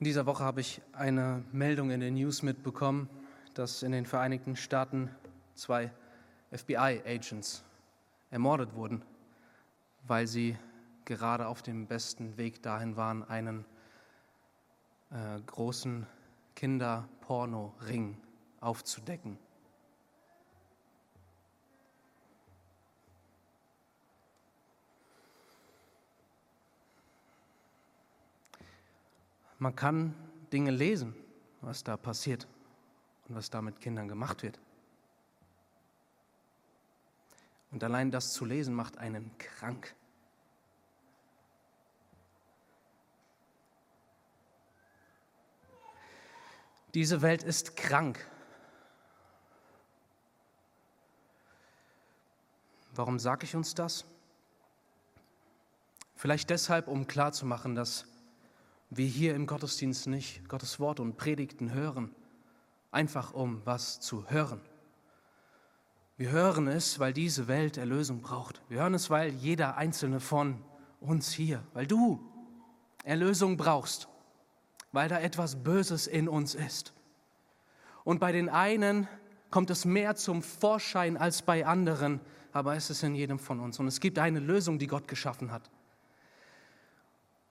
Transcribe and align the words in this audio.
In 0.00 0.04
dieser 0.04 0.24
Woche 0.24 0.42
habe 0.42 0.62
ich 0.62 0.80
eine 0.94 1.44
Meldung 1.52 1.90
in 1.90 2.00
den 2.00 2.14
News 2.14 2.42
mitbekommen, 2.42 3.06
dass 3.52 3.82
in 3.82 3.92
den 3.92 4.06
Vereinigten 4.06 4.56
Staaten 4.56 5.10
zwei 5.54 5.92
FBI-Agents 6.52 7.62
ermordet 8.30 8.74
wurden, 8.74 9.02
weil 10.06 10.26
sie 10.26 10.56
gerade 11.04 11.46
auf 11.46 11.60
dem 11.60 11.86
besten 11.86 12.38
Weg 12.38 12.62
dahin 12.62 12.96
waren, 12.96 13.28
einen 13.28 13.66
äh, 15.10 15.38
großen 15.44 16.06
Kinderporno-Ring 16.56 18.16
aufzudecken. 18.62 19.36
Man 29.60 29.76
kann 29.76 30.14
Dinge 30.54 30.70
lesen, 30.70 31.14
was 31.60 31.84
da 31.84 31.98
passiert 31.98 32.48
und 33.28 33.36
was 33.36 33.50
da 33.50 33.60
mit 33.60 33.78
Kindern 33.78 34.08
gemacht 34.08 34.42
wird. 34.42 34.58
Und 37.70 37.84
allein 37.84 38.10
das 38.10 38.32
zu 38.32 38.46
lesen 38.46 38.74
macht 38.74 38.96
einen 38.96 39.30
krank. 39.36 39.94
Diese 46.94 47.20
Welt 47.20 47.42
ist 47.42 47.76
krank. 47.76 48.26
Warum 52.94 53.18
sage 53.18 53.44
ich 53.44 53.54
uns 53.54 53.74
das? 53.74 54.06
Vielleicht 56.16 56.48
deshalb, 56.48 56.88
um 56.88 57.06
klarzumachen, 57.06 57.74
dass 57.74 58.09
wir 58.90 59.06
hier 59.06 59.34
im 59.34 59.46
Gottesdienst 59.46 60.08
nicht 60.08 60.48
Gottes 60.48 60.80
Wort 60.80 60.98
und 60.98 61.16
Predigten 61.16 61.72
hören, 61.72 62.14
einfach 62.90 63.32
um 63.32 63.62
was 63.64 64.00
zu 64.00 64.28
hören. 64.28 64.60
Wir 66.16 66.32
hören 66.32 66.66
es, 66.66 66.98
weil 66.98 67.12
diese 67.12 67.48
Welt 67.48 67.78
Erlösung 67.78 68.20
braucht. 68.20 68.60
Wir 68.68 68.80
hören 68.80 68.94
es, 68.94 69.08
weil 69.08 69.30
jeder 69.30 69.76
einzelne 69.76 70.20
von 70.20 70.62
uns 71.00 71.32
hier, 71.32 71.62
weil 71.72 71.86
du 71.86 72.20
Erlösung 73.04 73.56
brauchst, 73.56 74.08
weil 74.92 75.08
da 75.08 75.20
etwas 75.20 75.62
Böses 75.62 76.06
in 76.06 76.28
uns 76.28 76.54
ist. 76.54 76.92
Und 78.04 78.18
bei 78.18 78.32
den 78.32 78.48
einen 78.48 79.08
kommt 79.50 79.70
es 79.70 79.84
mehr 79.84 80.16
zum 80.16 80.42
Vorschein 80.42 81.16
als 81.16 81.42
bei 81.42 81.64
anderen, 81.64 82.20
aber 82.52 82.74
es 82.74 82.90
ist 82.90 83.02
in 83.02 83.14
jedem 83.14 83.38
von 83.38 83.60
uns. 83.60 83.78
Und 83.78 83.86
es 83.86 84.00
gibt 84.00 84.18
eine 84.18 84.40
Lösung, 84.40 84.78
die 84.78 84.88
Gott 84.88 85.06
geschaffen 85.08 85.52
hat. 85.52 85.70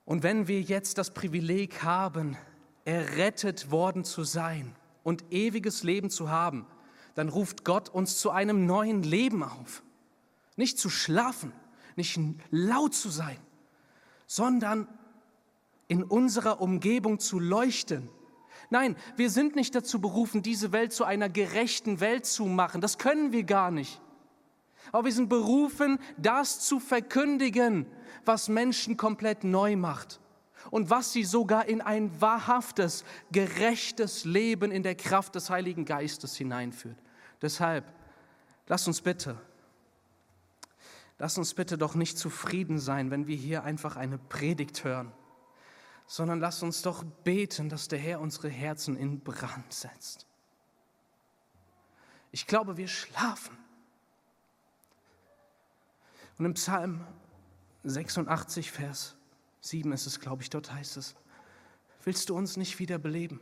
Und 0.09 0.23
wenn 0.23 0.47
wir 0.47 0.59
jetzt 0.59 0.97
das 0.97 1.13
Privileg 1.13 1.83
haben, 1.83 2.35
errettet 2.83 3.69
worden 3.69 4.03
zu 4.03 4.23
sein 4.23 4.75
und 5.03 5.23
ewiges 5.31 5.83
Leben 5.83 6.09
zu 6.09 6.31
haben, 6.31 6.65
dann 7.13 7.29
ruft 7.29 7.63
Gott 7.63 7.89
uns 7.89 8.17
zu 8.17 8.31
einem 8.31 8.65
neuen 8.65 9.03
Leben 9.03 9.43
auf. 9.43 9.83
Nicht 10.55 10.79
zu 10.79 10.89
schlafen, 10.89 11.53
nicht 11.95 12.19
laut 12.49 12.95
zu 12.95 13.09
sein, 13.09 13.37
sondern 14.25 14.87
in 15.87 16.01
unserer 16.03 16.59
Umgebung 16.59 17.19
zu 17.19 17.37
leuchten. 17.37 18.09
Nein, 18.71 18.95
wir 19.15 19.29
sind 19.29 19.55
nicht 19.55 19.75
dazu 19.75 20.01
berufen, 20.01 20.41
diese 20.41 20.71
Welt 20.71 20.91
zu 20.91 21.03
einer 21.03 21.29
gerechten 21.29 21.99
Welt 21.99 22.25
zu 22.25 22.45
machen. 22.45 22.81
Das 22.81 22.97
können 22.97 23.31
wir 23.31 23.43
gar 23.43 23.69
nicht. 23.69 24.01
Aber 24.91 25.05
wir 25.05 25.11
sind 25.11 25.29
berufen, 25.29 25.99
das 26.17 26.59
zu 26.61 26.79
verkündigen, 26.79 27.85
was 28.25 28.49
Menschen 28.49 28.97
komplett 28.97 29.43
neu 29.43 29.75
macht 29.75 30.19
und 30.71 30.89
was 30.89 31.13
sie 31.13 31.23
sogar 31.23 31.65
in 31.67 31.81
ein 31.81 32.21
wahrhaftes, 32.21 33.03
gerechtes 33.31 34.25
Leben 34.25 34.71
in 34.71 34.83
der 34.83 34.95
Kraft 34.95 35.35
des 35.35 35.49
Heiligen 35.49 35.85
Geistes 35.85 36.35
hineinführt. 36.35 36.97
Deshalb, 37.41 37.85
lass 38.67 38.87
uns 38.87 39.01
bitte, 39.01 39.37
lass 41.17 41.37
uns 41.37 41.53
bitte 41.53 41.77
doch 41.77 41.95
nicht 41.95 42.17
zufrieden 42.17 42.79
sein, 42.79 43.11
wenn 43.11 43.27
wir 43.27 43.35
hier 43.35 43.63
einfach 43.63 43.95
eine 43.95 44.17
Predigt 44.17 44.83
hören, 44.83 45.11
sondern 46.07 46.39
lass 46.39 46.63
uns 46.63 46.81
doch 46.81 47.03
beten, 47.03 47.69
dass 47.69 47.87
der 47.87 47.99
Herr 47.99 48.19
unsere 48.19 48.49
Herzen 48.49 48.97
in 48.97 49.19
Brand 49.19 49.71
setzt. 49.71 50.25
Ich 52.31 52.47
glaube, 52.47 52.77
wir 52.77 52.87
schlafen. 52.87 53.58
Und 56.39 56.45
im 56.45 56.53
Psalm 56.53 57.05
86, 57.83 58.71
Vers 58.71 59.15
7 59.59 59.91
ist 59.91 60.07
es, 60.07 60.21
glaube 60.21 60.41
ich, 60.41 60.49
dort 60.49 60.73
heißt 60.73 60.95
es, 60.95 61.15
willst 62.05 62.29
du 62.29 62.35
uns 62.35 62.55
nicht 62.55 62.79
wieder 62.79 62.97
beleben, 62.97 63.41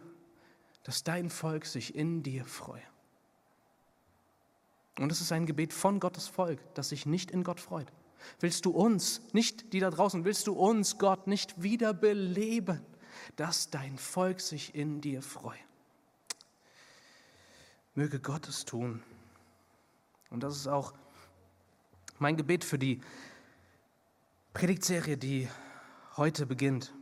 dass 0.83 1.03
dein 1.03 1.29
Volk 1.29 1.67
sich 1.67 1.93
in 1.95 2.23
dir 2.23 2.43
freue? 2.43 2.81
Und 4.97 5.11
es 5.11 5.21
ist 5.21 5.31
ein 5.31 5.45
Gebet 5.45 5.73
von 5.73 5.99
Gottes 5.99 6.27
Volk, 6.27 6.59
das 6.73 6.89
sich 6.89 7.05
nicht 7.05 7.29
in 7.29 7.43
Gott 7.43 7.59
freut. 7.59 7.93
Willst 8.39 8.65
du 8.65 8.71
uns, 8.71 9.21
nicht 9.31 9.73
die 9.73 9.79
da 9.79 9.91
draußen, 9.91 10.25
willst 10.25 10.47
du 10.47 10.53
uns, 10.53 10.97
Gott, 10.97 11.27
nicht 11.27 11.61
wieder 11.61 11.93
beleben, 11.93 12.83
dass 13.35 13.69
dein 13.69 13.99
Volk 13.99 14.41
sich 14.41 14.73
in 14.73 15.01
dir 15.01 15.21
freue? 15.21 15.59
Möge 17.93 18.19
Gott 18.19 18.47
es 18.47 18.65
tun. 18.65 19.03
Und 20.31 20.41
das 20.41 20.55
ist 20.55 20.67
auch 20.67 20.93
mein 22.19 22.35
Gebet 22.35 22.63
für 22.63 22.79
die 22.79 22.99
Predigtserie, 24.53 25.17
die 25.17 25.47
heute 26.15 26.47
beginnt. 26.47 26.93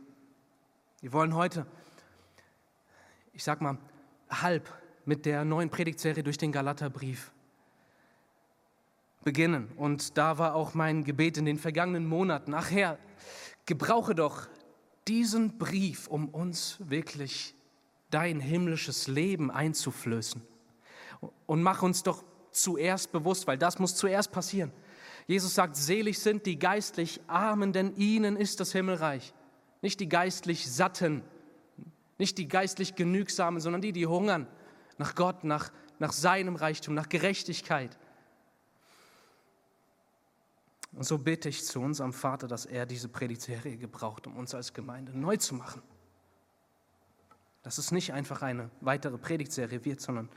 Wir 1.00 1.12
wollen 1.12 1.34
heute, 1.34 1.66
ich 3.32 3.42
sag 3.42 3.62
mal, 3.62 3.78
halb 4.28 4.70
mit 5.06 5.24
der 5.24 5.44
neuen 5.44 5.70
Predigtserie 5.70 6.22
durch 6.22 6.36
den 6.36 6.52
Galaterbrief 6.52 7.32
beginnen. 9.24 9.72
Und 9.76 10.18
da 10.18 10.36
war 10.36 10.54
auch 10.54 10.74
mein 10.74 11.04
Gebet 11.04 11.38
in 11.38 11.46
den 11.46 11.58
vergangenen 11.58 12.06
Monaten. 12.06 12.52
Ach 12.52 12.70
Herr, 12.70 12.98
gebrauche 13.64 14.14
doch 14.14 14.48
diesen 15.08 15.56
Brief, 15.56 16.08
um 16.08 16.28
uns 16.28 16.76
wirklich 16.80 17.54
dein 18.10 18.38
himmlisches 18.38 19.06
Leben 19.06 19.50
einzuflößen. 19.50 20.42
Und 21.46 21.62
mach 21.62 21.82
uns 21.82 22.02
doch 22.02 22.22
zuerst 22.50 23.12
bewusst, 23.12 23.46
weil 23.46 23.56
das 23.56 23.78
muss 23.78 23.94
zuerst 23.94 24.30
passieren 24.30 24.72
Jesus 25.26 25.54
sagt, 25.54 25.76
selig 25.76 26.20
sind 26.20 26.46
die 26.46 26.58
geistlich 26.58 27.20
Armen, 27.26 27.72
denn 27.72 27.96
ihnen 27.96 28.36
ist 28.36 28.60
das 28.60 28.72
Himmelreich. 28.72 29.34
Nicht 29.82 30.00
die 30.00 30.08
geistlich 30.08 30.70
Satten, 30.70 31.22
nicht 32.18 32.38
die 32.38 32.48
geistlich 32.48 32.94
Genügsamen, 32.94 33.60
sondern 33.60 33.82
die, 33.82 33.92
die 33.92 34.06
hungern 34.06 34.46
nach 34.98 35.14
Gott, 35.14 35.44
nach, 35.44 35.70
nach 35.98 36.12
seinem 36.12 36.56
Reichtum, 36.56 36.94
nach 36.94 37.08
Gerechtigkeit. 37.08 37.98
Und 40.92 41.04
so 41.04 41.18
bete 41.18 41.48
ich 41.48 41.64
zu 41.64 41.80
unserem 41.80 42.14
Vater, 42.14 42.48
dass 42.48 42.64
er 42.64 42.86
diese 42.86 43.08
Predigtserie 43.08 43.76
gebraucht, 43.76 44.26
um 44.26 44.36
uns 44.36 44.54
als 44.54 44.72
Gemeinde 44.72 45.16
neu 45.16 45.36
zu 45.36 45.54
machen. 45.54 45.82
Dass 47.62 47.78
es 47.78 47.90
nicht 47.90 48.12
einfach 48.14 48.40
eine 48.42 48.70
weitere 48.80 49.18
Predigtserie 49.18 49.84
wird, 49.84 50.00
sondern 50.00 50.30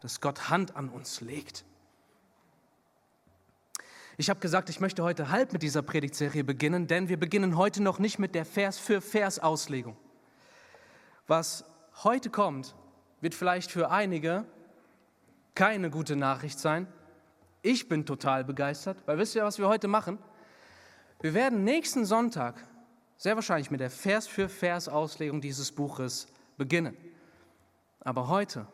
dass 0.00 0.20
Gott 0.20 0.50
Hand 0.50 0.76
an 0.76 0.90
uns 0.90 1.20
legt 1.22 1.64
ich 4.16 4.30
habe 4.30 4.40
gesagt, 4.40 4.70
ich 4.70 4.80
möchte 4.80 5.02
heute 5.02 5.30
halb 5.30 5.52
mit 5.52 5.62
dieser 5.62 5.82
Predigtserie 5.82 6.42
beginnen, 6.42 6.86
denn 6.86 7.08
wir 7.08 7.18
beginnen 7.18 7.56
heute 7.56 7.82
noch 7.82 7.98
nicht 7.98 8.18
mit 8.18 8.34
der 8.34 8.46
Vers 8.46 8.78
für 8.78 9.00
Vers 9.00 9.38
Auslegung. 9.38 9.96
Was 11.26 11.64
heute 12.02 12.30
kommt, 12.30 12.74
wird 13.20 13.34
vielleicht 13.34 13.70
für 13.70 13.90
einige 13.90 14.46
keine 15.54 15.90
gute 15.90 16.16
Nachricht 16.16 16.58
sein. 16.58 16.86
Ich 17.62 17.88
bin 17.88 18.06
total 18.06 18.44
begeistert, 18.44 18.98
weil 19.06 19.18
wisst 19.18 19.34
ihr, 19.34 19.44
was 19.44 19.58
wir 19.58 19.68
heute 19.68 19.88
machen? 19.88 20.18
Wir 21.20 21.34
werden 21.34 21.64
nächsten 21.64 22.04
Sonntag 22.04 22.62
sehr 23.16 23.34
wahrscheinlich 23.34 23.70
mit 23.70 23.80
der 23.80 23.90
Vers 23.90 24.26
für 24.26 24.48
Vers 24.48 24.88
Auslegung 24.88 25.40
dieses 25.40 25.72
Buches 25.72 26.26
beginnen. 26.56 26.96
Aber 28.00 28.28
heute, 28.28 28.66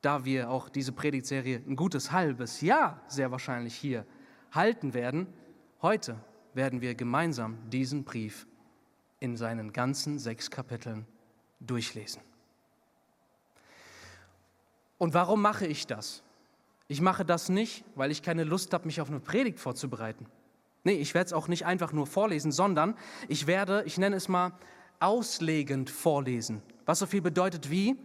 da 0.00 0.24
wir 0.24 0.50
auch 0.50 0.68
diese 0.68 0.92
Predigtserie 0.92 1.62
ein 1.66 1.76
gutes 1.76 2.12
halbes 2.12 2.60
Jahr 2.60 3.00
sehr 3.08 3.30
wahrscheinlich 3.30 3.74
hier 3.74 4.06
halten 4.52 4.94
werden, 4.94 5.26
heute 5.82 6.18
werden 6.54 6.80
wir 6.80 6.94
gemeinsam 6.94 7.58
diesen 7.70 8.04
Brief 8.04 8.46
in 9.20 9.36
seinen 9.36 9.72
ganzen 9.72 10.18
sechs 10.18 10.50
Kapiteln 10.50 11.06
durchlesen. 11.60 12.22
Und 14.98 15.14
warum 15.14 15.40
mache 15.40 15.66
ich 15.66 15.86
das? 15.86 16.22
Ich 16.88 17.00
mache 17.00 17.24
das 17.24 17.48
nicht, 17.48 17.84
weil 17.94 18.10
ich 18.10 18.22
keine 18.22 18.44
Lust 18.44 18.74
habe, 18.74 18.86
mich 18.86 19.00
auf 19.00 19.08
eine 19.08 19.20
Predigt 19.20 19.60
vorzubereiten. 19.60 20.26
Nee, 20.82 20.94
ich 20.94 21.14
werde 21.14 21.26
es 21.26 21.32
auch 21.32 21.46
nicht 21.46 21.66
einfach 21.66 21.92
nur 21.92 22.06
vorlesen, 22.06 22.52
sondern 22.52 22.96
ich 23.28 23.46
werde, 23.46 23.82
ich 23.86 23.98
nenne 23.98 24.16
es 24.16 24.28
mal, 24.28 24.52
auslegend 24.98 25.88
vorlesen. 25.88 26.62
Was 26.86 26.98
so 26.98 27.06
viel 27.06 27.22
bedeutet 27.22 27.70
wie, 27.70 27.96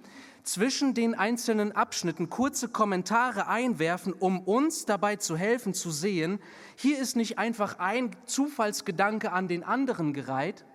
zwischen 0.45 0.93
den 0.93 1.15
einzelnen 1.15 1.71
Abschnitten 1.71 2.29
kurze 2.29 2.69
Kommentare 2.69 3.47
einwerfen, 3.47 4.13
um 4.13 4.39
uns 4.39 4.85
dabei 4.85 5.15
zu 5.15 5.35
helfen 5.35 5.73
zu 5.73 5.91
sehen, 5.91 6.39
hier 6.75 6.99
ist 6.99 7.15
nicht 7.15 7.37
einfach 7.37 7.79
ein 7.79 8.15
Zufallsgedanke 8.25 9.31
an 9.31 9.47
den 9.47 9.63
anderen 9.63 10.13
gereiht, 10.13 10.65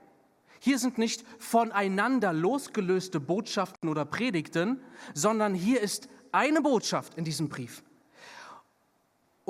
Hier 0.62 0.78
sind 0.78 0.98
nicht 0.98 1.24
voneinander 1.38 2.34
losgelöste 2.34 3.18
Botschaften 3.18 3.88
oder 3.88 4.04
Predigten, 4.04 4.82
sondern 5.14 5.54
hier 5.54 5.80
ist 5.80 6.10
eine 6.32 6.60
Botschaft 6.60 7.14
in 7.14 7.24
diesem 7.24 7.48
Brief. 7.48 7.82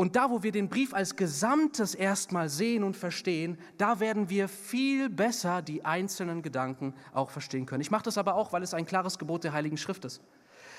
Und 0.01 0.17
da, 0.17 0.31
wo 0.31 0.43
wir 0.43 0.51
den 0.51 0.71
Brief 0.71 0.95
als 0.95 1.15
Gesamtes 1.15 1.95
erstmal 1.95 2.49
sehen 2.49 2.85
und 2.85 2.97
verstehen, 2.97 3.59
da 3.77 4.01
werden 4.01 4.31
wir 4.31 4.49
viel 4.49 5.11
besser 5.11 5.61
die 5.61 5.85
einzelnen 5.85 6.41
Gedanken 6.41 6.95
auch 7.13 7.29
verstehen 7.29 7.67
können. 7.67 7.83
Ich 7.83 7.91
mache 7.91 8.05
das 8.05 8.17
aber 8.17 8.35
auch, 8.35 8.51
weil 8.55 8.63
es 8.63 8.73
ein 8.73 8.87
klares 8.87 9.19
Gebot 9.19 9.45
der 9.45 9.53
Heiligen 9.53 9.77
Schrift 9.77 10.07
ist. 10.07 10.23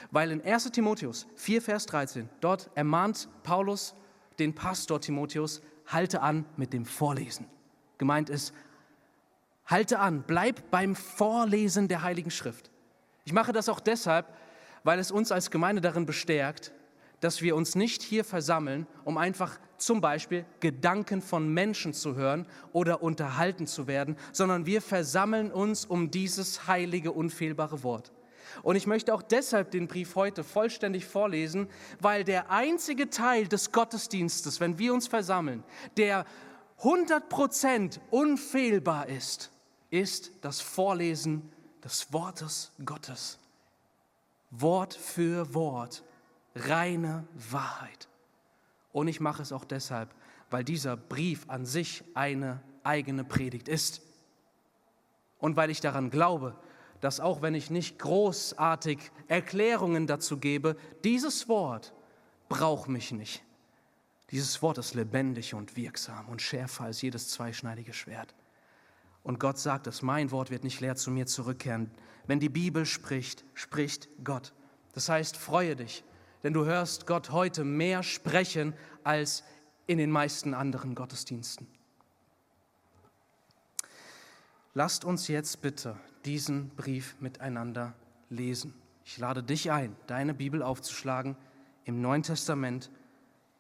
Weil 0.10 0.32
in 0.32 0.44
1 0.44 0.72
Timotheus 0.72 1.28
4, 1.36 1.62
Vers 1.62 1.86
13, 1.86 2.30
dort 2.40 2.72
ermahnt 2.74 3.30
Paulus 3.44 3.94
den 4.40 4.56
Pastor 4.56 5.00
Timotheus, 5.00 5.62
halte 5.86 6.24
an 6.24 6.44
mit 6.58 6.74
dem 6.74 6.86
Vorlesen. 6.86 7.46
Gemeint 8.00 8.28
ist, 8.28 8.56
halte 9.68 10.00
an, 10.00 10.24
bleib 10.26 10.72
beim 10.72 10.96
Vorlesen 10.96 11.88
der 11.88 12.02
Heiligen 12.02 12.32
Schrift. 12.32 12.72
Ich 13.26 13.34
mache 13.34 13.54
das 13.54 13.70
auch 13.70 13.82
deshalb, 13.82 14.26
weil 14.84 14.98
es 14.98 15.12
uns 15.12 15.32
als 15.32 15.52
Gemeinde 15.52 15.80
darin 15.80 16.08
bestärkt, 16.08 16.74
dass 17.22 17.42
wir 17.42 17.56
uns 17.56 17.76
nicht 17.76 18.04
hier 18.04 18.26
versammeln, 18.26 18.86
um 19.06 19.18
einfach 19.18 19.60
zum 19.78 20.02
Beispiel 20.02 20.46
Gedanken 20.60 21.22
von 21.22 21.52
Menschen 21.54 21.94
zu 21.94 22.16
hören 22.16 22.46
oder 22.74 23.02
unterhalten 23.02 23.68
zu 23.68 23.88
werden, 23.88 24.18
sondern 24.34 24.66
wir 24.66 24.82
versammeln 24.82 25.52
uns 25.52 25.86
um 25.86 26.12
dieses 26.12 26.68
heilige, 26.68 27.12
unfehlbare 27.12 27.84
Wort. 27.84 28.12
Und 28.64 28.76
ich 28.76 28.86
möchte 28.86 29.14
auch 29.14 29.22
deshalb 29.22 29.72
den 29.72 29.88
Brief 29.88 30.16
heute 30.16 30.44
vollständig 30.44 31.06
vorlesen, 31.06 31.70
weil 32.00 32.24
der 32.24 32.52
einzige 32.52 33.10
Teil 33.10 33.48
des 33.48 33.72
Gottesdienstes, 33.72 34.60
wenn 34.60 34.78
wir 34.78 34.94
uns 34.94 35.08
versammeln, 35.08 35.64
der 35.98 36.26
100% 36.82 38.00
unfehlbar 38.10 39.08
ist, 39.08 39.52
ist 39.90 40.32
das 40.42 40.62
Vorlesen 40.62 41.52
des 41.84 42.12
Wortes 42.12 42.72
Gottes. 42.84 43.38
Wort 44.50 44.94
für 44.94 45.54
Wort 45.54 46.04
reine 46.56 47.28
Wahrheit. 47.34 48.08
Und 48.92 49.08
ich 49.08 49.20
mache 49.20 49.42
es 49.42 49.52
auch 49.52 49.66
deshalb, 49.66 50.14
weil 50.50 50.64
dieser 50.64 50.98
Brief 50.98 51.46
an 51.50 51.66
sich 51.66 52.04
eine 52.14 52.62
eigene 52.84 53.24
Predigt 53.24 53.68
ist. 53.68 54.02
Und 55.40 55.56
weil 55.56 55.70
ich 55.70 55.80
daran 55.80 56.10
glaube, 56.10 56.56
dass 57.00 57.20
auch 57.20 57.42
wenn 57.42 57.56
ich 57.56 57.70
nicht 57.70 57.98
großartig 58.00 59.12
Erklärungen 59.28 60.08
dazu 60.08 60.38
gebe, 60.38 60.78
dieses 61.04 61.50
Wort 61.50 61.94
braucht 62.48 62.90
mich 62.90 63.12
nicht. 63.12 63.44
Dieses 64.30 64.62
Wort 64.62 64.78
ist 64.78 64.94
lebendig 64.94 65.54
und 65.54 65.76
wirksam 65.76 66.30
und 66.30 66.42
schärfer 66.42 66.86
als 66.86 67.02
jedes 67.02 67.30
zweischneidige 67.30 67.94
Schwert. 67.94 68.34
Und 69.24 69.40
Gott 69.40 69.58
sagt 69.58 69.88
es, 69.88 70.02
mein 70.02 70.32
Wort 70.32 70.52
wird 70.52 70.64
nicht 70.64 70.80
leer 70.80 70.96
zu 70.96 71.12
mir 71.12 71.26
zurückkehren. 71.26 71.92
Wenn 72.28 72.40
die 72.40 72.50
Bibel 72.50 72.86
spricht, 72.86 73.44
spricht 73.54 74.10
Gott. 74.24 74.54
Das 74.94 75.10
heißt, 75.10 75.38
freue 75.38 75.76
dich, 75.76 76.04
denn 76.44 76.54
du 76.54 76.66
hörst 76.66 77.08
Gott 77.08 77.32
heute 77.32 77.64
mehr 77.64 78.04
sprechen 78.04 78.74
als 79.04 79.44
in 79.88 79.98
den 79.98 80.12
meisten 80.12 80.54
anderen 80.54 80.96
Gottesdiensten. 80.96 81.68
Lasst 84.74 85.04
uns 85.04 85.28
jetzt 85.28 85.62
bitte 85.62 85.98
diesen 86.24 86.70
Brief 86.70 87.16
miteinander 87.20 87.94
lesen. 88.30 88.74
Ich 89.04 89.18
lade 89.18 89.44
dich 89.44 89.72
ein, 89.72 89.96
deine 90.08 90.34
Bibel 90.34 90.64
aufzuschlagen 90.64 91.36
im 91.84 92.02
Neuen 92.02 92.24
Testament, 92.24 92.90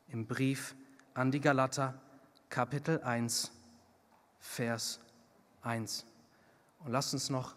im 0.07 0.25
Brief 0.25 0.75
an 1.13 1.31
die 1.31 1.41
Galater, 1.41 1.99
Kapitel 2.49 3.01
1, 3.01 3.51
Vers 4.39 4.99
1. 5.63 6.05
Und 6.79 6.91
lasst 6.91 7.13
uns 7.13 7.29
noch 7.29 7.55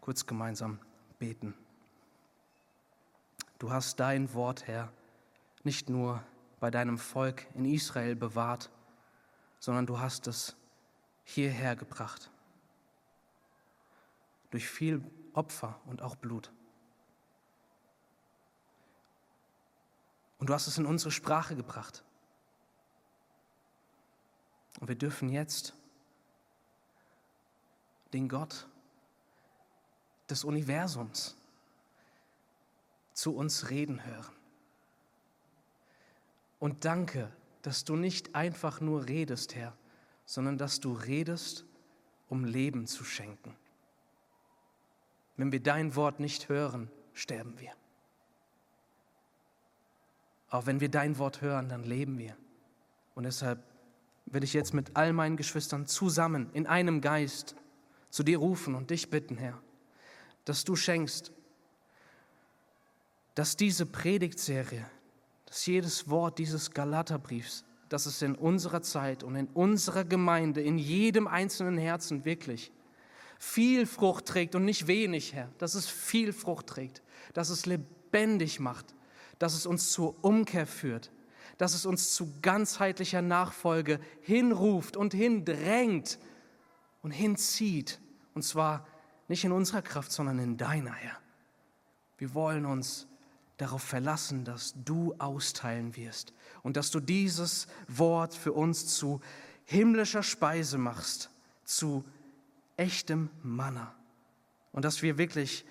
kurz 0.00 0.26
gemeinsam 0.26 0.78
beten. 1.18 1.54
Du 3.58 3.72
hast 3.72 3.98
dein 3.98 4.32
Wort, 4.34 4.66
Herr, 4.66 4.92
nicht 5.64 5.88
nur 5.88 6.22
bei 6.60 6.70
deinem 6.70 6.98
Volk 6.98 7.46
in 7.54 7.64
Israel 7.64 8.14
bewahrt, 8.14 8.70
sondern 9.58 9.86
du 9.86 9.98
hast 9.98 10.26
es 10.28 10.56
hierher 11.24 11.74
gebracht. 11.74 12.30
Durch 14.50 14.68
viel 14.68 15.02
Opfer 15.34 15.80
und 15.86 16.02
auch 16.02 16.16
Blut. 16.16 16.52
Und 20.38 20.48
du 20.48 20.54
hast 20.54 20.68
es 20.68 20.78
in 20.78 20.86
unsere 20.86 21.10
Sprache 21.10 21.56
gebracht. 21.56 22.04
Und 24.78 24.88
wir 24.88 24.94
dürfen 24.94 25.28
jetzt 25.28 25.74
den 28.12 28.28
Gott 28.28 28.68
des 30.30 30.44
Universums 30.44 31.37
zu 33.18 33.34
uns 33.34 33.68
reden 33.68 34.06
hören. 34.06 34.32
Und 36.60 36.84
danke, 36.84 37.32
dass 37.62 37.82
du 37.82 37.96
nicht 37.96 38.36
einfach 38.36 38.80
nur 38.80 39.08
redest, 39.08 39.56
Herr, 39.56 39.76
sondern 40.24 40.56
dass 40.56 40.78
du 40.78 40.92
redest, 40.92 41.64
um 42.28 42.44
Leben 42.44 42.86
zu 42.86 43.02
schenken. 43.02 43.56
Wenn 45.36 45.50
wir 45.50 45.60
dein 45.60 45.96
Wort 45.96 46.20
nicht 46.20 46.48
hören, 46.48 46.92
sterben 47.12 47.58
wir. 47.58 47.72
Auch 50.48 50.66
wenn 50.66 50.78
wir 50.78 50.88
dein 50.88 51.18
Wort 51.18 51.40
hören, 51.40 51.68
dann 51.68 51.82
leben 51.82 52.18
wir. 52.18 52.36
Und 53.16 53.24
deshalb 53.24 53.64
will 54.26 54.44
ich 54.44 54.52
jetzt 54.52 54.74
mit 54.74 54.96
all 54.96 55.12
meinen 55.12 55.36
Geschwistern 55.36 55.86
zusammen 55.86 56.50
in 56.52 56.68
einem 56.68 57.00
Geist 57.00 57.56
zu 58.10 58.22
dir 58.22 58.38
rufen 58.38 58.76
und 58.76 58.90
dich 58.90 59.10
bitten, 59.10 59.36
Herr, 59.38 59.60
dass 60.44 60.62
du 60.62 60.76
schenkst, 60.76 61.32
dass 63.38 63.56
diese 63.56 63.86
Predigtserie, 63.86 64.84
dass 65.46 65.64
jedes 65.64 66.10
Wort 66.10 66.40
dieses 66.40 66.72
Galaterbriefs, 66.72 67.64
dass 67.88 68.06
es 68.06 68.20
in 68.20 68.34
unserer 68.34 68.82
Zeit 68.82 69.22
und 69.22 69.36
in 69.36 69.46
unserer 69.46 70.02
Gemeinde, 70.02 70.60
in 70.60 70.76
jedem 70.76 71.28
einzelnen 71.28 71.78
Herzen 71.78 72.24
wirklich 72.24 72.72
viel 73.38 73.86
Frucht 73.86 74.26
trägt 74.26 74.56
und 74.56 74.64
nicht 74.64 74.88
wenig, 74.88 75.34
Herr, 75.34 75.48
dass 75.58 75.74
es 75.74 75.88
viel 75.88 76.32
Frucht 76.32 76.66
trägt, 76.66 77.00
dass 77.32 77.50
es 77.50 77.64
lebendig 77.64 78.58
macht, 78.58 78.96
dass 79.38 79.54
es 79.54 79.66
uns 79.66 79.92
zur 79.92 80.16
Umkehr 80.24 80.66
führt, 80.66 81.12
dass 81.58 81.74
es 81.74 81.86
uns 81.86 82.16
zu 82.16 82.32
ganzheitlicher 82.42 83.22
Nachfolge 83.22 84.00
hinruft 84.20 84.96
und 84.96 85.14
hindrängt 85.14 86.18
und 87.02 87.12
hinzieht. 87.12 88.00
Und 88.34 88.42
zwar 88.42 88.84
nicht 89.28 89.44
in 89.44 89.52
unserer 89.52 89.82
Kraft, 89.82 90.10
sondern 90.10 90.40
in 90.40 90.56
deiner, 90.56 90.92
Herr. 90.92 91.20
Wir 92.16 92.34
wollen 92.34 92.66
uns 92.66 93.06
darauf 93.58 93.82
verlassen, 93.82 94.44
dass 94.44 94.74
du 94.84 95.14
austeilen 95.18 95.96
wirst 95.96 96.32
und 96.62 96.76
dass 96.76 96.90
du 96.90 97.00
dieses 97.00 97.66
Wort 97.88 98.34
für 98.34 98.52
uns 98.52 98.86
zu 98.86 99.20
himmlischer 99.64 100.22
Speise 100.22 100.78
machst, 100.78 101.30
zu 101.64 102.04
echtem 102.76 103.28
Manna. 103.42 103.94
Und 104.72 104.84
dass 104.84 105.02
wir 105.02 105.18
wirklich 105.18 105.66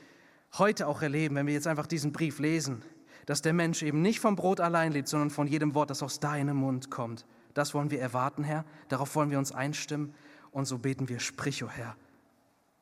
heute 0.58 0.88
auch 0.88 1.02
erleben, 1.02 1.36
wenn 1.36 1.48
wir 1.48 1.54
jetzt 1.54 1.68
einfach 1.68 1.88
diesen 1.88 2.12
Brief 2.12 2.40
lesen, 2.40 2.84
dass 3.26 3.42
der 3.42 3.54
Mensch 3.54 3.82
eben 3.82 4.02
nicht 4.02 4.20
vom 4.20 4.36
Brot 4.36 4.60
allein 4.60 4.92
lebt, 4.92 5.08
sondern 5.08 5.30
von 5.30 5.48
jedem 5.48 5.74
Wort, 5.74 5.90
das 5.90 6.04
aus 6.04 6.20
deinem 6.20 6.58
Mund 6.58 6.92
kommt. 6.92 7.26
Das 7.54 7.74
wollen 7.74 7.90
wir 7.90 8.00
erwarten, 8.00 8.44
Herr. 8.44 8.66
Darauf 8.88 9.16
wollen 9.16 9.32
wir 9.32 9.40
uns 9.40 9.52
einstimmen. 9.52 10.14
Und 10.52 10.66
so 10.66 10.78
beten 10.78 11.10
wir, 11.10 11.20
sprich, 11.20 11.64
o 11.64 11.68
oh 11.68 11.70
Herr. 11.70 11.96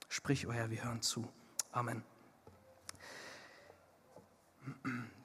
Sprich, 0.09 0.45
o 0.45 0.49
oh 0.49 0.53
Herr, 0.53 0.69
wir 0.69 0.83
hören 0.83 1.01
zu. 1.01 1.27
Amen. 1.71 2.03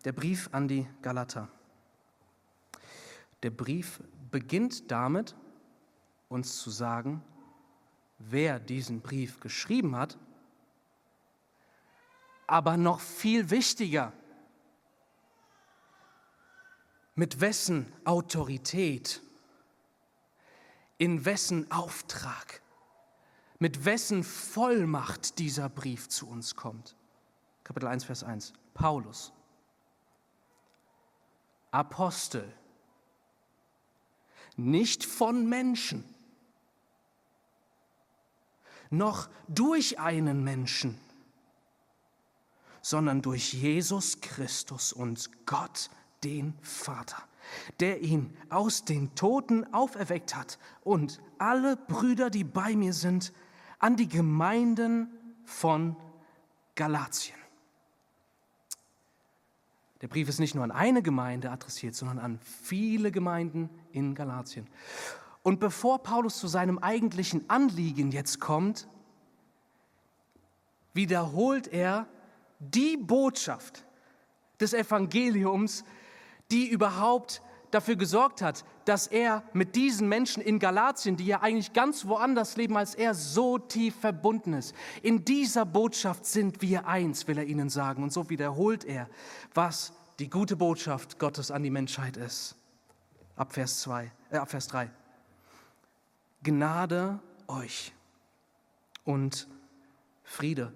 Der 0.04 0.12
Brief 0.12 0.48
an 0.52 0.68
die 0.68 0.86
Galater. 1.02 1.48
Der 3.42 3.50
Brief 3.50 4.02
beginnt 4.30 4.90
damit, 4.90 5.34
uns 6.28 6.58
zu 6.58 6.70
sagen, 6.70 7.22
wer 8.18 8.60
diesen 8.60 9.00
Brief 9.00 9.40
geschrieben 9.40 9.96
hat, 9.96 10.18
aber 12.46 12.76
noch 12.76 13.00
viel 13.00 13.50
wichtiger, 13.50 14.12
mit 17.14 17.40
wessen 17.40 17.92
Autorität, 18.04 19.22
in 20.98 21.24
wessen 21.24 21.70
Auftrag, 21.70 22.62
mit 23.58 23.84
wessen 23.84 24.24
Vollmacht 24.24 25.38
dieser 25.38 25.68
Brief 25.68 26.08
zu 26.08 26.28
uns 26.28 26.56
kommt. 26.56 26.96
Kapitel 27.70 27.86
1, 27.86 28.02
Vers 28.02 28.24
1. 28.24 28.52
Paulus, 28.74 29.32
Apostel, 31.70 32.52
nicht 34.56 35.04
von 35.04 35.48
Menschen, 35.48 36.04
noch 38.90 39.28
durch 39.46 40.00
einen 40.00 40.42
Menschen, 40.42 40.98
sondern 42.82 43.22
durch 43.22 43.52
Jesus 43.52 44.20
Christus 44.20 44.92
und 44.92 45.46
Gott, 45.46 45.90
den 46.24 46.58
Vater, 46.62 47.22
der 47.78 48.00
ihn 48.02 48.36
aus 48.48 48.84
den 48.84 49.14
Toten 49.14 49.72
auferweckt 49.72 50.34
hat 50.34 50.58
und 50.82 51.20
alle 51.38 51.76
Brüder, 51.76 52.30
die 52.30 52.42
bei 52.42 52.74
mir 52.74 52.94
sind, 52.94 53.32
an 53.78 53.96
die 53.96 54.08
Gemeinden 54.08 55.08
von 55.44 55.94
Galatien. 56.74 57.39
Der 60.00 60.08
Brief 60.08 60.28
ist 60.28 60.40
nicht 60.40 60.54
nur 60.54 60.64
an 60.64 60.70
eine 60.70 61.02
Gemeinde 61.02 61.50
adressiert, 61.50 61.94
sondern 61.94 62.18
an 62.18 62.38
viele 62.42 63.12
Gemeinden 63.12 63.68
in 63.92 64.14
Galatien. 64.14 64.66
Und 65.42 65.60
bevor 65.60 66.02
Paulus 66.02 66.38
zu 66.38 66.48
seinem 66.48 66.78
eigentlichen 66.78 67.48
Anliegen 67.48 68.10
jetzt 68.10 68.40
kommt, 68.40 68.88
wiederholt 70.94 71.68
er 71.68 72.06
die 72.58 72.96
Botschaft 72.96 73.84
des 74.58 74.74
Evangeliums, 74.74 75.84
die 76.50 76.68
überhaupt 76.68 77.42
dafür 77.70 77.96
gesorgt 77.96 78.42
hat, 78.42 78.64
dass 78.84 79.06
er 79.06 79.42
mit 79.52 79.76
diesen 79.76 80.08
Menschen 80.08 80.42
in 80.42 80.58
Galatien, 80.58 81.16
die 81.16 81.26
ja 81.26 81.40
eigentlich 81.40 81.72
ganz 81.72 82.06
woanders 82.06 82.56
leben 82.56 82.76
als 82.76 82.94
er, 82.94 83.14
so 83.14 83.58
tief 83.58 83.94
verbunden 83.96 84.54
ist. 84.54 84.74
In 85.02 85.24
dieser 85.24 85.64
Botschaft 85.64 86.26
sind 86.26 86.62
wir 86.62 86.86
eins, 86.86 87.26
will 87.28 87.38
er 87.38 87.44
ihnen 87.44 87.70
sagen. 87.70 88.02
Und 88.02 88.12
so 88.12 88.28
wiederholt 88.30 88.84
er, 88.84 89.08
was 89.54 89.92
die 90.18 90.28
gute 90.28 90.56
Botschaft 90.56 91.18
Gottes 91.18 91.50
an 91.50 91.62
die 91.62 91.70
Menschheit 91.70 92.16
ist. 92.16 92.56
Ab 93.36 93.52
Vers, 93.52 93.80
2, 93.80 94.12
äh, 94.30 94.36
ab 94.36 94.50
Vers 94.50 94.66
3. 94.68 94.90
Gnade 96.42 97.20
euch 97.48 97.92
und 99.04 99.48
Friede 100.22 100.72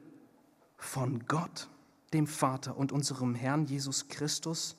von 0.76 1.26
Gott, 1.26 1.68
dem 2.12 2.26
Vater 2.26 2.76
und 2.76 2.92
unserem 2.92 3.34
Herrn 3.34 3.66
Jesus 3.66 4.08
Christus, 4.08 4.76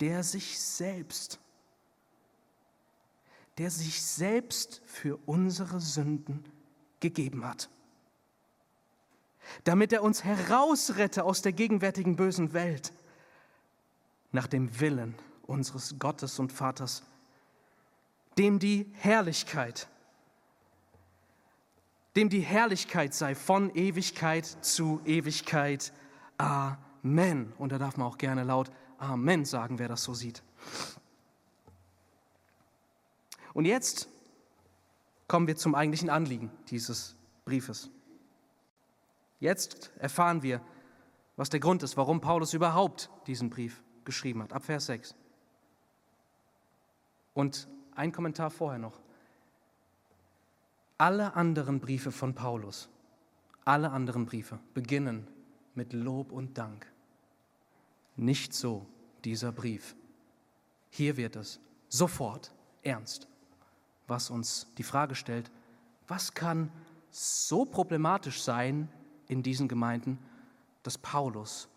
der 0.00 0.22
sich 0.22 0.60
selbst, 0.60 1.40
der 3.58 3.70
sich 3.70 4.02
selbst 4.02 4.80
für 4.86 5.18
unsere 5.26 5.80
Sünden 5.80 6.44
gegeben 7.00 7.44
hat, 7.44 7.68
damit 9.64 9.92
er 9.92 10.02
uns 10.02 10.24
herausrette 10.24 11.24
aus 11.24 11.42
der 11.42 11.52
gegenwärtigen 11.52 12.16
bösen 12.16 12.52
Welt, 12.52 12.92
nach 14.30 14.46
dem 14.46 14.78
Willen 14.80 15.14
unseres 15.46 15.98
Gottes 15.98 16.38
und 16.38 16.52
Vaters, 16.52 17.02
dem 18.36 18.58
die 18.58 18.92
Herrlichkeit, 18.94 19.88
dem 22.14 22.28
die 22.28 22.40
Herrlichkeit 22.40 23.14
sei 23.14 23.34
von 23.34 23.74
Ewigkeit 23.74 24.44
zu 24.44 25.00
Ewigkeit. 25.04 25.92
Amen. 26.36 27.52
Und 27.58 27.72
da 27.72 27.78
darf 27.78 27.96
man 27.96 28.06
auch 28.06 28.18
gerne 28.18 28.44
laut 28.44 28.70
Amen 28.98 29.44
sagen, 29.44 29.78
wer 29.78 29.88
das 29.88 30.02
so 30.02 30.12
sieht. 30.12 30.42
Und 33.54 33.64
jetzt 33.64 34.08
kommen 35.26 35.46
wir 35.46 35.56
zum 35.56 35.74
eigentlichen 35.74 36.10
Anliegen 36.10 36.50
dieses 36.68 37.16
Briefes. 37.44 37.90
Jetzt 39.40 39.92
erfahren 39.98 40.42
wir, 40.42 40.60
was 41.36 41.50
der 41.50 41.60
Grund 41.60 41.82
ist, 41.82 41.96
warum 41.96 42.20
Paulus 42.20 42.54
überhaupt 42.54 43.10
diesen 43.26 43.50
Brief 43.50 43.82
geschrieben 44.04 44.42
hat, 44.42 44.52
ab 44.52 44.64
Vers 44.64 44.86
6. 44.86 45.14
Und 47.34 47.68
ein 47.94 48.10
Kommentar 48.10 48.50
vorher 48.50 48.78
noch. 48.78 49.00
Alle 50.96 51.34
anderen 51.36 51.78
Briefe 51.78 52.10
von 52.10 52.34
Paulus, 52.34 52.88
alle 53.64 53.90
anderen 53.92 54.26
Briefe 54.26 54.58
beginnen 54.74 55.28
mit 55.74 55.92
Lob 55.92 56.32
und 56.32 56.58
Dank. 56.58 56.90
Nicht 58.18 58.52
so 58.52 58.84
dieser 59.24 59.52
Brief. 59.52 59.94
Hier 60.90 61.16
wird 61.16 61.36
es 61.36 61.60
sofort 61.88 62.52
ernst, 62.82 63.28
was 64.08 64.28
uns 64.28 64.66
die 64.76 64.82
Frage 64.82 65.14
stellt, 65.14 65.52
was 66.08 66.34
kann 66.34 66.72
so 67.10 67.64
problematisch 67.64 68.42
sein 68.42 68.88
in 69.28 69.44
diesen 69.44 69.68
Gemeinden, 69.68 70.18
dass 70.82 70.98
Paulus 70.98 71.68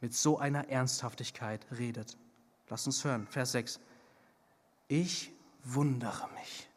mit 0.00 0.14
so 0.14 0.38
einer 0.38 0.70
Ernsthaftigkeit 0.70 1.66
redet. 1.76 2.16
Lass 2.70 2.86
uns 2.86 3.04
hören, 3.04 3.26
Vers 3.26 3.52
6. 3.52 3.78
Ich 4.88 5.32
wundere 5.64 6.30
mich, 6.40 6.68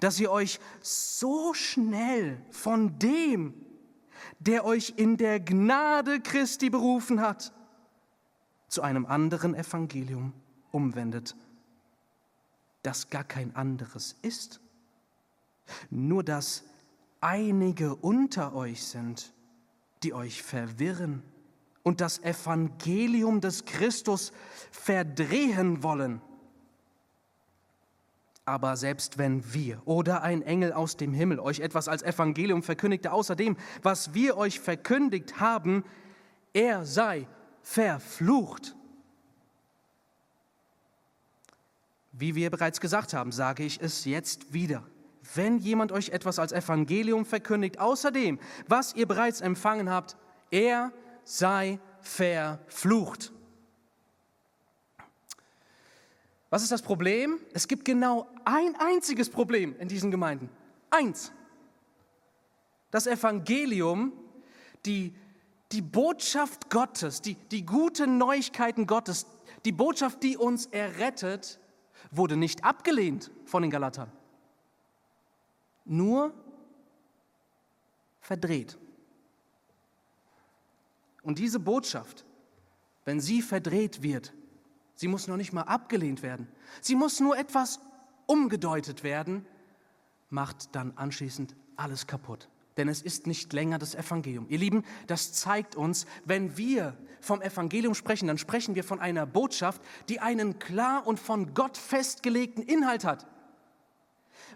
dass 0.00 0.20
ihr 0.20 0.30
euch 0.30 0.60
so 0.82 1.54
schnell 1.54 2.44
von 2.50 2.98
dem, 2.98 3.54
der 4.40 4.66
euch 4.66 4.92
in 4.96 5.16
der 5.16 5.40
Gnade 5.40 6.20
Christi 6.20 6.68
berufen 6.68 7.22
hat, 7.22 7.52
zu 8.70 8.82
einem 8.82 9.04
anderen 9.04 9.54
Evangelium 9.54 10.32
umwendet, 10.70 11.36
das 12.82 13.10
gar 13.10 13.24
kein 13.24 13.54
anderes 13.54 14.16
ist. 14.22 14.60
Nur 15.90 16.24
dass 16.24 16.64
einige 17.20 17.94
unter 17.96 18.54
euch 18.54 18.84
sind, 18.84 19.34
die 20.02 20.14
euch 20.14 20.42
verwirren 20.42 21.22
und 21.82 22.00
das 22.00 22.20
Evangelium 22.20 23.40
des 23.40 23.64
Christus 23.64 24.32
verdrehen 24.70 25.82
wollen. 25.82 26.22
Aber 28.44 28.76
selbst 28.76 29.18
wenn 29.18 29.52
wir 29.52 29.82
oder 29.84 30.22
ein 30.22 30.42
Engel 30.42 30.72
aus 30.72 30.96
dem 30.96 31.12
Himmel 31.12 31.40
euch 31.40 31.60
etwas 31.60 31.88
als 31.88 32.02
Evangelium 32.02 32.62
verkündigte, 32.62 33.12
außer 33.12 33.34
dem, 33.34 33.56
was 33.82 34.14
wir 34.14 34.36
euch 34.36 34.60
verkündigt 34.60 35.40
haben, 35.40 35.84
er 36.52 36.84
sei 36.84 37.26
verflucht. 37.62 38.74
Wie 42.12 42.34
wir 42.34 42.50
bereits 42.50 42.80
gesagt 42.80 43.14
haben, 43.14 43.32
sage 43.32 43.64
ich 43.64 43.80
es 43.80 44.04
jetzt 44.04 44.52
wieder. 44.52 44.84
Wenn 45.34 45.58
jemand 45.58 45.92
euch 45.92 46.10
etwas 46.10 46.38
als 46.38 46.52
Evangelium 46.52 47.24
verkündigt, 47.24 47.78
außer 47.78 48.10
dem, 48.10 48.38
was 48.66 48.94
ihr 48.94 49.06
bereits 49.06 49.40
empfangen 49.40 49.88
habt, 49.90 50.16
er 50.50 50.92
sei 51.24 51.78
verflucht. 52.00 53.32
Was 56.50 56.62
ist 56.62 56.72
das 56.72 56.82
Problem? 56.82 57.38
Es 57.52 57.68
gibt 57.68 57.84
genau 57.84 58.26
ein 58.44 58.74
einziges 58.76 59.30
Problem 59.30 59.76
in 59.78 59.86
diesen 59.86 60.10
Gemeinden. 60.10 60.50
Eins. 60.90 61.30
Das 62.90 63.06
Evangelium, 63.06 64.12
die 64.84 65.14
die 65.72 65.82
Botschaft 65.82 66.70
Gottes, 66.70 67.22
die, 67.22 67.34
die 67.34 67.64
guten 67.64 68.18
Neuigkeiten 68.18 68.86
Gottes, 68.86 69.26
die 69.64 69.72
Botschaft, 69.72 70.22
die 70.22 70.36
uns 70.36 70.66
errettet, 70.66 71.60
wurde 72.10 72.36
nicht 72.36 72.64
abgelehnt 72.64 73.30
von 73.44 73.62
den 73.62 73.70
Galatern, 73.70 74.10
nur 75.84 76.34
verdreht. 78.20 78.78
Und 81.22 81.38
diese 81.38 81.60
Botschaft, 81.60 82.24
wenn 83.04 83.20
sie 83.20 83.42
verdreht 83.42 84.02
wird, 84.02 84.32
sie 84.94 85.08
muss 85.08 85.28
noch 85.28 85.36
nicht 85.36 85.52
mal 85.52 85.62
abgelehnt 85.62 86.22
werden, 86.22 86.48
sie 86.80 86.96
muss 86.96 87.20
nur 87.20 87.36
etwas 87.36 87.80
umgedeutet 88.26 89.02
werden, 89.04 89.46
macht 90.30 90.74
dann 90.74 90.96
anschließend 90.96 91.54
alles 91.76 92.06
kaputt 92.06 92.48
denn 92.76 92.88
es 92.88 93.02
ist 93.02 93.26
nicht 93.26 93.52
länger 93.52 93.78
das 93.78 93.94
Evangelium. 93.94 94.46
Ihr 94.48 94.58
Lieben, 94.58 94.84
das 95.06 95.32
zeigt 95.32 95.76
uns, 95.76 96.06
wenn 96.24 96.56
wir 96.56 96.96
vom 97.20 97.42
Evangelium 97.42 97.94
sprechen, 97.94 98.28
dann 98.28 98.38
sprechen 98.38 98.74
wir 98.74 98.84
von 98.84 99.00
einer 99.00 99.26
Botschaft, 99.26 99.82
die 100.08 100.20
einen 100.20 100.58
klar 100.58 101.06
und 101.06 101.20
von 101.20 101.54
Gott 101.54 101.76
festgelegten 101.76 102.62
Inhalt 102.62 103.04
hat. 103.04 103.26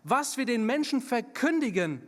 Was 0.03 0.37
wir 0.37 0.45
den 0.45 0.65
Menschen 0.65 1.01
verkündigen, 1.01 2.03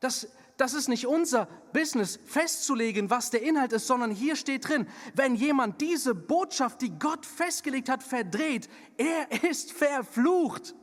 das, 0.00 0.28
das 0.56 0.74
ist 0.74 0.88
nicht 0.88 1.06
unser 1.06 1.46
Business 1.72 2.18
festzulegen, 2.26 3.10
was 3.10 3.30
der 3.30 3.42
Inhalt 3.42 3.72
ist, 3.72 3.86
sondern 3.86 4.10
hier 4.10 4.36
steht 4.36 4.68
drin, 4.68 4.86
wenn 5.14 5.34
jemand 5.34 5.80
diese 5.80 6.14
Botschaft, 6.14 6.82
die 6.82 6.98
Gott 6.98 7.26
festgelegt 7.26 7.88
hat, 7.88 8.02
verdreht, 8.02 8.68
er 8.96 9.44
ist 9.44 9.72
verflucht. 9.72 10.74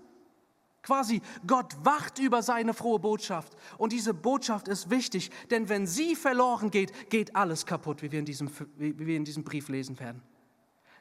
Quasi, 0.87 1.21
Gott 1.45 1.75
wacht 1.83 2.17
über 2.17 2.41
seine 2.41 2.73
frohe 2.73 2.97
Botschaft. 2.97 3.57
Und 3.77 3.91
diese 3.91 4.13
Botschaft 4.13 4.69
ist 4.69 4.89
wichtig, 4.89 5.31
denn 5.51 5.67
wenn 5.67 5.85
sie 5.85 6.15
verloren 6.15 6.71
geht, 6.71 7.09
geht 7.09 7.35
alles 7.35 7.65
kaputt, 7.65 8.01
wie 8.01 8.09
wir 8.09 8.19
in 8.19 8.25
diesem, 8.25 8.49
wie 8.77 9.05
wir 9.05 9.17
in 9.17 9.25
diesem 9.25 9.43
Brief 9.43 9.67
lesen 9.67 9.99
werden. 9.99 10.21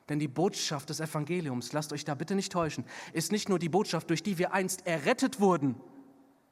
Denn 0.09 0.19
die 0.19 0.26
Botschaft 0.26 0.90
des 0.90 0.99
Evangeliums, 0.99 1.73
lasst 1.73 1.93
euch 1.93 2.05
da 2.05 2.16
bitte 2.16 2.35
nicht 2.35 2.50
täuschen, 2.50 2.85
ist 3.12 3.31
nicht 3.31 3.49
nur 3.49 3.61
die 3.61 3.69
Botschaft, 3.69 4.11
durch 4.11 4.25
die 4.25 4.38
wir 4.38 4.52
einst 4.52 4.85
errettet 4.88 5.38
wurden, 5.38 5.76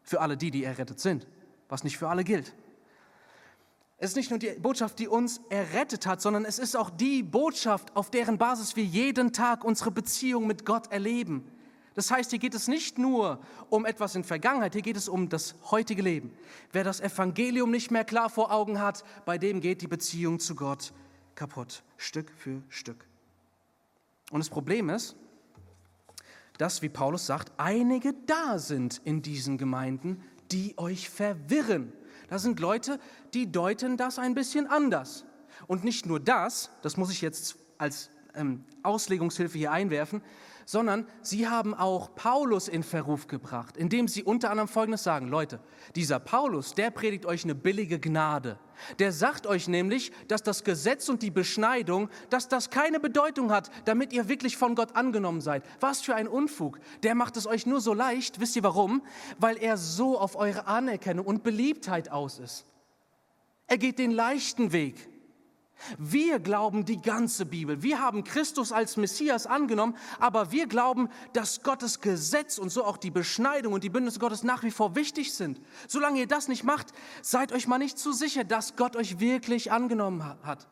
für 0.04 0.20
alle 0.20 0.36
die, 0.36 0.52
die 0.52 0.62
errettet 0.62 1.00
sind, 1.00 1.26
was 1.68 1.82
nicht 1.82 1.98
für 1.98 2.08
alle 2.08 2.22
gilt. 2.22 2.54
Es 3.98 4.10
ist 4.10 4.16
nicht 4.16 4.30
nur 4.30 4.38
die 4.38 4.50
Botschaft, 4.60 5.00
die 5.00 5.08
uns 5.08 5.40
errettet 5.50 6.06
hat, 6.06 6.22
sondern 6.22 6.44
es 6.44 6.60
ist 6.60 6.76
auch 6.76 6.90
die 6.90 7.24
Botschaft, 7.24 7.96
auf 7.96 8.12
deren 8.12 8.38
Basis 8.38 8.76
wir 8.76 8.84
jeden 8.84 9.32
Tag 9.32 9.64
unsere 9.64 9.90
Beziehung 9.90 10.46
mit 10.46 10.64
Gott 10.64 10.92
erleben. 10.92 11.50
Das 11.94 12.10
heißt, 12.10 12.30
hier 12.30 12.40
geht 12.40 12.54
es 12.54 12.66
nicht 12.66 12.98
nur 12.98 13.40
um 13.70 13.86
etwas 13.86 14.16
in 14.16 14.24
Vergangenheit, 14.24 14.72
hier 14.72 14.82
geht 14.82 14.96
es 14.96 15.08
um 15.08 15.28
das 15.28 15.54
heutige 15.70 16.02
Leben. 16.02 16.36
Wer 16.72 16.82
das 16.82 17.00
Evangelium 17.00 17.70
nicht 17.70 17.90
mehr 17.90 18.04
klar 18.04 18.28
vor 18.30 18.52
Augen 18.52 18.80
hat, 18.80 19.04
bei 19.24 19.38
dem 19.38 19.60
geht 19.60 19.80
die 19.80 19.86
Beziehung 19.86 20.40
zu 20.40 20.54
Gott 20.54 20.92
kaputt, 21.34 21.82
Stück 21.96 22.30
für 22.36 22.62
Stück. 22.68 23.06
Und 24.30 24.40
das 24.40 24.50
Problem 24.50 24.90
ist, 24.90 25.16
dass, 26.58 26.82
wie 26.82 26.88
Paulus 26.88 27.26
sagt, 27.26 27.52
einige 27.56 28.14
da 28.26 28.58
sind 28.58 29.00
in 29.04 29.22
diesen 29.22 29.58
Gemeinden, 29.58 30.22
die 30.52 30.74
euch 30.78 31.10
verwirren. 31.10 31.92
Da 32.28 32.38
sind 32.38 32.60
Leute, 32.60 33.00
die 33.34 33.50
deuten 33.50 33.96
das 33.96 34.18
ein 34.18 34.34
bisschen 34.34 34.66
anders. 34.66 35.24
Und 35.66 35.84
nicht 35.84 36.06
nur 36.06 36.20
das, 36.20 36.70
das 36.82 36.96
muss 36.96 37.10
ich 37.10 37.20
jetzt 37.20 37.56
als 37.78 38.10
ähm, 38.34 38.64
Auslegungshilfe 38.82 39.58
hier 39.58 39.72
einwerfen, 39.72 40.22
sondern 40.66 41.06
sie 41.23 41.49
haben 41.49 41.75
auch 41.75 42.14
Paulus 42.14 42.68
in 42.68 42.83
Verruf 42.83 43.26
gebracht, 43.26 43.76
indem 43.76 44.09
sie 44.09 44.23
unter 44.23 44.50
anderem 44.50 44.68
Folgendes 44.68 45.02
sagen, 45.02 45.28
Leute, 45.28 45.61
dieser 45.94 46.18
Paulus, 46.18 46.75
der 46.75 46.90
predigt 46.90 47.26
euch 47.26 47.44
eine 47.44 47.54
billige 47.54 47.99
Gnade. 47.99 48.59
Der 48.99 49.12
sagt 49.12 49.47
euch 49.47 49.68
nämlich, 49.68 50.12
dass 50.28 50.42
das 50.42 50.64
Gesetz 50.64 51.09
und 51.09 51.23
die 51.23 51.30
Beschneidung, 51.30 52.09
dass 52.30 52.49
das 52.49 52.71
keine 52.71 53.00
Bedeutung 53.00 53.52
hat, 53.52 53.71
damit 53.85 54.12
ihr 54.12 54.28
wirklich 54.28 54.56
von 54.56 54.75
Gott 54.75 54.97
angenommen 54.97 55.40
seid. 55.40 55.64
Was 55.80 56.00
für 56.00 56.14
ein 56.14 56.28
Unfug. 56.28 56.80
Der 57.02 57.14
macht 57.14 57.37
es 57.37 57.47
euch 57.47 57.66
nur 57.66 57.80
so 57.80 57.94
leicht. 57.94 58.40
Wisst 58.40 58.56
ihr 58.56 58.62
warum? 58.62 59.02
Weil 59.38 59.56
er 59.59 59.76
so 59.76 60.18
auf 60.18 60.37
eure 60.37 60.66
Anerkennung 60.66 61.26
und 61.26 61.42
Beliebtheit 61.42 62.11
aus 62.11 62.38
ist. 62.38 62.66
Er 63.66 63.78
geht 63.78 63.99
den 63.99 64.11
leichten 64.11 64.73
Weg. 64.73 65.09
Wir 65.98 66.38
glauben 66.38 66.84
die 66.84 67.00
ganze 67.00 67.46
Bibel. 67.46 67.82
Wir 67.82 68.00
haben 68.00 68.24
Christus 68.24 68.72
als 68.72 68.96
Messias 68.96 69.46
angenommen, 69.46 69.96
aber 70.18 70.50
wir 70.50 70.66
glauben, 70.66 71.08
dass 71.32 71.62
Gottes 71.62 72.00
Gesetz 72.00 72.58
und 72.58 72.70
so 72.70 72.84
auch 72.84 72.96
die 72.96 73.10
Beschneidung 73.10 73.72
und 73.72 73.84
die 73.84 73.90
Bündnisse 73.90 74.18
Gottes 74.18 74.42
nach 74.42 74.62
wie 74.62 74.70
vor 74.70 74.94
wichtig 74.94 75.34
sind. 75.34 75.60
Solange 75.88 76.20
ihr 76.20 76.26
das 76.26 76.48
nicht 76.48 76.64
macht, 76.64 76.92
seid 77.22 77.52
euch 77.52 77.66
mal 77.66 77.78
nicht 77.78 77.98
zu 77.98 78.12
sicher, 78.12 78.44
dass 78.44 78.76
Gott 78.76 78.96
euch 78.96 79.20
wirklich 79.20 79.72
angenommen 79.72 80.24
hat. 80.42 80.68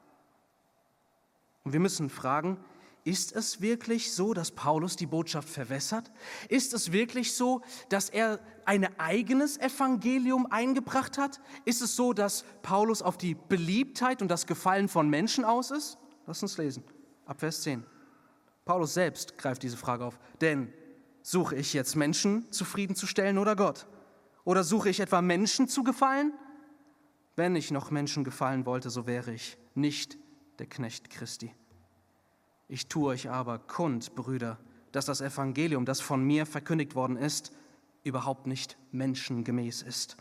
Und 1.64 1.72
wir 1.72 1.80
müssen 1.80 2.10
fragen, 2.10 2.58
ist 3.04 3.32
es 3.32 3.60
wirklich 3.60 4.12
so, 4.12 4.32
dass 4.32 4.52
Paulus 4.52 4.96
die 4.96 5.06
Botschaft 5.06 5.48
verwässert? 5.48 6.12
Ist 6.48 6.72
es 6.72 6.92
wirklich 6.92 7.34
so, 7.34 7.62
dass 7.88 8.08
er 8.08 8.38
ein 8.64 8.88
eigenes 8.98 9.58
Evangelium 9.58 10.46
eingebracht 10.50 11.18
hat? 11.18 11.40
Ist 11.64 11.82
es 11.82 11.96
so, 11.96 12.12
dass 12.12 12.44
Paulus 12.62 13.02
auf 13.02 13.18
die 13.18 13.34
Beliebtheit 13.34 14.22
und 14.22 14.28
das 14.28 14.46
Gefallen 14.46 14.88
von 14.88 15.10
Menschen 15.10 15.44
aus 15.44 15.72
ist? 15.72 15.98
Lass 16.26 16.42
uns 16.42 16.56
lesen, 16.58 16.84
ab 17.26 17.40
Vers 17.40 17.62
10. 17.62 17.84
Paulus 18.64 18.94
selbst 18.94 19.36
greift 19.36 19.64
diese 19.64 19.76
Frage 19.76 20.04
auf. 20.04 20.20
Denn 20.40 20.72
suche 21.22 21.56
ich 21.56 21.72
jetzt 21.72 21.96
Menschen 21.96 22.50
zufriedenzustellen 22.52 23.38
oder 23.38 23.56
Gott? 23.56 23.86
Oder 24.44 24.62
suche 24.62 24.90
ich 24.90 25.00
etwa 25.00 25.22
Menschen 25.22 25.66
zu 25.66 25.82
gefallen? 25.82 26.32
Wenn 27.34 27.56
ich 27.56 27.70
noch 27.72 27.90
Menschen 27.90 28.22
gefallen 28.22 28.66
wollte, 28.66 28.90
so 28.90 29.06
wäre 29.06 29.32
ich 29.32 29.56
nicht 29.74 30.18
der 30.58 30.66
Knecht 30.66 31.10
Christi. 31.10 31.52
Ich 32.72 32.86
tue 32.86 33.08
euch 33.10 33.28
aber 33.28 33.58
kund, 33.58 34.14
Brüder, 34.14 34.56
dass 34.92 35.04
das 35.04 35.20
Evangelium, 35.20 35.84
das 35.84 36.00
von 36.00 36.24
mir 36.24 36.46
verkündigt 36.46 36.94
worden 36.94 37.18
ist, 37.18 37.52
überhaupt 38.02 38.46
nicht 38.46 38.78
menschengemäß 38.92 39.82
ist. 39.82 40.16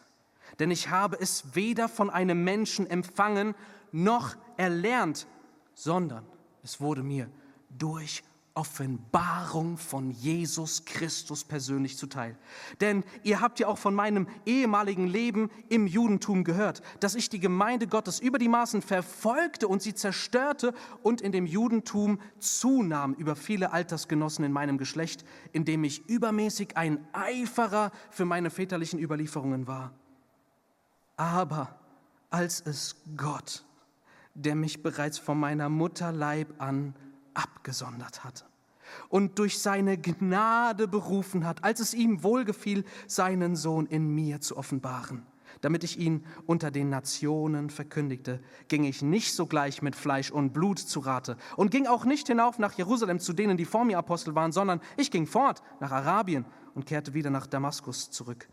Denn 0.60 0.70
ich 0.70 0.89
habe 0.89 1.17
es 1.17 1.55
weder 1.55 1.88
von 1.88 2.10
einem 2.10 2.43
Menschen 2.43 2.89
empfangen 2.89 3.55
noch 3.93 4.36
erlernt, 4.58 5.27
sondern 5.75 6.25
es 6.62 6.81
wurde 6.81 7.03
mir 7.03 7.29
durch 7.70 8.22
Offenbarung 8.53 9.77
von 9.77 10.12
Jesus 10.12 10.84
Christus 10.86 11.43
persönlich 11.43 11.98
zuteil. 11.98 12.38
Denn 12.81 13.03
ihr 13.24 13.39
habt 13.39 13.60
ja 13.60 13.67
auch 13.67 13.77
von 13.77 13.96
meinem 13.96 14.27
ehemaligen 14.46 15.08
Leben 15.08 15.50
im 15.70 15.88
Judentum 15.88 16.43
gehört, 16.43 16.81
dass 17.00 17.15
ich 17.15 17.29
die 17.29 17.39
Gemeinde 17.39 17.88
Gottes 17.88 18.20
über 18.20 18.39
die 18.39 18.50
Maßen 18.50 18.81
verfolgte 18.81 19.67
und 19.67 19.81
sie 19.81 19.93
zerstörte 19.93 20.74
und 21.01 21.22
in 21.22 21.31
dem 21.31 21.46
Judentum 21.46 22.20
zunahm 22.39 23.13
über 23.13 23.36
viele 23.36 23.72
Altersgenossen 23.72 24.43
in 24.43 24.51
meinem 24.51 24.77
Geschlecht, 24.77 25.24
indem 25.53 25.84
ich 25.84 26.08
übermäßig 26.10 26.75
ein 26.75 27.05
Eiferer 27.13 27.91
für 28.10 28.25
meine 28.25 28.50
väterlichen 28.50 29.00
Überlieferungen 29.00 29.67
war. 29.67 29.93
Aber 31.16 31.79
als 32.29 32.61
es 32.61 32.96
Gott, 33.16 33.64
der 34.33 34.55
mich 34.55 34.81
bereits 34.83 35.20
von 35.20 35.40
meiner 35.40 35.70
Mutterleib 35.70 36.61
an 36.61 36.96
abgesondert 37.33 38.24
hatte 38.24 38.46
und 39.09 39.39
durch 39.39 39.59
seine 39.59 39.98
Gnade 39.98 40.87
berufen 40.87 41.46
hat, 41.46 41.63
als 41.63 41.79
es 41.79 41.94
ihm 41.94 42.24
wohlgefiel, 42.24 42.83
seinen 43.07 43.55
Sohn 43.55 43.85
in 43.85 44.13
mir 44.13 44.41
zu 44.41 44.57
offenbaren. 44.57 45.25
Damit 45.59 45.83
ich 45.83 46.00
ihn 46.00 46.25
unter 46.46 46.72
den 46.72 46.89
Nationen 46.89 47.70
verkündigte, 47.70 48.39
ging 48.67 48.83
ich 48.83 49.01
nicht 49.01 49.33
sogleich 49.33 49.81
mit 49.81 49.96
Fleisch 49.96 50.31
und 50.31 50.53
Blut 50.53 50.79
zu 50.79 51.01
Rate 51.01 51.37
und 51.55 51.72
ging 51.72 51.87
auch 51.87 52.05
nicht 52.05 52.27
hinauf 52.27 52.57
nach 52.57 52.74
Jerusalem 52.74 53.20
zu 53.20 53.33
denen, 53.33 53.57
die 53.57 53.65
vor 53.65 53.85
mir 53.85 53.98
Apostel 53.98 54.33
waren, 54.33 54.51
sondern 54.51 54.81
ich 54.98 55.11
ging 55.11 55.27
fort 55.27 55.61
nach 55.79 55.91
Arabien 55.91 56.46
und 56.74 56.85
kehrte 56.85 57.13
wieder 57.13 57.29
nach 57.29 57.48
Damaskus 57.48 58.09
zurück. 58.11 58.48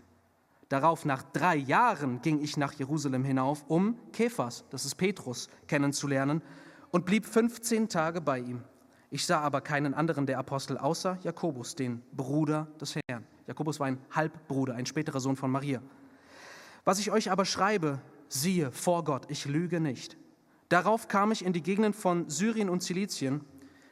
Darauf, 0.68 1.06
nach 1.06 1.22
drei 1.22 1.56
Jahren, 1.56 2.20
ging 2.20 2.42
ich 2.42 2.58
nach 2.58 2.74
Jerusalem 2.74 3.24
hinauf, 3.24 3.64
um 3.68 3.96
Kephas, 4.12 4.64
das 4.68 4.84
ist 4.84 4.96
Petrus, 4.96 5.48
kennenzulernen 5.66 6.42
und 6.90 7.04
blieb 7.04 7.26
15 7.26 7.88
Tage 7.88 8.20
bei 8.20 8.38
ihm. 8.38 8.62
Ich 9.10 9.24
sah 9.24 9.40
aber 9.40 9.60
keinen 9.60 9.94
anderen 9.94 10.26
der 10.26 10.38
Apostel 10.38 10.76
außer 10.76 11.18
Jakobus, 11.22 11.74
den 11.74 12.02
Bruder 12.12 12.68
des 12.80 12.96
Herrn. 13.08 13.26
Jakobus 13.46 13.80
war 13.80 13.86
ein 13.86 13.98
Halbbruder, 14.10 14.74
ein 14.74 14.84
späterer 14.84 15.20
Sohn 15.20 15.36
von 15.36 15.50
Maria. 15.50 15.80
Was 16.84 16.98
ich 16.98 17.10
euch 17.10 17.30
aber 17.30 17.44
schreibe, 17.44 18.00
siehe 18.28 18.70
vor 18.70 19.04
Gott, 19.04 19.26
ich 19.28 19.46
lüge 19.46 19.80
nicht. 19.80 20.16
Darauf 20.68 21.08
kam 21.08 21.32
ich 21.32 21.44
in 21.44 21.54
die 21.54 21.62
Gegenden 21.62 21.94
von 21.94 22.28
Syrien 22.28 22.68
und 22.68 22.82
Zilizien. 22.82 23.40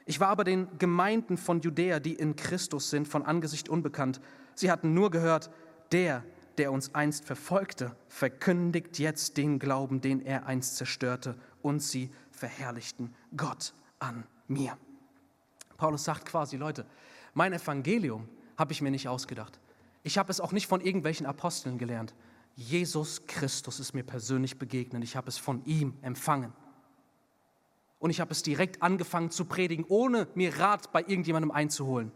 Ich 0.05 0.21
war 0.21 0.29
aber 0.29 0.45
den 0.45 0.69
Gemeinden 0.79 1.39
von 1.39 1.61
Judäa, 1.61 1.99
die 1.99 2.15
in 2.15 2.37
Christus 2.37 2.91
sind, 2.91 3.09
von 3.09 3.25
Angesicht 3.25 3.71
unbekannt. 3.71 4.21
Sie 4.55 4.71
hatten 4.71 4.93
nur 4.93 5.11
gehört, 5.11 5.51
der, 5.93 6.23
der 6.59 6.73
uns 6.73 6.95
einst 6.95 7.25
verfolgte, 7.25 7.97
verkündigt 8.09 8.99
jetzt 8.99 9.39
den 9.39 9.59
Glauben, 9.59 10.03
den 10.03 10.21
er 10.21 10.47
einst 10.47 10.77
zerstörte, 10.77 11.37
und 11.63 11.83
sie 11.83 12.11
verherrlichten 12.37 13.15
Gott 13.37 13.75
an 13.99 14.25
mir. 14.47 14.77
Paulus 15.77 16.05
sagt 16.05 16.27
quasi, 16.27 16.57
Leute, 16.57 16.87
mein 17.35 17.53
Evangelium 17.53 18.29
habe 18.57 18.73
ich 18.73 18.81
mir 18.81 18.91
nicht 18.91 19.09
ausgedacht. 19.09 19.59
Ich 20.03 20.19
habe 20.19 20.31
es 20.31 20.41
auch 20.41 20.53
nicht 20.53 20.67
von 20.67 20.81
irgendwelchen 20.81 21.27
Aposteln 21.27 21.79
gelernt. 21.79 22.15
Jesus 22.55 23.27
Christus 23.27 23.81
ist 23.81 23.93
mir 23.93 24.05
persönlich 24.05 24.59
begegnet. 24.59 25.05
Ich 25.05 25.17
habe 25.17 25.29
es 25.29 25.37
von 25.37 25.65
ihm 25.65 25.95
empfangen. 26.01 26.53
Und 27.99 28.11
ich 28.11 28.21
habe 28.21 28.33
es 28.33 28.43
direkt 28.43 28.83
angefangen 28.83 29.31
zu 29.31 29.45
predigen, 29.45 29.85
ohne 29.89 30.29
mir 30.35 30.59
Rat 30.59 30.93
bei 30.93 31.01
irgendjemandem 31.01 31.51
einzuholen. 31.51 32.13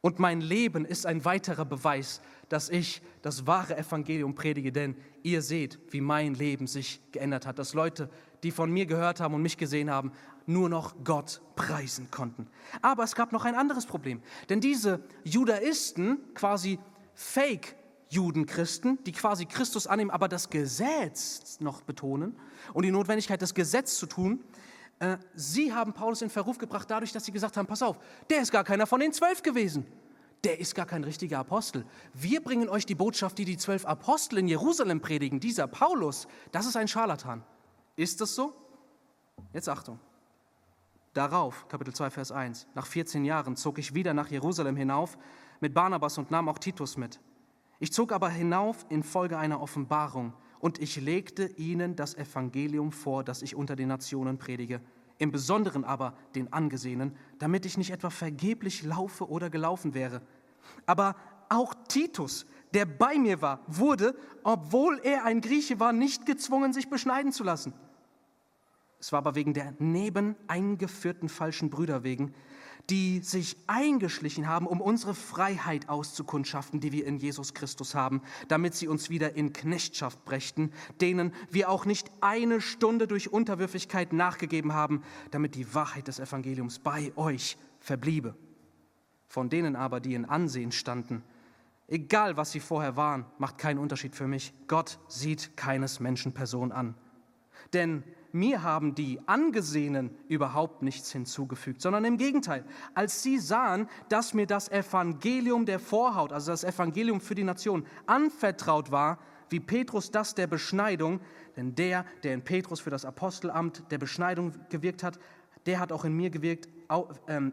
Und 0.00 0.18
mein 0.18 0.42
Leben 0.42 0.84
ist 0.84 1.06
ein 1.06 1.24
weiterer 1.24 1.64
Beweis, 1.64 2.20
dass 2.50 2.68
ich 2.68 3.00
das 3.22 3.46
wahre 3.46 3.78
Evangelium 3.78 4.34
predige, 4.34 4.70
denn 4.70 4.96
ihr 5.22 5.40
seht, 5.40 5.78
wie 5.92 6.02
mein 6.02 6.34
Leben 6.34 6.66
sich 6.66 7.00
geändert 7.10 7.46
hat, 7.46 7.58
dass 7.58 7.72
Leute, 7.72 8.10
die 8.44 8.50
von 8.50 8.70
mir 8.70 8.86
gehört 8.86 9.20
haben 9.20 9.34
und 9.34 9.42
mich 9.42 9.56
gesehen 9.56 9.90
haben, 9.90 10.12
nur 10.46 10.68
noch 10.68 10.94
Gott 11.02 11.40
preisen 11.56 12.10
konnten. 12.10 12.46
Aber 12.82 13.02
es 13.02 13.14
gab 13.14 13.32
noch 13.32 13.44
ein 13.44 13.54
anderes 13.54 13.86
Problem, 13.86 14.22
denn 14.48 14.60
diese 14.60 15.00
Judaisten, 15.24 16.18
quasi 16.34 16.78
Fake-Judenchristen, 17.14 19.02
die 19.04 19.12
quasi 19.12 19.46
Christus 19.46 19.86
annehmen, 19.86 20.10
aber 20.10 20.28
das 20.28 20.50
Gesetz 20.50 21.58
noch 21.60 21.80
betonen 21.82 22.36
und 22.74 22.84
die 22.84 22.90
Notwendigkeit, 22.90 23.40
das 23.40 23.54
Gesetz 23.54 23.96
zu 23.96 24.06
tun, 24.06 24.44
äh, 24.98 25.16
sie 25.34 25.72
haben 25.72 25.92
Paulus 25.92 26.22
in 26.22 26.30
Verruf 26.30 26.58
gebracht 26.58 26.90
dadurch, 26.90 27.12
dass 27.12 27.24
sie 27.24 27.32
gesagt 27.32 27.56
haben, 27.56 27.66
pass 27.66 27.82
auf, 27.82 27.98
der 28.30 28.42
ist 28.42 28.52
gar 28.52 28.64
keiner 28.64 28.86
von 28.86 29.00
den 29.00 29.12
zwölf 29.12 29.42
gewesen. 29.42 29.86
Der 30.44 30.60
ist 30.60 30.74
gar 30.74 30.84
kein 30.84 31.04
richtiger 31.04 31.38
Apostel. 31.38 31.86
Wir 32.12 32.42
bringen 32.42 32.68
euch 32.68 32.84
die 32.84 32.94
Botschaft, 32.94 33.38
die 33.38 33.46
die 33.46 33.56
zwölf 33.56 33.86
Apostel 33.86 34.38
in 34.38 34.46
Jerusalem 34.46 35.00
predigen. 35.00 35.40
Dieser 35.40 35.66
Paulus, 35.66 36.28
das 36.52 36.66
ist 36.66 36.76
ein 36.76 36.86
Scharlatan. 36.86 37.42
Ist 37.96 38.20
das 38.20 38.34
so? 38.34 38.52
Jetzt 39.52 39.68
Achtung. 39.68 40.00
Darauf, 41.12 41.68
Kapitel 41.68 41.94
2, 41.94 42.10
Vers 42.10 42.32
1, 42.32 42.66
nach 42.74 42.86
14 42.86 43.24
Jahren 43.24 43.54
zog 43.54 43.78
ich 43.78 43.94
wieder 43.94 44.14
nach 44.14 44.28
Jerusalem 44.28 44.74
hinauf 44.74 45.16
mit 45.60 45.72
Barnabas 45.72 46.18
und 46.18 46.32
nahm 46.32 46.48
auch 46.48 46.58
Titus 46.58 46.96
mit. 46.96 47.20
Ich 47.78 47.92
zog 47.92 48.10
aber 48.10 48.28
hinauf 48.30 48.84
infolge 48.88 49.38
einer 49.38 49.60
Offenbarung 49.60 50.32
und 50.58 50.80
ich 50.80 50.96
legte 51.00 51.46
ihnen 51.56 51.94
das 51.94 52.16
Evangelium 52.16 52.90
vor, 52.90 53.22
das 53.22 53.42
ich 53.42 53.54
unter 53.54 53.76
den 53.76 53.88
Nationen 53.88 54.38
predige, 54.38 54.80
im 55.18 55.30
Besonderen 55.30 55.84
aber 55.84 56.14
den 56.34 56.52
Angesehenen, 56.52 57.16
damit 57.38 57.64
ich 57.64 57.78
nicht 57.78 57.90
etwa 57.90 58.10
vergeblich 58.10 58.82
laufe 58.82 59.28
oder 59.28 59.50
gelaufen 59.50 59.94
wäre. 59.94 60.20
Aber 60.86 61.14
auch 61.48 61.74
Titus, 61.86 62.46
der 62.74 62.86
bei 62.86 63.18
mir 63.18 63.40
war, 63.40 63.60
wurde, 63.66 64.14
obwohl 64.42 65.00
er 65.02 65.24
ein 65.24 65.40
Grieche 65.40 65.80
war, 65.80 65.92
nicht 65.92 66.26
gezwungen, 66.26 66.72
sich 66.72 66.90
beschneiden 66.90 67.32
zu 67.32 67.44
lassen. 67.44 67.72
Es 68.98 69.12
war 69.12 69.18
aber 69.18 69.34
wegen 69.34 69.54
der 69.54 69.74
neben 69.78 70.34
eingeführten 70.46 71.28
falschen 71.28 71.70
Brüder 71.70 72.04
wegen, 72.04 72.34
die 72.90 73.20
sich 73.20 73.56
eingeschlichen 73.66 74.48
haben, 74.48 74.66
um 74.66 74.80
unsere 74.80 75.14
Freiheit 75.14 75.88
auszukundschaften, 75.88 76.80
die 76.80 76.92
wir 76.92 77.06
in 77.06 77.16
Jesus 77.16 77.54
Christus 77.54 77.94
haben, 77.94 78.22
damit 78.48 78.74
sie 78.74 78.88
uns 78.88 79.08
wieder 79.08 79.36
in 79.36 79.52
Knechtschaft 79.52 80.24
brächten, 80.24 80.70
denen 81.00 81.32
wir 81.50 81.70
auch 81.70 81.86
nicht 81.86 82.10
eine 82.20 82.60
Stunde 82.60 83.06
durch 83.06 83.32
Unterwürfigkeit 83.32 84.12
nachgegeben 84.12 84.74
haben, 84.74 85.02
damit 85.30 85.54
die 85.54 85.74
Wahrheit 85.74 86.08
des 86.08 86.18
Evangeliums 86.18 86.78
bei 86.78 87.12
euch 87.16 87.56
verbliebe. 87.80 88.34
Von 89.28 89.48
denen 89.48 89.76
aber, 89.76 90.00
die 90.00 90.14
in 90.14 90.26
Ansehen 90.26 90.72
standen, 90.72 91.22
Egal, 91.86 92.36
was 92.36 92.52
sie 92.52 92.60
vorher 92.60 92.96
waren, 92.96 93.26
macht 93.38 93.58
keinen 93.58 93.78
Unterschied 93.78 94.16
für 94.16 94.26
mich. 94.26 94.52
Gott 94.68 94.98
sieht 95.08 95.56
keines 95.56 96.00
Menschen 96.00 96.32
Person 96.32 96.72
an. 96.72 96.94
Denn 97.72 98.04
mir 98.32 98.62
haben 98.62 98.94
die 98.94 99.20
Angesehenen 99.26 100.10
überhaupt 100.28 100.82
nichts 100.82 101.12
hinzugefügt, 101.12 101.80
sondern 101.80 102.04
im 102.04 102.16
Gegenteil. 102.16 102.64
Als 102.94 103.22
sie 103.22 103.38
sahen, 103.38 103.88
dass 104.08 104.34
mir 104.34 104.46
das 104.46 104.70
Evangelium 104.70 105.66
der 105.66 105.78
Vorhaut, 105.78 106.32
also 106.32 106.50
das 106.50 106.64
Evangelium 106.64 107.20
für 107.20 107.34
die 107.34 107.44
Nation, 107.44 107.86
anvertraut 108.06 108.90
war, 108.90 109.18
wie 109.50 109.60
Petrus 109.60 110.10
das 110.10 110.34
der 110.34 110.46
Beschneidung, 110.46 111.20
denn 111.56 111.74
der, 111.74 112.04
der 112.22 112.34
in 112.34 112.42
Petrus 112.42 112.80
für 112.80 112.90
das 112.90 113.04
Apostelamt 113.04 113.84
der 113.90 113.98
Beschneidung 113.98 114.52
gewirkt 114.68 115.02
hat, 115.02 115.18
der 115.66 115.78
hat 115.78 115.92
auch 115.92 116.04
in 116.04 116.14
mir 116.14 116.30
gewirkt 116.30 116.68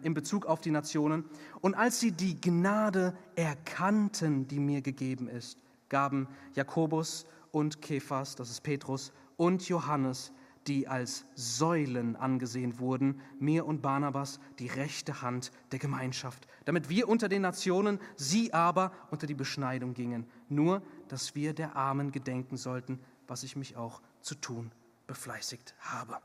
in 0.04 0.14
Bezug 0.14 0.46
auf 0.46 0.62
die 0.62 0.72
Nationen. 0.72 1.26
Und 1.62 1.76
als 1.76 2.00
sie 2.00 2.12
die 2.12 2.40
Gnade 2.40 3.16
erkannten, 3.36 4.48
die 4.48 4.60
mir 4.60 4.82
gegeben 4.82 5.28
ist, 5.28 5.58
gaben 5.90 6.28
Jakobus 6.54 7.26
und 7.52 7.82
Kephas, 7.82 8.36
das 8.36 8.50
ist 8.50 8.62
Petrus, 8.62 9.12
und 9.38 9.68
Johannes, 9.68 10.32
die 10.68 10.88
als 10.88 11.26
Säulen 11.34 12.16
angesehen 12.16 12.80
wurden, 12.80 13.20
mir 13.40 13.66
und 13.66 13.82
Barnabas 13.82 14.40
die 14.60 14.68
rechte 14.68 15.22
Hand 15.22 15.52
der 15.72 15.80
Gemeinschaft, 15.80 16.48
damit 16.66 16.90
wir 16.90 17.10
unter 17.10 17.28
den 17.28 17.42
Nationen, 17.42 18.00
sie 18.16 18.54
aber 18.54 18.92
unter 19.10 19.26
die 19.26 19.34
Beschneidung 19.34 19.94
gingen, 19.94 20.28
nur 20.50 20.82
dass 21.08 21.36
wir 21.36 21.54
der 21.54 21.76
Armen 21.76 22.12
gedenken 22.12 22.58
sollten, 22.58 23.00
was 23.28 23.44
ich 23.44 23.56
mich 23.56 23.76
auch 23.76 24.02
zu 24.22 24.36
tun 24.36 24.72
befleißigt 25.08 25.76
habe. 25.80 26.20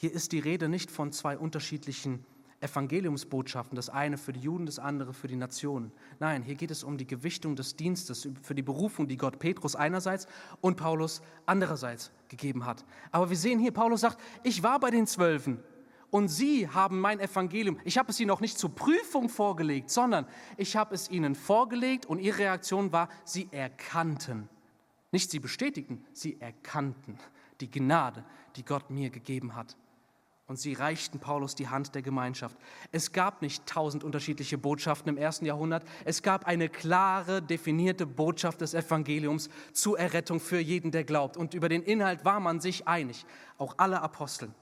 Hier 0.00 0.14
ist 0.14 0.32
die 0.32 0.38
Rede 0.38 0.70
nicht 0.70 0.90
von 0.90 1.12
zwei 1.12 1.36
unterschiedlichen 1.36 2.24
Evangeliumsbotschaften, 2.60 3.76
das 3.76 3.90
eine 3.90 4.16
für 4.16 4.32
die 4.32 4.40
Juden, 4.40 4.64
das 4.64 4.78
andere 4.78 5.12
für 5.12 5.28
die 5.28 5.36
Nationen. 5.36 5.92
Nein, 6.18 6.42
hier 6.42 6.54
geht 6.54 6.70
es 6.70 6.82
um 6.82 6.96
die 6.96 7.06
Gewichtung 7.06 7.54
des 7.54 7.76
Dienstes, 7.76 8.26
für 8.42 8.54
die 8.54 8.62
Berufung, 8.62 9.08
die 9.08 9.18
Gott 9.18 9.38
Petrus 9.38 9.76
einerseits 9.76 10.26
und 10.62 10.78
Paulus 10.78 11.20
andererseits 11.44 12.12
gegeben 12.28 12.64
hat. 12.64 12.82
Aber 13.12 13.28
wir 13.28 13.36
sehen 13.36 13.58
hier, 13.58 13.72
Paulus 13.72 14.00
sagt, 14.00 14.18
ich 14.42 14.62
war 14.62 14.80
bei 14.80 14.90
den 14.90 15.06
Zwölfen 15.06 15.62
und 16.08 16.28
sie 16.28 16.66
haben 16.66 16.98
mein 16.98 17.20
Evangelium, 17.20 17.78
ich 17.84 17.98
habe 17.98 18.10
es 18.10 18.18
ihnen 18.20 18.28
noch 18.28 18.40
nicht 18.40 18.58
zur 18.58 18.74
Prüfung 18.74 19.28
vorgelegt, 19.28 19.90
sondern 19.90 20.24
ich 20.56 20.76
habe 20.76 20.94
es 20.94 21.10
ihnen 21.10 21.34
vorgelegt 21.34 22.06
und 22.06 22.20
ihre 22.20 22.38
Reaktion 22.38 22.90
war, 22.90 23.10
sie 23.26 23.48
erkannten. 23.50 24.48
Nicht 25.12 25.30
sie 25.30 25.40
bestätigten, 25.40 26.02
sie 26.14 26.40
erkannten 26.40 27.18
die 27.60 27.70
Gnade, 27.70 28.24
die 28.56 28.64
Gott 28.64 28.88
mir 28.88 29.10
gegeben 29.10 29.54
hat 29.54 29.76
und 30.50 30.58
sie 30.58 30.72
reichten 30.72 31.20
Paulus 31.20 31.54
die 31.54 31.68
Hand 31.68 31.94
der 31.94 32.02
Gemeinschaft. 32.02 32.56
Es 32.90 33.12
gab 33.12 33.40
nicht 33.40 33.66
tausend 33.66 34.02
unterschiedliche 34.02 34.58
Botschaften 34.58 35.08
im 35.08 35.16
ersten 35.16 35.46
Jahrhundert. 35.46 35.84
Es 36.04 36.24
gab 36.24 36.44
eine 36.44 36.68
klare, 36.68 37.40
definierte 37.40 38.04
Botschaft 38.04 38.60
des 38.60 38.74
Evangeliums 38.74 39.48
zur 39.72 39.96
Errettung 39.96 40.40
für 40.40 40.58
jeden, 40.58 40.90
der 40.90 41.04
glaubt. 41.04 41.36
Und 41.36 41.54
über 41.54 41.68
den 41.68 41.84
Inhalt 41.84 42.24
war 42.24 42.40
man 42.40 42.58
sich 42.58 42.88
einig, 42.88 43.24
auch 43.58 43.76
alle 43.76 44.02
Aposteln. 44.02 44.52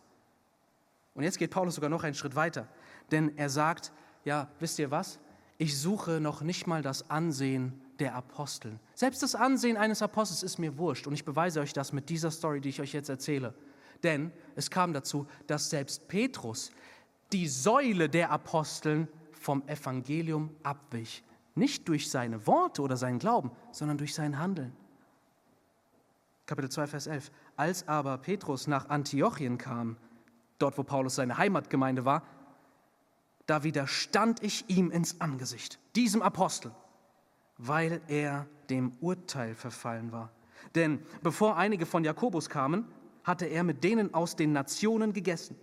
Und 1.15 1.23
jetzt 1.23 1.39
geht 1.39 1.53
Paulus 1.53 1.77
sogar 1.77 1.89
noch 1.89 2.05
einen 2.05 2.15
Schritt 2.15 2.37
weiter, 2.37 2.69
denn 3.11 3.39
er 3.39 3.49
sagt, 3.49 3.91
ja, 4.27 4.49
wisst 4.61 4.79
ihr 4.79 4.91
was? 4.91 5.19
Ich 5.57 5.81
suche 5.81 6.21
noch 6.21 6.43
nicht 6.43 6.67
mal 6.67 6.83
das 6.83 7.09
Ansehen 7.09 7.81
der 7.99 8.15
Aposteln. 8.15 8.79
Selbst 8.95 9.23
das 9.23 9.35
Ansehen 9.35 9.79
eines 9.79 10.03
Apostels 10.03 10.43
ist 10.43 10.59
mir 10.59 10.77
wurscht 10.77 11.07
und 11.07 11.15
ich 11.15 11.25
beweise 11.25 11.61
euch 11.61 11.73
das 11.73 11.95
mit 11.95 12.11
dieser 12.11 12.31
Story, 12.31 12.61
die 12.61 12.69
ich 12.69 12.83
euch 12.83 12.93
jetzt 12.93 13.09
erzähle. 13.09 13.55
Denn 14.03 14.33
es 14.57 14.71
kam 14.71 14.93
dazu, 14.93 15.27
dass 15.47 15.71
selbst 15.71 16.09
Petrus, 16.09 16.71
die 17.33 17.49
Säule 17.49 18.09
der 18.09 18.31
Aposteln, 18.31 19.09
vom 19.33 19.67
Evangelium 19.69 20.55
abwich. 20.63 21.23
Nicht 21.55 21.89
durch 21.89 22.11
seine 22.11 22.47
Worte 22.47 22.83
oder 22.83 22.97
seinen 22.97 23.19
Glauben, 23.19 23.51
sondern 23.73 23.99
durch 23.99 24.15
sein 24.15 24.39
Handeln. 24.39 24.77
Kapitel 26.47 26.71
2, 26.71 26.87
Vers 26.87 27.07
11. 27.07 27.31
Als 27.57 27.87
aber 27.89 28.19
Petrus 28.19 28.67
nach 28.67 28.89
Antiochien 28.89 29.59
kam, 29.59 29.97
dort 30.59 30.79
wo 30.79 30.83
Paulus 30.83 31.17
seine 31.17 31.39
Heimatgemeinde 31.39 32.05
war, 32.05 32.23
da 33.47 33.63
widerstand 33.63 34.43
ich 34.43 34.69
ihm 34.69 34.91
ins 34.91 35.21
Angesicht, 35.21 35.79
diesem 35.97 36.23
Apostel, 36.23 36.71
weil 37.57 38.01
er 38.09 38.47
dem 38.71 38.93
Urteil 39.01 39.55
verfallen 39.55 40.13
war. 40.13 40.31
Denn 40.75 41.03
bevor 41.23 41.57
einige 41.57 41.87
von 41.87 42.05
Jakobus 42.05 42.51
kamen, 42.51 42.87
hatte 43.25 43.47
er 43.47 43.65
mit 43.65 43.85
denen 43.85 44.15
aus 44.15 44.37
den 44.37 44.53
Nationen 44.53 45.13
gegessen. 45.13 45.57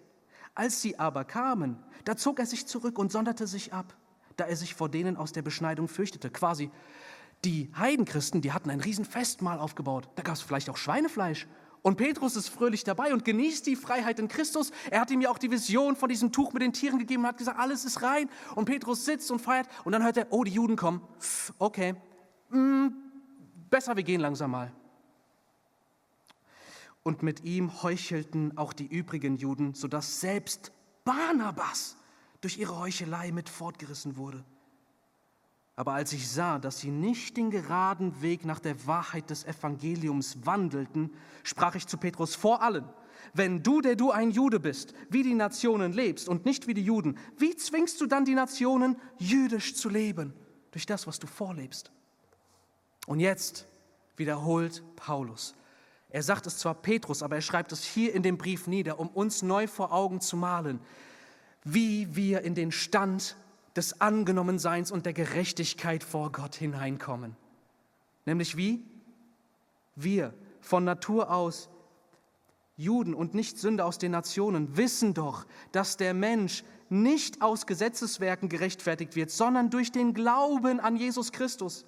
Als 0.53 0.81
sie 0.81 0.97
aber 0.97 1.25
kamen, 1.25 1.77
da 2.05 2.15
zog 2.15 2.39
er 2.39 2.45
sich 2.45 2.65
zurück 2.65 2.97
und 2.97 3.11
sonderte 3.11 3.45
sich 3.47 3.73
ab, 3.73 3.95
da 4.37 4.45
er 4.45 4.55
sich 4.55 4.73
vor 4.73 4.89
denen 4.89 5.17
aus 5.17 5.33
der 5.33 5.41
Beschneidung 5.41 5.87
fürchtete. 5.87 6.29
Quasi, 6.29 6.71
die 7.43 7.71
Heidenchristen, 7.77 8.41
die 8.41 8.53
hatten 8.53 8.69
ein 8.69 8.79
Riesenfestmahl 8.79 9.59
aufgebaut. 9.59 10.07
Da 10.15 10.23
gab 10.23 10.35
es 10.35 10.41
vielleicht 10.41 10.69
auch 10.69 10.77
Schweinefleisch. 10.77 11.47
Und 11.81 11.97
Petrus 11.97 12.35
ist 12.35 12.49
fröhlich 12.49 12.83
dabei 12.83 13.13
und 13.13 13.25
genießt 13.25 13.67
die 13.67 13.75
Freiheit 13.75 14.17
in 14.19 14.27
Christus. 14.27 14.71
Er 14.89 15.01
hat 15.01 15.11
ihm 15.11 15.21
ja 15.21 15.29
auch 15.29 15.37
die 15.37 15.51
Vision 15.51 15.95
von 15.95 16.09
diesem 16.09 16.31
Tuch 16.31 16.51
mit 16.51 16.63
den 16.63 16.73
Tieren 16.73 16.97
gegeben 16.97 17.23
und 17.23 17.27
hat 17.27 17.37
gesagt, 17.37 17.59
alles 17.59 17.85
ist 17.85 18.01
rein. 18.01 18.29
Und 18.55 18.65
Petrus 18.65 19.05
sitzt 19.05 19.29
und 19.29 19.39
feiert. 19.39 19.67
Und 19.83 19.91
dann 19.91 20.03
hört 20.03 20.17
er, 20.17 20.27
oh, 20.31 20.43
die 20.43 20.51
Juden 20.51 20.77
kommen. 20.77 21.01
Okay, 21.59 21.95
hm, 22.49 22.95
besser, 23.69 23.95
wir 23.95 24.03
gehen 24.03 24.21
langsam 24.21 24.51
mal 24.51 24.71
und 27.05 27.21
mit 27.21 27.43
ihm 27.43 27.83
heuchelten 27.83 28.57
auch 28.57 28.73
die 28.73 28.87
übrigen 28.87 29.37
Juden, 29.37 29.75
sodass 29.75 30.19
selbst 30.19 30.71
Barnabas 31.03 31.97
durch 32.41 32.57
ihre 32.57 32.79
Heuchelei 32.79 33.31
mit 33.31 33.47
fortgerissen 33.47 34.17
wurde. 34.17 34.43
Aber 35.75 35.93
als 35.93 36.13
ich 36.13 36.27
sah, 36.27 36.57
dass 36.57 36.79
sie 36.79 36.89
nicht 36.89 37.37
den 37.37 37.51
geraden 37.51 38.23
Weg 38.23 38.43
nach 38.43 38.59
der 38.59 38.87
Wahrheit 38.87 39.29
des 39.29 39.45
Evangeliums 39.45 40.47
wandelten, 40.47 41.11
sprach 41.43 41.75
ich 41.75 41.85
zu 41.85 41.97
Petrus 41.97 42.33
vor 42.33 42.63
allen, 42.63 42.89
wenn 43.35 43.61
du, 43.61 43.81
der 43.81 43.95
du 43.95 44.09
ein 44.09 44.31
Jude 44.31 44.59
bist, 44.59 44.95
wie 45.09 45.21
die 45.21 45.35
Nationen 45.35 45.93
lebst 45.93 46.27
und 46.27 46.43
nicht 46.43 46.65
wie 46.65 46.73
die 46.73 46.83
Juden, 46.83 47.19
wie 47.37 47.55
zwingst 47.55 48.01
du 48.01 48.07
dann 48.07 48.25
die 48.25 48.33
Nationen, 48.33 48.97
jüdisch 49.19 49.75
zu 49.75 49.89
leben, 49.89 50.33
durch 50.71 50.87
das, 50.87 51.05
was 51.05 51.19
du 51.19 51.27
vorlebst? 51.27 51.91
Und 53.05 53.19
jetzt 53.19 53.67
wiederholt 54.17 54.83
Paulus, 54.95 55.53
er 56.15 56.23
sagt 56.23 56.47
es 56.47 56.57
zwar 56.59 56.75
Petrus, 56.75 57.21
aber 57.23 57.35
er 57.35 57.41
schreibt 57.41 57.73
es 57.73 57.83
hier 57.83 58.15
in 58.15 58.23
dem 58.23 58.37
Brief 58.37 58.67
nieder, 58.67 59.01
um 59.01 59.09
uns 59.09 59.41
neu 59.41 59.67
vor 59.67 59.91
Augen 59.91 60.21
zu 60.21 60.37
malen, 60.37 60.79
wie 61.65 62.15
wir 62.15 62.39
in 62.43 62.55
den 62.55 62.71
Stand 62.71 63.35
des 63.75 63.99
Angenommenseins 63.99 64.91
und 64.91 65.05
der 65.05 65.11
Gerechtigkeit 65.11 66.05
vor 66.05 66.31
Gott 66.31 66.55
hineinkommen. 66.55 67.35
Nämlich 68.25 68.55
wie? 68.55 68.81
Wir 69.97 70.33
von 70.61 70.85
Natur 70.85 71.31
aus 71.31 71.67
Juden 72.77 73.13
und 73.13 73.33
nicht 73.33 73.59
Sünder 73.59 73.85
aus 73.85 73.97
den 73.97 74.13
Nationen 74.13 74.77
wissen 74.77 75.13
doch, 75.13 75.45
dass 75.73 75.97
der 75.97 76.13
Mensch 76.13 76.63
nicht 76.87 77.41
aus 77.41 77.67
Gesetzeswerken 77.67 78.47
gerechtfertigt 78.47 79.17
wird, 79.17 79.31
sondern 79.31 79.69
durch 79.69 79.91
den 79.91 80.13
Glauben 80.13 80.79
an 80.79 80.95
Jesus 80.95 81.33
Christus. 81.33 81.85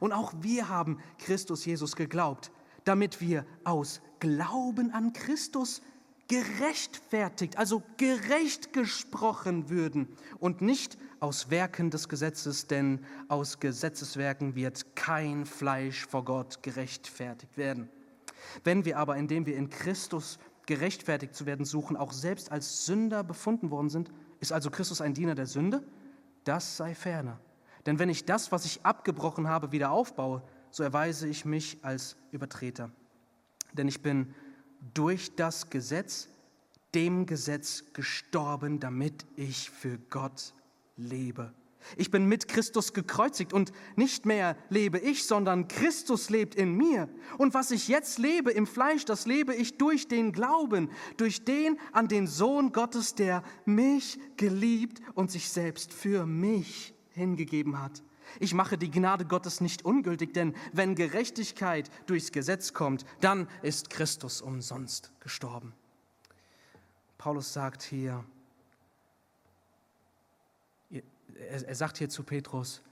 Und 0.00 0.12
auch 0.12 0.32
wir 0.40 0.68
haben 0.68 0.98
Christus 1.18 1.64
Jesus 1.64 1.94
geglaubt 1.94 2.50
damit 2.84 3.20
wir 3.20 3.44
aus 3.64 4.00
Glauben 4.18 4.92
an 4.92 5.12
Christus 5.12 5.82
gerechtfertigt, 6.28 7.58
also 7.58 7.82
gerecht 7.96 8.72
gesprochen 8.72 9.68
würden 9.68 10.08
und 10.38 10.60
nicht 10.60 10.96
aus 11.18 11.50
Werken 11.50 11.90
des 11.90 12.08
Gesetzes, 12.08 12.68
denn 12.68 13.04
aus 13.28 13.58
Gesetzeswerken 13.58 14.54
wird 14.54 14.94
kein 14.94 15.44
Fleisch 15.44 16.06
vor 16.06 16.24
Gott 16.24 16.62
gerechtfertigt 16.62 17.56
werden. 17.56 17.88
Wenn 18.62 18.84
wir 18.84 18.98
aber, 18.98 19.16
indem 19.16 19.44
wir 19.44 19.56
in 19.56 19.70
Christus 19.70 20.38
gerechtfertigt 20.66 21.34
zu 21.34 21.46
werden 21.46 21.64
suchen, 21.64 21.96
auch 21.96 22.12
selbst 22.12 22.52
als 22.52 22.86
Sünder 22.86 23.24
befunden 23.24 23.70
worden 23.70 23.90
sind, 23.90 24.12
ist 24.38 24.52
also 24.52 24.70
Christus 24.70 25.00
ein 25.00 25.14
Diener 25.14 25.34
der 25.34 25.46
Sünde? 25.46 25.82
Das 26.44 26.76
sei 26.76 26.94
ferner. 26.94 27.40
Denn 27.86 27.98
wenn 27.98 28.08
ich 28.08 28.24
das, 28.24 28.52
was 28.52 28.64
ich 28.64 28.84
abgebrochen 28.84 29.48
habe, 29.48 29.72
wieder 29.72 29.90
aufbaue, 29.90 30.42
so 30.70 30.82
erweise 30.82 31.28
ich 31.28 31.44
mich 31.44 31.78
als 31.82 32.16
Übertreter. 32.32 32.90
Denn 33.72 33.88
ich 33.88 34.02
bin 34.02 34.34
durch 34.94 35.34
das 35.36 35.70
Gesetz, 35.70 36.28
dem 36.94 37.26
Gesetz 37.26 37.84
gestorben, 37.92 38.80
damit 38.80 39.26
ich 39.36 39.70
für 39.70 39.98
Gott 40.10 40.54
lebe. 40.96 41.52
Ich 41.96 42.10
bin 42.10 42.26
mit 42.26 42.48
Christus 42.48 42.92
gekreuzigt 42.92 43.52
und 43.52 43.72
nicht 43.96 44.26
mehr 44.26 44.56
lebe 44.68 44.98
ich, 44.98 45.24
sondern 45.24 45.66
Christus 45.66 46.28
lebt 46.28 46.54
in 46.54 46.76
mir. 46.76 47.08
Und 47.38 47.54
was 47.54 47.70
ich 47.70 47.88
jetzt 47.88 48.18
lebe 48.18 48.50
im 48.50 48.66
Fleisch, 48.66 49.04
das 49.04 49.26
lebe 49.26 49.54
ich 49.54 49.78
durch 49.78 50.06
den 50.06 50.32
Glauben, 50.32 50.90
durch 51.16 51.44
den 51.44 51.78
an 51.92 52.06
den 52.06 52.26
Sohn 52.26 52.72
Gottes, 52.72 53.14
der 53.14 53.42
mich 53.64 54.18
geliebt 54.36 55.00
und 55.14 55.30
sich 55.30 55.48
selbst 55.48 55.92
für 55.92 56.26
mich 56.26 56.94
hingegeben 57.12 57.80
hat. 57.80 58.02
Ich 58.38 58.54
mache 58.54 58.78
die 58.78 58.90
Gnade 58.90 59.24
Gottes 59.24 59.60
nicht 59.60 59.84
ungültig, 59.84 60.32
denn 60.34 60.54
wenn 60.72 60.94
Gerechtigkeit 60.94 61.90
durchs 62.06 62.32
Gesetz 62.32 62.72
kommt, 62.72 63.04
dann 63.20 63.48
ist 63.62 63.90
Christus 63.90 64.40
umsonst 64.40 65.12
gestorben. 65.20 65.72
Paulus 67.18 67.52
sagt 67.52 67.82
hier, 67.82 68.24
er 71.34 71.74
sagt 71.74 71.98
hier 71.98 72.08
zu 72.08 72.22
Petrus, 72.22 72.82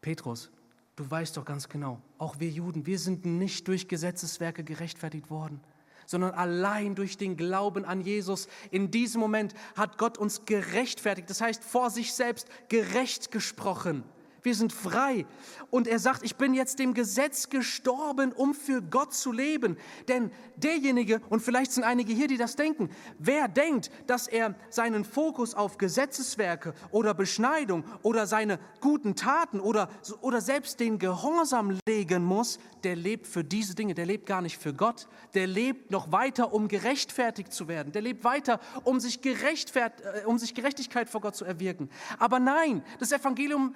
Petrus, 0.00 0.50
du 0.96 1.10
weißt 1.10 1.36
doch 1.36 1.44
ganz 1.44 1.68
genau, 1.68 2.00
auch 2.18 2.38
wir 2.40 2.50
Juden, 2.50 2.86
wir 2.86 2.98
sind 2.98 3.24
nicht 3.24 3.68
durch 3.68 3.88
Gesetzeswerke 3.88 4.64
gerechtfertigt 4.64 5.30
worden, 5.30 5.60
sondern 6.06 6.32
allein 6.32 6.94
durch 6.94 7.16
den 7.16 7.36
Glauben 7.36 7.84
an 7.84 8.00
Jesus. 8.00 8.48
In 8.70 8.90
diesem 8.90 9.20
Moment 9.20 9.54
hat 9.76 9.98
Gott 9.98 10.18
uns 10.18 10.44
gerechtfertigt, 10.44 11.30
das 11.30 11.40
heißt 11.40 11.64
vor 11.64 11.90
sich 11.90 12.12
selbst 12.12 12.48
gerecht 12.68 13.30
gesprochen. 13.30 14.04
Wir 14.44 14.54
sind 14.54 14.74
frei. 14.74 15.26
Und 15.70 15.88
er 15.88 15.98
sagt, 15.98 16.22
ich 16.22 16.36
bin 16.36 16.52
jetzt 16.52 16.78
dem 16.78 16.92
Gesetz 16.92 17.48
gestorben, 17.48 18.30
um 18.30 18.54
für 18.54 18.82
Gott 18.82 19.14
zu 19.14 19.32
leben. 19.32 19.78
Denn 20.06 20.30
derjenige, 20.56 21.22
und 21.30 21.40
vielleicht 21.40 21.72
sind 21.72 21.82
einige 21.82 22.12
hier, 22.12 22.28
die 22.28 22.36
das 22.36 22.54
denken, 22.54 22.90
wer 23.18 23.48
denkt, 23.48 23.90
dass 24.06 24.28
er 24.28 24.54
seinen 24.68 25.06
Fokus 25.06 25.54
auf 25.54 25.78
Gesetzeswerke 25.78 26.74
oder 26.90 27.14
Beschneidung 27.14 27.84
oder 28.02 28.26
seine 28.26 28.58
guten 28.80 29.16
Taten 29.16 29.60
oder, 29.60 29.88
oder 30.20 30.42
selbst 30.42 30.78
den 30.78 30.98
Gehorsam 30.98 31.78
legen 31.88 32.22
muss, 32.22 32.58
der 32.84 32.96
lebt 32.96 33.26
für 33.26 33.42
diese 33.42 33.74
Dinge, 33.74 33.94
der 33.94 34.04
lebt 34.04 34.26
gar 34.26 34.42
nicht 34.42 34.58
für 34.58 34.74
Gott, 34.74 35.08
der 35.32 35.46
lebt 35.46 35.90
noch 35.90 36.12
weiter, 36.12 36.52
um 36.52 36.68
gerechtfertigt 36.68 37.50
zu 37.50 37.66
werden, 37.66 37.92
der 37.92 38.02
lebt 38.02 38.24
weiter, 38.24 38.60
um 38.84 39.00
sich, 39.00 39.22
gerechtfert, 39.22 40.02
äh, 40.02 40.26
um 40.26 40.38
sich 40.38 40.54
Gerechtigkeit 40.54 41.08
vor 41.08 41.22
Gott 41.22 41.34
zu 41.34 41.46
erwirken. 41.46 41.88
Aber 42.18 42.38
nein, 42.38 42.84
das 42.98 43.10
Evangelium, 43.10 43.74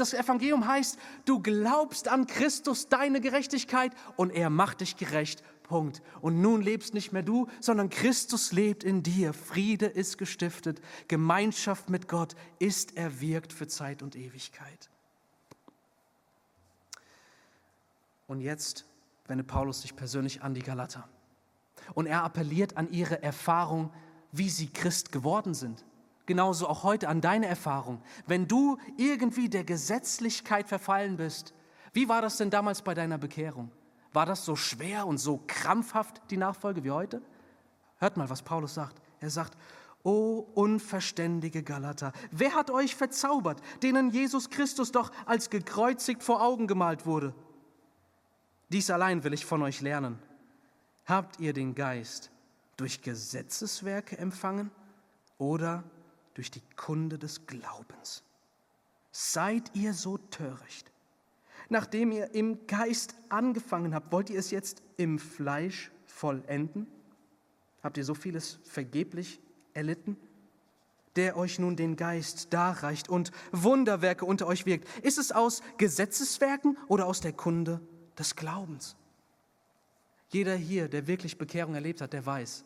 das 0.00 0.14
Evangelium 0.14 0.66
heißt, 0.66 0.98
du 1.24 1.40
glaubst 1.40 2.08
an 2.08 2.26
Christus, 2.26 2.88
deine 2.88 3.20
Gerechtigkeit, 3.20 3.92
und 4.16 4.30
er 4.30 4.50
macht 4.50 4.80
dich 4.80 4.96
gerecht. 4.96 5.42
Punkt. 5.62 6.02
Und 6.20 6.40
nun 6.40 6.62
lebst 6.62 6.94
nicht 6.94 7.12
mehr 7.12 7.22
du, 7.22 7.46
sondern 7.60 7.90
Christus 7.90 8.50
lebt 8.50 8.82
in 8.82 9.04
dir. 9.04 9.32
Friede 9.32 9.86
ist 9.86 10.18
gestiftet. 10.18 10.80
Gemeinschaft 11.06 11.88
mit 11.88 12.08
Gott 12.08 12.34
ist 12.58 12.96
erwirkt 12.96 13.52
für 13.52 13.68
Zeit 13.68 14.02
und 14.02 14.16
Ewigkeit. 14.16 14.90
Und 18.26 18.40
jetzt 18.40 18.84
wendet 19.28 19.46
Paulus 19.46 19.82
sich 19.82 19.94
persönlich 19.94 20.42
an 20.42 20.54
die 20.54 20.62
Galater. 20.62 21.08
Und 21.94 22.06
er 22.06 22.24
appelliert 22.24 22.76
an 22.76 22.90
ihre 22.90 23.22
Erfahrung, 23.22 23.92
wie 24.32 24.50
sie 24.50 24.68
Christ 24.68 25.12
geworden 25.12 25.54
sind. 25.54 25.84
Genauso 26.30 26.68
auch 26.68 26.84
heute 26.84 27.08
an 27.08 27.20
deine 27.20 27.48
Erfahrung. 27.48 28.00
Wenn 28.24 28.46
du 28.46 28.78
irgendwie 28.96 29.48
der 29.48 29.64
Gesetzlichkeit 29.64 30.68
verfallen 30.68 31.16
bist, 31.16 31.52
wie 31.92 32.08
war 32.08 32.22
das 32.22 32.36
denn 32.36 32.50
damals 32.50 32.82
bei 32.82 32.94
deiner 32.94 33.18
Bekehrung? 33.18 33.72
War 34.12 34.26
das 34.26 34.44
so 34.44 34.54
schwer 34.54 35.08
und 35.08 35.18
so 35.18 35.42
krampfhaft 35.48 36.22
die 36.30 36.36
Nachfolge 36.36 36.84
wie 36.84 36.92
heute? 36.92 37.20
Hört 37.98 38.16
mal, 38.16 38.30
was 38.30 38.42
Paulus 38.42 38.74
sagt. 38.74 39.02
Er 39.18 39.28
sagt, 39.28 39.58
O 40.04 40.46
unverständige 40.54 41.64
Galater, 41.64 42.12
wer 42.30 42.54
hat 42.54 42.70
euch 42.70 42.94
verzaubert, 42.94 43.60
denen 43.82 44.10
Jesus 44.10 44.50
Christus 44.50 44.92
doch 44.92 45.10
als 45.26 45.50
gekreuzigt 45.50 46.22
vor 46.22 46.44
Augen 46.44 46.68
gemalt 46.68 47.06
wurde? 47.06 47.34
Dies 48.68 48.88
allein 48.90 49.24
will 49.24 49.32
ich 49.32 49.44
von 49.44 49.62
euch 49.62 49.80
lernen. 49.80 50.16
Habt 51.06 51.40
ihr 51.40 51.52
den 51.52 51.74
Geist 51.74 52.30
durch 52.76 53.02
Gesetzeswerke 53.02 54.16
empfangen 54.16 54.70
oder 55.36 55.82
durch 56.34 56.50
die 56.50 56.62
Kunde 56.76 57.18
des 57.18 57.46
Glaubens? 57.46 58.22
Seid 59.12 59.74
ihr 59.74 59.94
so 59.94 60.18
töricht? 60.18 60.90
Nachdem 61.68 62.12
ihr 62.12 62.34
im 62.34 62.66
Geist 62.66 63.14
angefangen 63.28 63.94
habt, 63.94 64.12
wollt 64.12 64.30
ihr 64.30 64.38
es 64.38 64.50
jetzt 64.50 64.82
im 64.96 65.18
Fleisch 65.18 65.90
vollenden? 66.06 66.86
Habt 67.82 67.96
ihr 67.96 68.04
so 68.04 68.14
vieles 68.14 68.58
vergeblich 68.64 69.40
erlitten? 69.72 70.16
Der 71.16 71.36
euch 71.36 71.58
nun 71.58 71.76
den 71.76 71.96
Geist 71.96 72.52
darreicht 72.52 73.08
und 73.08 73.32
Wunderwerke 73.52 74.24
unter 74.24 74.46
euch 74.46 74.66
wirkt. 74.66 74.88
Ist 75.04 75.18
es 75.18 75.32
aus 75.32 75.62
Gesetzeswerken 75.78 76.76
oder 76.88 77.06
aus 77.06 77.20
der 77.20 77.32
Kunde 77.32 77.80
des 78.20 78.36
Glaubens. 78.36 78.96
Jeder 80.28 80.54
hier, 80.54 80.88
der 80.88 81.06
wirklich 81.06 81.38
Bekehrung 81.38 81.74
erlebt 81.74 82.00
hat, 82.00 82.12
der 82.12 82.24
weiß, 82.24 82.64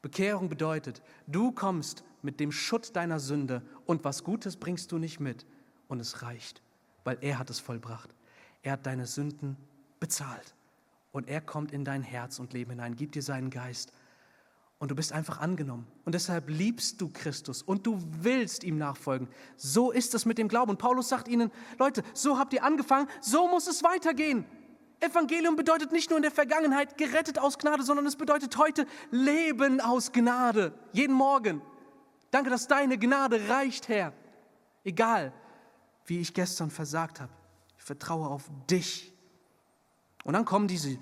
Bekehrung 0.00 0.48
bedeutet, 0.48 1.02
du 1.26 1.52
kommst 1.52 2.04
mit 2.26 2.40
dem 2.40 2.52
Schutt 2.52 2.94
deiner 2.94 3.20
Sünde 3.20 3.62
und 3.86 4.04
was 4.04 4.24
Gutes 4.24 4.56
bringst 4.56 4.92
du 4.92 4.98
nicht 4.98 5.20
mit 5.20 5.46
und 5.88 6.00
es 6.00 6.22
reicht, 6.22 6.60
weil 7.04 7.16
er 7.20 7.38
hat 7.38 7.48
es 7.48 7.60
vollbracht. 7.60 8.10
Er 8.62 8.72
hat 8.72 8.84
deine 8.84 9.06
Sünden 9.06 9.56
bezahlt 10.00 10.54
und 11.12 11.28
er 11.28 11.40
kommt 11.40 11.72
in 11.72 11.84
dein 11.84 12.02
Herz 12.02 12.38
und 12.38 12.52
Leben 12.52 12.72
hinein, 12.72 12.96
gibt 12.96 13.14
dir 13.14 13.22
seinen 13.22 13.48
Geist 13.48 13.92
und 14.78 14.90
du 14.90 14.96
bist 14.96 15.12
einfach 15.12 15.38
angenommen. 15.40 15.86
Und 16.04 16.16
deshalb 16.16 16.50
liebst 16.50 17.00
du 17.00 17.08
Christus 17.10 17.62
und 17.62 17.86
du 17.86 18.02
willst 18.20 18.64
ihm 18.64 18.76
nachfolgen. 18.76 19.28
So 19.56 19.92
ist 19.92 20.12
es 20.14 20.26
mit 20.26 20.36
dem 20.36 20.48
Glauben. 20.48 20.72
Und 20.72 20.78
Paulus 20.78 21.08
sagt 21.08 21.28
ihnen, 21.28 21.52
Leute, 21.78 22.02
so 22.12 22.38
habt 22.38 22.52
ihr 22.52 22.64
angefangen, 22.64 23.08
so 23.20 23.48
muss 23.48 23.68
es 23.68 23.84
weitergehen. 23.84 24.44
Evangelium 24.98 25.56
bedeutet 25.56 25.92
nicht 25.92 26.10
nur 26.10 26.18
in 26.18 26.22
der 26.22 26.32
Vergangenheit 26.32 26.98
gerettet 26.98 27.38
aus 27.38 27.56
Gnade, 27.56 27.84
sondern 27.84 28.04
es 28.06 28.16
bedeutet 28.16 28.56
heute 28.58 28.86
Leben 29.10 29.80
aus 29.80 30.10
Gnade. 30.10 30.74
Jeden 30.92 31.14
Morgen. 31.14 31.62
Danke, 32.30 32.50
dass 32.50 32.68
deine 32.68 32.98
Gnade 32.98 33.48
reicht, 33.48 33.88
Herr. 33.88 34.12
Egal, 34.84 35.32
wie 36.06 36.20
ich 36.20 36.32
gestern 36.34 36.70
versagt 36.70 37.20
habe. 37.20 37.32
Ich 37.78 37.84
vertraue 37.84 38.28
auf 38.28 38.50
dich. 38.70 39.12
Und 40.24 40.34
dann 40.34 40.44
kommen 40.44 40.68
diese, 40.68 40.98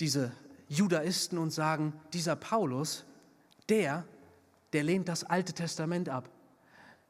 diese 0.00 0.32
Judaisten 0.68 1.38
und 1.38 1.50
sagen, 1.50 1.92
dieser 2.12 2.36
Paulus, 2.36 3.04
der, 3.68 4.04
der 4.72 4.84
lehnt 4.84 5.08
das 5.08 5.24
Alte 5.24 5.52
Testament 5.52 6.08
ab. 6.08 6.28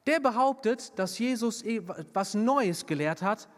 Der 0.07 0.20
behauptet, 0.20 0.98
dass 0.98 1.18
Jesus 1.18 1.62
eh 1.62 1.83
was 2.12 2.35
Neues 2.35 2.87
gelehrt 2.87 3.22
hat 3.22 3.48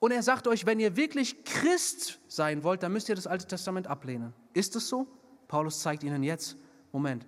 und 0.00 0.12
er 0.12 0.22
sagt 0.22 0.46
euch, 0.46 0.64
wenn 0.64 0.78
ihr 0.78 0.96
wirklich 0.96 1.44
Christ 1.44 2.20
sein 2.28 2.62
wollt, 2.62 2.82
dann 2.82 2.92
müsst 2.92 3.08
ihr 3.08 3.14
das 3.14 3.26
Alte 3.26 3.46
Testament 3.46 3.86
ablehnen. 3.86 4.32
Ist 4.52 4.76
es 4.76 4.88
so? 4.88 5.06
Paulus 5.48 5.80
zeigt 5.80 6.04
ihnen 6.04 6.22
jetzt, 6.22 6.56
Moment, 6.92 7.26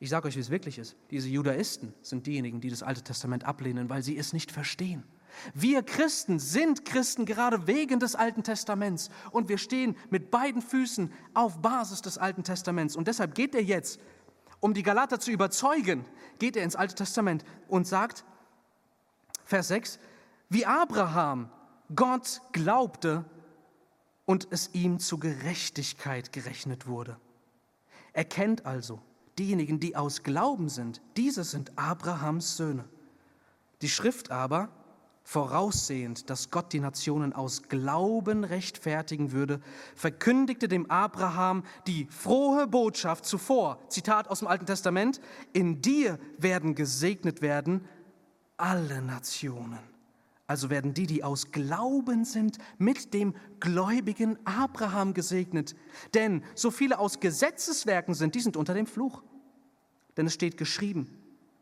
ich 0.00 0.08
sage 0.08 0.26
euch, 0.26 0.36
wie 0.36 0.40
es 0.40 0.48
wirklich 0.48 0.78
ist. 0.78 0.96
Diese 1.10 1.28
Judaisten 1.28 1.92
sind 2.00 2.26
diejenigen, 2.26 2.62
die 2.62 2.70
das 2.70 2.82
Alte 2.82 3.02
Testament 3.02 3.44
ablehnen, 3.44 3.90
weil 3.90 4.02
sie 4.02 4.16
es 4.16 4.32
nicht 4.32 4.50
verstehen. 4.50 5.04
Wir 5.52 5.82
Christen 5.82 6.38
sind 6.38 6.86
Christen 6.86 7.26
gerade 7.26 7.66
wegen 7.66 8.00
des 8.00 8.14
Alten 8.14 8.42
Testaments 8.42 9.10
und 9.30 9.50
wir 9.50 9.58
stehen 9.58 9.94
mit 10.08 10.30
beiden 10.30 10.62
Füßen 10.62 11.12
auf 11.34 11.60
Basis 11.60 12.00
des 12.00 12.16
Alten 12.16 12.44
Testaments. 12.44 12.96
Und 12.96 13.08
deshalb 13.08 13.34
geht 13.34 13.54
er 13.54 13.62
jetzt, 13.62 14.00
um 14.58 14.72
die 14.72 14.82
Galater 14.82 15.20
zu 15.20 15.30
überzeugen, 15.30 16.06
geht 16.38 16.56
er 16.56 16.64
ins 16.64 16.76
Alte 16.76 16.94
Testament 16.94 17.44
und 17.68 17.86
sagt, 17.86 18.24
Vers 19.44 19.68
6, 19.68 19.98
wie 20.48 20.64
Abraham 20.64 21.50
Gott 21.94 22.40
glaubte 22.52 23.26
und 24.24 24.48
es 24.50 24.70
ihm 24.72 24.98
zu 24.98 25.18
Gerechtigkeit 25.18 26.32
gerechnet 26.32 26.86
wurde. 26.86 27.18
Erkennt 28.14 28.64
also, 28.64 29.00
diejenigen, 29.38 29.80
die 29.80 29.96
aus 29.96 30.22
Glauben 30.22 30.68
sind, 30.68 31.00
diese 31.16 31.44
sind 31.44 31.78
Abrahams 31.78 32.56
Söhne. 32.56 32.84
Die 33.82 33.88
Schrift 33.88 34.30
aber, 34.30 34.70
voraussehend, 35.22 36.28
dass 36.28 36.50
Gott 36.50 36.72
die 36.72 36.80
Nationen 36.80 37.32
aus 37.32 37.62
Glauben 37.68 38.42
rechtfertigen 38.42 39.32
würde, 39.32 39.60
verkündigte 39.94 40.66
dem 40.66 40.90
Abraham 40.90 41.62
die 41.86 42.06
frohe 42.10 42.66
Botschaft 42.66 43.24
zuvor, 43.24 43.78
Zitat 43.88 44.28
aus 44.28 44.40
dem 44.40 44.48
Alten 44.48 44.66
Testament, 44.66 45.20
in 45.52 45.80
dir 45.80 46.18
werden 46.38 46.74
gesegnet 46.74 47.42
werden 47.42 47.84
alle 48.56 49.00
Nationen. 49.02 49.89
Also 50.50 50.68
werden 50.68 50.94
die, 50.94 51.06
die 51.06 51.22
aus 51.22 51.52
Glauben 51.52 52.24
sind, 52.24 52.58
mit 52.76 53.14
dem 53.14 53.36
gläubigen 53.60 54.36
Abraham 54.44 55.14
gesegnet. 55.14 55.76
Denn 56.12 56.42
so 56.56 56.72
viele 56.72 56.98
aus 56.98 57.20
Gesetzeswerken 57.20 58.14
sind, 58.14 58.34
die 58.34 58.40
sind 58.40 58.56
unter 58.56 58.74
dem 58.74 58.88
Fluch. 58.88 59.22
Denn 60.16 60.26
es 60.26 60.34
steht 60.34 60.56
geschrieben, 60.56 61.06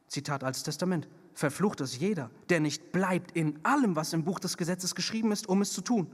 Zitat 0.07 0.43
Altes 0.43 0.63
Testament, 0.63 1.07
verflucht 1.35 1.83
ist 1.83 1.97
jeder, 1.97 2.31
der 2.49 2.61
nicht 2.61 2.91
bleibt 2.91 3.37
in 3.37 3.63
allem, 3.63 3.95
was 3.95 4.15
im 4.15 4.25
Buch 4.25 4.41
des 4.41 4.57
Gesetzes 4.57 4.95
geschrieben 4.95 5.33
ist, 5.33 5.51
um 5.51 5.61
es 5.61 5.75
zu 5.75 5.83
tun. 5.83 6.11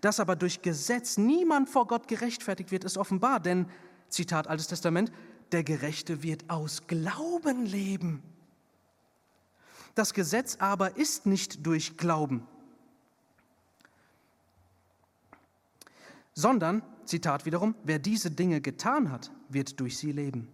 Dass 0.00 0.18
aber 0.18 0.34
durch 0.34 0.62
Gesetz 0.62 1.18
niemand 1.18 1.68
vor 1.68 1.86
Gott 1.86 2.08
gerechtfertigt 2.08 2.72
wird, 2.72 2.82
ist 2.82 2.98
offenbar, 2.98 3.38
denn, 3.38 3.66
Zitat 4.08 4.48
Altes 4.48 4.66
Testament, 4.66 5.12
der 5.52 5.62
Gerechte 5.62 6.24
wird 6.24 6.50
aus 6.50 6.88
Glauben 6.88 7.64
leben. 7.64 8.24
Das 9.96 10.12
Gesetz 10.12 10.56
aber 10.60 10.98
ist 10.98 11.24
nicht 11.24 11.66
durch 11.66 11.96
Glauben, 11.96 12.46
sondern, 16.34 16.82
Zitat 17.06 17.46
wiederum, 17.46 17.74
wer 17.82 17.98
diese 17.98 18.30
Dinge 18.30 18.60
getan 18.60 19.10
hat, 19.10 19.32
wird 19.48 19.80
durch 19.80 19.96
sie 19.96 20.12
leben. 20.12 20.48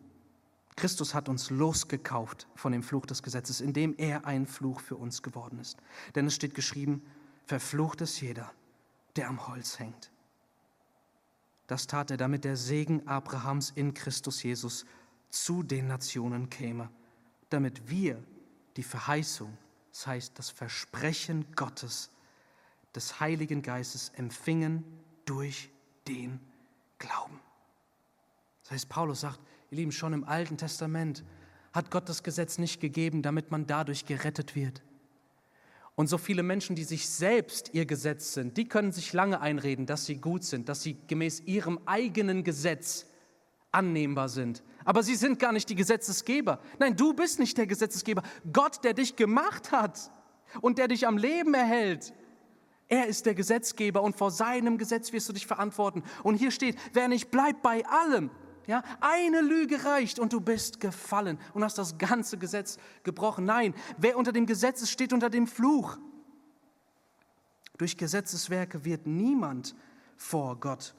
Christus 0.76 1.12
hat 1.12 1.28
uns 1.28 1.50
losgekauft 1.50 2.46
von 2.54 2.70
dem 2.70 2.84
Fluch 2.84 3.04
des 3.04 3.24
Gesetzes, 3.24 3.60
indem 3.60 3.96
er 3.98 4.26
ein 4.26 4.46
Fluch 4.46 4.80
für 4.80 4.94
uns 4.94 5.22
geworden 5.22 5.58
ist. 5.58 5.76
Denn 6.14 6.26
es 6.26 6.36
steht 6.36 6.54
geschrieben, 6.54 7.02
verflucht 7.44 8.00
ist 8.00 8.20
jeder, 8.20 8.48
der 9.16 9.28
am 9.28 9.48
Holz 9.48 9.80
hängt. 9.80 10.12
Das 11.66 11.88
tat 11.88 12.12
er, 12.12 12.16
damit 12.16 12.44
der 12.44 12.56
Segen 12.56 13.08
Abrahams 13.08 13.70
in 13.74 13.92
Christus 13.92 14.40
Jesus 14.44 14.86
zu 15.30 15.64
den 15.64 15.88
Nationen 15.88 16.48
käme, 16.48 16.90
damit 17.50 17.90
wir 17.90 18.22
die 18.76 18.82
Verheißung 18.82 19.56
Das 19.90 20.06
heißt, 20.06 20.38
das 20.38 20.50
Versprechen 20.50 21.46
Gottes, 21.54 22.10
des 22.94 23.20
Heiligen 23.20 23.62
Geistes 23.62 24.10
empfingen 24.16 24.84
durch 25.24 25.70
den 26.08 26.40
Glauben. 26.98 27.40
Das 28.62 28.72
heißt, 28.72 28.88
Paulus 28.88 29.20
sagt, 29.20 29.40
ihr 29.70 29.78
Lieben, 29.78 29.92
schon 29.92 30.12
im 30.12 30.24
Alten 30.24 30.56
Testament 30.56 31.24
hat 31.72 31.90
Gott 31.90 32.08
das 32.08 32.22
Gesetz 32.22 32.58
nicht 32.58 32.80
gegeben, 32.80 33.22
damit 33.22 33.50
man 33.50 33.66
dadurch 33.66 34.04
gerettet 34.04 34.54
wird. 34.54 34.82
Und 35.94 36.06
so 36.06 36.18
viele 36.18 36.42
Menschen, 36.42 36.74
die 36.74 36.84
sich 36.84 37.08
selbst 37.08 37.70
ihr 37.74 37.86
Gesetz 37.86 38.34
sind, 38.34 38.56
die 38.56 38.66
können 38.66 38.92
sich 38.92 39.12
lange 39.12 39.40
einreden, 39.40 39.86
dass 39.86 40.06
sie 40.06 40.16
gut 40.16 40.44
sind, 40.44 40.68
dass 40.68 40.82
sie 40.82 40.96
gemäß 41.06 41.40
ihrem 41.40 41.80
eigenen 41.86 42.44
Gesetz 42.44 43.06
annehmbar 43.72 44.28
sind. 44.28 44.62
Aber 44.84 45.02
sie 45.02 45.16
sind 45.16 45.38
gar 45.38 45.52
nicht 45.52 45.68
die 45.68 45.74
Gesetzesgeber. 45.74 46.60
Nein, 46.78 46.96
du 46.96 47.14
bist 47.14 47.38
nicht 47.38 47.56
der 47.58 47.66
Gesetzesgeber. 47.66 48.22
Gott, 48.52 48.84
der 48.84 48.94
dich 48.94 49.16
gemacht 49.16 49.72
hat 49.72 50.10
und 50.60 50.78
der 50.78 50.88
dich 50.88 51.06
am 51.06 51.16
Leben 51.16 51.54
erhält. 51.54 52.12
Er 52.88 53.06
ist 53.06 53.24
der 53.24 53.34
Gesetzgeber 53.34 54.02
und 54.02 54.16
vor 54.16 54.30
seinem 54.30 54.76
Gesetz 54.76 55.12
wirst 55.12 55.28
du 55.28 55.32
dich 55.32 55.46
verantworten. 55.46 56.02
Und 56.22 56.36
hier 56.36 56.50
steht, 56.50 56.76
wer 56.92 57.08
nicht 57.08 57.30
bleibt 57.30 57.62
bei 57.62 57.86
allem, 57.86 58.30
ja, 58.66 58.82
eine 59.00 59.40
Lüge 59.40 59.84
reicht 59.84 60.18
und 60.18 60.32
du 60.32 60.40
bist 60.40 60.78
gefallen 60.78 61.38
und 61.54 61.64
hast 61.64 61.78
das 61.78 61.98
ganze 61.98 62.38
Gesetz 62.38 62.78
gebrochen. 63.02 63.44
Nein, 63.44 63.74
wer 63.98 64.16
unter 64.16 64.32
dem 64.32 64.46
Gesetz 64.46 64.82
ist, 64.82 64.90
steht 64.90 65.12
unter 65.12 65.30
dem 65.30 65.46
Fluch. 65.46 65.98
Durch 67.78 67.96
Gesetzeswerke 67.96 68.84
wird 68.84 69.06
niemand 69.06 69.74
vor 70.16 70.60
Gott 70.60 70.94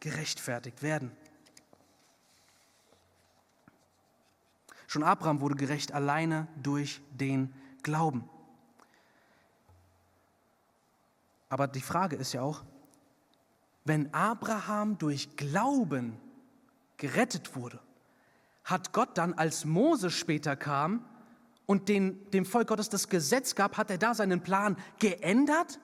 gerechtfertigt 0.00 0.82
werden. 0.82 1.10
Schon 4.88 5.02
Abraham 5.02 5.42
wurde 5.42 5.54
gerecht 5.54 5.92
alleine 5.92 6.48
durch 6.62 7.02
den 7.10 7.52
Glauben. 7.82 8.28
Aber 11.50 11.68
die 11.68 11.82
Frage 11.82 12.16
ist 12.16 12.32
ja 12.32 12.40
auch, 12.40 12.64
wenn 13.84 14.12
Abraham 14.14 14.96
durch 14.96 15.36
Glauben 15.36 16.18
gerettet 16.96 17.54
wurde, 17.54 17.80
hat 18.64 18.94
Gott 18.94 19.16
dann, 19.18 19.34
als 19.34 19.66
Mose 19.66 20.10
später 20.10 20.56
kam 20.56 21.04
und 21.66 21.90
den, 21.90 22.30
dem 22.30 22.46
Volk 22.46 22.68
Gottes 22.68 22.88
das 22.88 23.10
Gesetz 23.10 23.54
gab, 23.54 23.76
hat 23.76 23.90
er 23.90 23.98
da 23.98 24.14
seinen 24.14 24.42
Plan 24.42 24.76
geändert, 24.98 25.78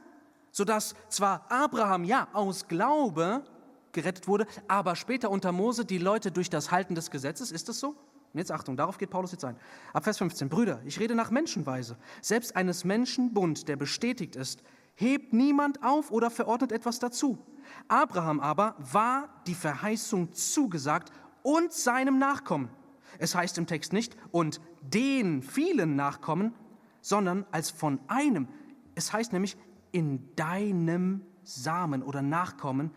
sodass 0.50 0.94
zwar 1.10 1.44
Abraham 1.50 2.04
ja 2.04 2.28
aus 2.32 2.68
Glaube 2.68 3.44
gerettet 3.92 4.28
wurde, 4.28 4.46
aber 4.66 4.96
später 4.96 5.30
unter 5.30 5.52
Mose 5.52 5.84
die 5.84 5.98
Leute 5.98 6.32
durch 6.32 6.48
das 6.48 6.70
Halten 6.70 6.94
des 6.94 7.10
Gesetzes, 7.10 7.52
ist 7.52 7.68
das 7.68 7.78
so? 7.78 7.96
Und 8.34 8.38
jetzt 8.38 8.50
Achtung, 8.50 8.76
darauf 8.76 8.98
geht 8.98 9.10
Paulus 9.10 9.30
jetzt 9.30 9.44
ein. 9.44 9.56
Ab 9.92 10.02
Vers 10.02 10.18
15. 10.18 10.48
Brüder, 10.48 10.82
ich 10.84 10.98
rede 10.98 11.14
nach 11.14 11.30
Menschenweise. 11.30 11.96
Selbst 12.20 12.56
eines 12.56 12.84
Menschen 12.84 13.32
Bund, 13.32 13.68
der 13.68 13.76
bestätigt 13.76 14.34
ist, 14.34 14.60
hebt 14.96 15.32
niemand 15.32 15.84
auf 15.84 16.10
oder 16.10 16.32
verordnet 16.32 16.72
etwas 16.72 16.98
dazu. 16.98 17.38
Abraham 17.86 18.40
aber 18.40 18.74
war 18.78 19.28
die 19.46 19.54
Verheißung 19.54 20.32
zugesagt 20.32 21.12
und 21.42 21.72
seinem 21.72 22.18
Nachkommen. 22.18 22.70
Es 23.18 23.36
heißt 23.36 23.56
im 23.56 23.68
Text 23.68 23.92
nicht 23.92 24.16
und 24.32 24.60
den 24.82 25.40
vielen 25.40 25.94
Nachkommen, 25.94 26.54
sondern 27.02 27.46
als 27.52 27.70
von 27.70 28.00
einem. 28.08 28.48
Es 28.96 29.12
heißt 29.12 29.32
nämlich 29.32 29.56
in 29.92 30.34
deinem 30.34 31.24
Samen 31.44 32.02
oder 32.02 32.20
Nachkommen 32.20 32.90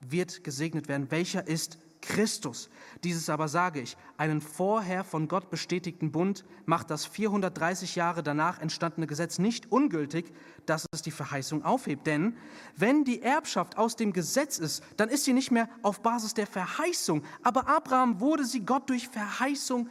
wird 0.00 0.44
gesegnet 0.44 0.86
werden, 0.88 1.10
welcher 1.10 1.46
ist 1.46 1.78
Christus. 2.00 2.70
Dieses 3.04 3.28
aber 3.28 3.48
sage 3.48 3.80
ich, 3.80 3.96
einen 4.16 4.40
vorher 4.40 5.04
von 5.04 5.28
Gott 5.28 5.50
bestätigten 5.50 6.12
Bund 6.12 6.44
macht 6.66 6.90
das 6.90 7.06
430 7.06 7.94
Jahre 7.96 8.22
danach 8.22 8.58
entstandene 8.60 9.06
Gesetz 9.06 9.38
nicht 9.38 9.70
ungültig, 9.70 10.32
dass 10.66 10.86
es 10.92 11.02
die 11.02 11.10
Verheißung 11.10 11.64
aufhebt. 11.64 12.06
Denn 12.06 12.36
wenn 12.76 13.04
die 13.04 13.22
Erbschaft 13.22 13.78
aus 13.78 13.96
dem 13.96 14.12
Gesetz 14.12 14.58
ist, 14.58 14.82
dann 14.96 15.08
ist 15.08 15.24
sie 15.24 15.32
nicht 15.32 15.50
mehr 15.50 15.68
auf 15.82 16.00
Basis 16.02 16.34
der 16.34 16.46
Verheißung. 16.46 17.22
Aber 17.42 17.68
Abraham 17.68 18.20
wurde 18.20 18.44
sie 18.44 18.64
Gott 18.64 18.88
durch 18.88 19.08
Verheißung 19.08 19.88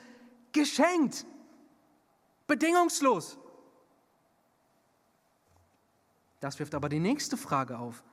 geschenkt. 0.52 1.26
Bedingungslos. 2.48 3.38
Das 6.39 6.58
wirft 6.58 6.74
aber 6.74 6.89
die 6.89 7.00
nächste 7.00 7.38
Frage 7.38 7.78
auf. 7.78 8.04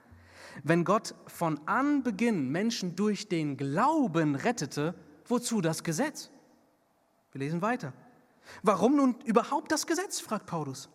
Wenn 0.62 0.84
Gott 0.84 1.14
von 1.26 1.60
Anbeginn 1.66 2.50
Menschen 2.50 2.96
durch 2.96 3.28
den 3.28 3.56
Glauben 3.56 4.34
rettete, 4.34 4.94
wozu 5.26 5.60
das 5.60 5.84
Gesetz? 5.84 6.30
Wir 7.32 7.40
lesen 7.40 7.62
weiter. 7.62 7.92
Warum 8.62 8.96
nun 8.96 9.16
überhaupt 9.24 9.72
das 9.72 9.86
Gesetz? 9.86 10.20
fragt 10.20 10.46
Paulus. 10.46 10.88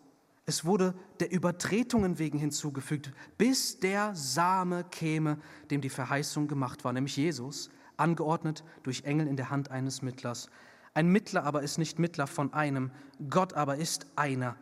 Es 0.44 0.64
wurde 0.64 0.94
der 1.20 1.30
Übertretungen 1.30 2.18
wegen 2.18 2.38
hinzugefügt, 2.38 3.12
bis 3.38 3.78
der 3.78 4.14
Same 4.14 4.84
käme, 4.84 5.38
dem 5.70 5.80
die 5.80 5.88
Verheißung 5.88 6.48
gemacht 6.48 6.84
war, 6.84 6.92
nämlich 6.92 7.16
Jesus, 7.16 7.70
angeordnet 7.96 8.64
durch 8.82 9.04
Engel 9.04 9.28
in 9.28 9.36
der 9.36 9.50
Hand 9.50 9.70
eines 9.70 10.02
Mittlers. 10.02 10.48
Ein 10.94 11.08
Mittler 11.08 11.44
aber 11.44 11.62
ist 11.62 11.78
nicht 11.78 11.98
Mittler 11.98 12.26
von 12.26 12.52
einem, 12.52 12.90
Gott 13.30 13.54
aber 13.54 13.76
ist 13.76 14.06
einer. 14.16 14.56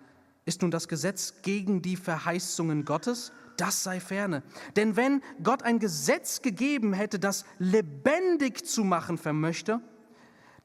Ist 0.44 0.62
nun 0.62 0.70
das 0.70 0.86
Gesetz 0.86 1.42
gegen 1.42 1.80
die 1.80 1.96
Verheißungen 1.96 2.84
Gottes? 2.84 3.32
Das 3.60 3.82
sei 3.82 4.00
ferne. 4.00 4.42
Denn 4.76 4.96
wenn 4.96 5.22
Gott 5.42 5.62
ein 5.62 5.78
Gesetz 5.78 6.42
gegeben 6.42 6.92
hätte, 6.92 7.18
das 7.18 7.44
lebendig 7.58 8.64
zu 8.66 8.84
machen 8.84 9.18
vermöchte, 9.18 9.80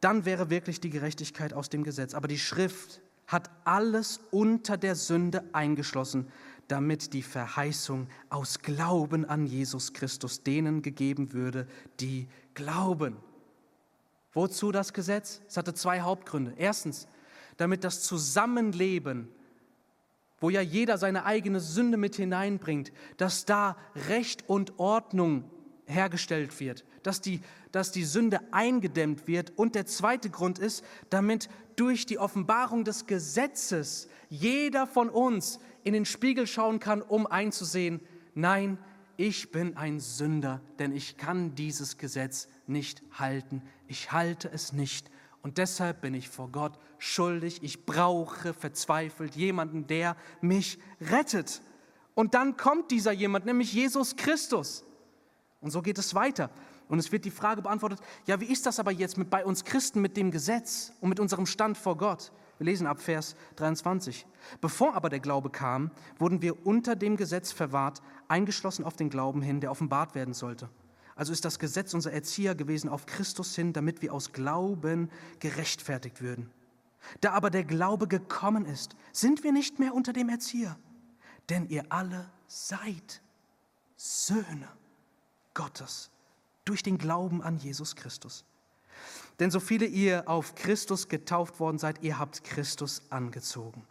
dann 0.02 0.26
wäre 0.26 0.50
wirklich 0.50 0.80
die 0.80 0.90
Gerechtigkeit 0.90 1.54
aus 1.54 1.70
dem 1.70 1.84
Gesetz. 1.84 2.14
Aber 2.14 2.28
die 2.28 2.40
Schrift 2.40 3.02
hat 3.28 3.50
alles 3.64 4.20
unter 4.32 4.78
der 4.78 4.96
Sünde 4.96 5.44
eingeschlossen, 5.52 6.28
damit 6.68 7.14
die 7.14 7.24
Verheißung 7.24 8.08
aus 8.30 8.60
Glauben 8.60 9.26
an 9.26 9.46
Jesus 9.46 9.94
Christus 9.94 10.44
denen 10.44 10.82
gegeben 10.82 11.34
würde, 11.34 11.68
die 12.00 12.28
glauben. 12.54 13.18
Wozu 14.34 14.72
das 14.72 14.94
Gesetz? 14.94 15.42
Es 15.48 15.58
hatte 15.58 15.74
zwei 15.74 16.02
Hauptgründe. 16.02 16.54
Erstens, 16.58 17.08
damit 17.58 17.84
das 17.84 18.02
Zusammenleben 18.04 19.30
wo 20.40 20.50
ja 20.50 20.62
jeder 20.62 20.98
seine 20.98 21.26
eigene 21.26 21.60
Sünde 21.60 21.98
mit 21.98 22.16
hineinbringt, 22.16 22.92
dass 23.18 23.46
da 23.46 23.78
Recht 24.10 24.48
und 24.50 24.80
Ordnung 24.80 25.50
hergestellt 25.86 26.60
wird, 26.60 26.86
dass 27.04 27.22
die, 27.22 27.42
dass 27.72 27.92
die 27.92 28.04
Sünde 28.04 28.40
eingedämmt 28.52 29.28
wird. 29.28 29.54
Und 29.56 29.76
der 29.76 29.86
zweite 29.86 30.30
Grund 30.30 30.60
ist, 30.60 30.84
damit 31.10 31.50
durch 31.76 32.06
die 32.06 32.20
Offenbarung 32.20 32.84
des 32.84 33.06
Gesetzes 33.06 34.10
jeder 34.30 34.88
von 34.88 35.10
uns 35.10 35.60
in 35.84 35.94
den 35.94 36.06
Spiegel 36.06 36.48
schauen 36.48 36.80
kann, 36.80 37.02
um 37.02 37.28
einzusehen, 37.28 38.02
nein, 38.34 38.78
ich 39.18 39.52
bin 39.52 39.78
ein 39.78 40.00
Sünder, 40.00 40.62
denn 40.80 40.92
ich 40.92 41.16
kann 41.16 41.56
dieses 41.56 41.98
Gesetz 41.98 42.50
nicht 42.68 43.02
halten. 43.12 43.62
Ich 43.88 44.12
halte 44.12 44.52
es 44.52 44.74
nicht 44.74 45.10
und 45.46 45.60
deshalb 45.60 46.02
bin 46.02 46.16
ich 46.16 46.28
vor 46.28 46.50
Gott 46.50 46.74
schuldig. 46.98 47.62
Ich 47.62 47.86
brauche 47.86 48.52
verzweifelt 48.52 49.36
jemanden, 49.36 49.86
der 49.86 50.18
mich 50.42 50.80
rettet. 51.00 51.62
Und 52.16 52.34
dann 52.34 52.58
kommt 52.58 52.90
dieser 52.90 53.12
jemand, 53.12 53.46
nämlich 53.46 53.72
Jesus 53.72 54.16
Christus. 54.16 54.84
Und 55.62 55.70
so 55.70 55.84
geht 55.84 56.00
es 56.00 56.16
weiter. 56.16 56.50
Und 56.88 56.98
es 56.98 57.12
wird 57.12 57.26
die 57.26 57.30
Frage 57.30 57.62
beantwortet, 57.62 58.00
ja, 58.26 58.42
wie 58.42 58.52
ist 58.52 58.66
das 58.66 58.80
aber 58.80 58.92
jetzt 58.92 59.20
mit, 59.20 59.30
bei 59.30 59.46
uns 59.46 59.64
Christen 59.64 60.02
mit 60.02 60.18
dem 60.18 60.32
Gesetz 60.32 60.92
und 61.00 61.10
mit 61.10 61.20
unserem 61.20 61.46
Stand 61.46 61.78
vor 61.78 61.96
Gott? 61.96 62.32
Wir 62.58 62.66
lesen 62.66 62.88
ab 62.88 63.00
Vers 63.00 63.36
23. 63.58 64.26
Bevor 64.62 64.96
aber 64.96 65.10
der 65.10 65.20
Glaube 65.20 65.52
kam, 65.52 65.92
wurden 66.18 66.42
wir 66.42 66.66
unter 66.66 66.96
dem 66.96 67.18
Gesetz 67.18 67.52
verwahrt, 67.52 68.02
eingeschlossen 68.28 68.84
auf 68.84 68.96
den 68.96 69.12
Glauben 69.12 69.44
hin, 69.44 69.62
der 69.62 69.70
offenbart 69.70 70.16
werden 70.16 70.34
sollte. 70.34 70.70
Also 71.16 71.32
ist 71.32 71.46
das 71.46 71.60
Gesetz 71.60 71.94
unser 71.94 72.12
Erzieher 72.12 72.56
gewesen 72.56 72.90
auf 72.90 73.06
Christus 73.06 73.56
hin, 73.56 73.72
damit 73.72 74.02
wir 74.02 74.14
aus 74.14 74.34
Glauben 74.34 75.10
gerechtfertigt 75.40 76.22
würden. 76.22 76.52
Da 77.22 77.32
aber 77.32 77.50
der 77.50 77.64
Glaube 77.64 78.08
gekommen 78.08 78.66
ist, 78.66 78.96
sind 79.14 79.44
wir 79.44 79.54
nicht 79.54 79.80
mehr 79.80 79.94
unter 79.94 80.12
dem 80.12 80.28
Erzieher, 80.28 80.78
denn 81.50 81.68
ihr 81.70 81.86
alle 81.90 82.30
seid 82.48 83.22
Söhne 83.96 84.68
Gottes 85.54 86.12
durch 86.66 86.84
den 86.84 86.98
Glauben 86.98 87.42
an 87.42 87.58
Jesus 87.58 87.96
Christus. 87.96 88.44
Denn 89.40 89.52
so 89.52 89.60
viele 89.60 89.86
ihr 89.86 90.28
auf 90.28 90.56
Christus 90.56 91.08
getauft 91.08 91.60
worden 91.60 91.78
seid, 91.78 92.02
ihr 92.02 92.20
habt 92.20 92.44
Christus 92.44 93.04
angezogen. 93.10 93.86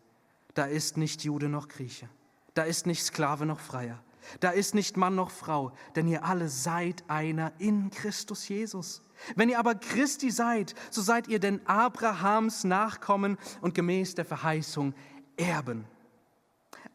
Da 0.55 0.65
ist 0.65 0.97
nicht 0.97 1.25
Jude 1.25 1.49
noch 1.49 1.69
Grieche, 1.69 2.09
da 2.55 2.65
ist 2.65 2.87
nicht 2.87 3.03
Sklave 3.03 3.47
noch 3.47 3.61
Freier 3.61 4.03
da 4.41 4.51
ist 4.51 4.75
nicht 4.75 4.97
Mann 4.97 5.15
noch 5.15 5.31
Frau, 5.31 5.73
denn 5.97 6.09
ihr 6.09 6.25
alle 6.25 6.49
seid 6.49 7.05
einer 7.09 7.53
in 7.59 7.91
Christus 7.91 8.49
Jesus. 8.49 9.03
Wenn 9.37 9.49
ihr 9.49 9.59
aber 9.59 9.75
Christi 9.75 10.31
seid, 10.31 10.75
so 10.91 11.03
seid 11.03 11.29
ihr 11.29 11.39
denn 11.39 11.61
Abrahams 11.67 12.65
Nachkommen 12.65 13.39
und 13.61 13.75
gemäß 13.75 14.15
der 14.15 14.25
Verheißung 14.25 14.95
Erben. 15.37 15.87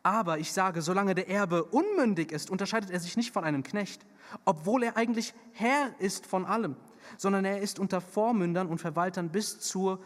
Aber 0.04 0.40
ich 0.40 0.54
sage, 0.54 0.82
solange 0.82 1.14
der 1.14 1.30
Erbe 1.30 1.64
unmündig 1.66 2.32
ist, 2.32 2.50
unterscheidet 2.50 2.90
er 2.90 3.00
sich 3.00 3.18
nicht 3.18 3.34
von 3.34 3.44
einem 3.44 3.64
Knecht, 3.64 4.06
obwohl 4.46 4.84
er 4.84 4.96
eigentlich 4.96 5.34
Herr 5.54 5.94
ist 6.00 6.26
von 6.26 6.46
allem, 6.46 6.76
sondern 7.18 7.46
er 7.46 7.60
ist 7.62 7.80
unter 7.80 8.00
Vormündern 8.00 8.68
und 8.68 8.80
Verwaltern 8.80 9.30
bis, 9.30 9.60
zur, 9.60 10.00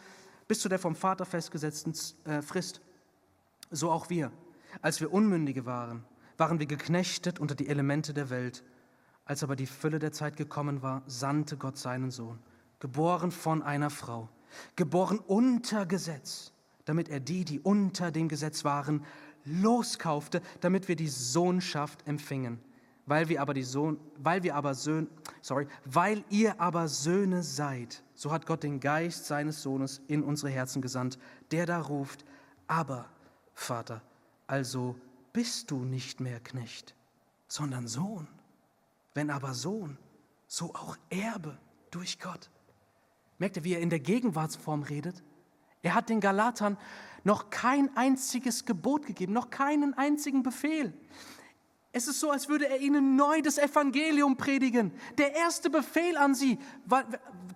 bis 0.48 0.60
zu 0.60 0.68
der 0.68 0.78
vom 0.78 0.96
Vater 0.96 1.24
festgesetzten 1.24 1.94
äh, 2.24 2.42
Frist. 2.42 2.80
So 3.70 3.90
auch 3.90 4.10
wir, 4.10 4.32
als 4.82 5.00
wir 5.00 5.12
Unmündige 5.12 5.64
waren, 5.64 6.04
waren 6.36 6.58
wir 6.58 6.66
geknechtet 6.66 7.38
unter 7.38 7.54
die 7.54 7.68
Elemente 7.68 8.14
der 8.14 8.30
Welt. 8.30 8.64
Als 9.24 9.42
aber 9.42 9.56
die 9.56 9.66
Fülle 9.66 9.98
der 9.98 10.12
Zeit 10.12 10.36
gekommen 10.36 10.82
war, 10.82 11.02
sandte 11.06 11.56
Gott 11.56 11.78
seinen 11.78 12.10
Sohn, 12.10 12.38
geboren 12.78 13.30
von 13.30 13.62
einer 13.62 13.90
Frau, 13.90 14.28
geboren 14.76 15.18
unter 15.18 15.86
Gesetz, 15.86 16.52
damit 16.84 17.08
er 17.08 17.20
die, 17.20 17.44
die 17.44 17.60
unter 17.60 18.10
dem 18.10 18.28
Gesetz 18.28 18.64
waren, 18.64 19.04
loskaufte, 19.44 20.42
damit 20.60 20.88
wir 20.88 20.96
die 20.96 21.08
Sohnschaft 21.08 22.06
empfingen. 22.06 22.58
Weil 23.06 23.28
wir 23.28 23.42
aber 23.42 23.52
die 23.52 23.62
Sohn, 23.62 23.98
weil 24.18 24.42
wir 24.42 24.54
aber 24.54 24.74
Söhne, 24.74 25.08
sorry, 25.42 25.66
weil 25.84 26.24
ihr 26.30 26.58
aber 26.60 26.88
Söhne 26.88 27.42
seid, 27.42 28.02
so 28.14 28.32
hat 28.32 28.46
Gott 28.46 28.62
den 28.62 28.80
Geist 28.80 29.26
seines 29.26 29.62
Sohnes 29.62 30.00
in 30.06 30.22
unsere 30.22 30.50
Herzen 30.50 30.80
gesandt, 30.80 31.18
der 31.50 31.66
da 31.66 31.80
ruft, 31.80 32.24
aber 32.66 33.06
Vater, 33.52 34.02
also 34.46 34.96
bist 35.34 35.70
du 35.70 35.84
nicht 35.84 36.20
mehr 36.20 36.40
Knecht, 36.40 36.94
sondern 37.48 37.86
Sohn. 37.86 38.28
Wenn 39.12 39.30
aber 39.30 39.52
Sohn, 39.52 39.98
so 40.46 40.74
auch 40.74 40.96
Erbe 41.10 41.58
durch 41.90 42.18
Gott. 42.18 42.50
Merkt 43.38 43.58
ihr, 43.58 43.64
wie 43.64 43.74
er 43.74 43.80
in 43.80 43.90
der 43.90 44.00
Gegenwartsform 44.00 44.84
redet? 44.84 45.22
Er 45.82 45.94
hat 45.94 46.08
den 46.08 46.20
Galatern 46.20 46.78
noch 47.24 47.50
kein 47.50 47.94
einziges 47.96 48.64
Gebot 48.64 49.06
gegeben, 49.06 49.32
noch 49.32 49.50
keinen 49.50 49.92
einzigen 49.94 50.42
Befehl. 50.42 50.94
Es 51.92 52.06
ist 52.08 52.20
so, 52.20 52.30
als 52.30 52.48
würde 52.48 52.68
er 52.68 52.80
ihnen 52.80 53.16
neu 53.16 53.42
das 53.42 53.58
Evangelium 53.58 54.36
predigen. 54.36 54.92
Der 55.18 55.34
erste 55.34 55.68
Befehl 55.68 56.16
an 56.16 56.34
sie, 56.34 56.58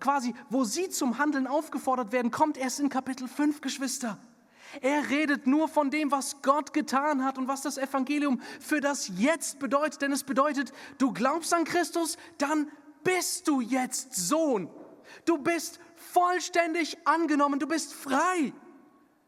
quasi, 0.01 0.35
wo 0.51 0.65
sie 0.65 0.89
zum 0.91 1.19
Handeln 1.19 1.47
aufgefordert 1.47 2.13
werden, 2.13 2.31
kommt 2.31 2.57
erst 2.57 2.81
in 2.81 2.89
Kapitel 2.89 3.29
5, 3.29 3.61
Geschwister. 3.61 4.19
Er 4.81 5.09
redet 5.11 5.47
nur 5.47 5.69
von 5.69 5.91
dem, 5.91 6.11
was 6.11 6.43
Gott 6.43 6.73
getan 6.73 7.25
hat 7.25 7.39
und 7.39 7.49
was 7.49 7.63
das 7.63 7.79
Evangelium 7.79 8.41
für 8.61 8.81
das 8.81 9.11
Jetzt 9.17 9.59
bedeutet. 9.59 10.03
Denn 10.03 10.13
es 10.13 10.25
bedeutet, 10.25 10.73
du 10.99 11.13
glaubst 11.13 11.55
an 11.55 11.65
Christus, 11.65 12.17
dann 12.39 12.71
bist 13.03 13.49
du 13.49 13.61
jetzt 13.61 14.15
Sohn. 14.15 14.71
Du 15.25 15.39
bist 15.39 15.81
vollständig 15.97 16.99
angenommen, 17.07 17.59
du 17.59 17.67
bist 17.67 17.95
frei. 17.95 18.53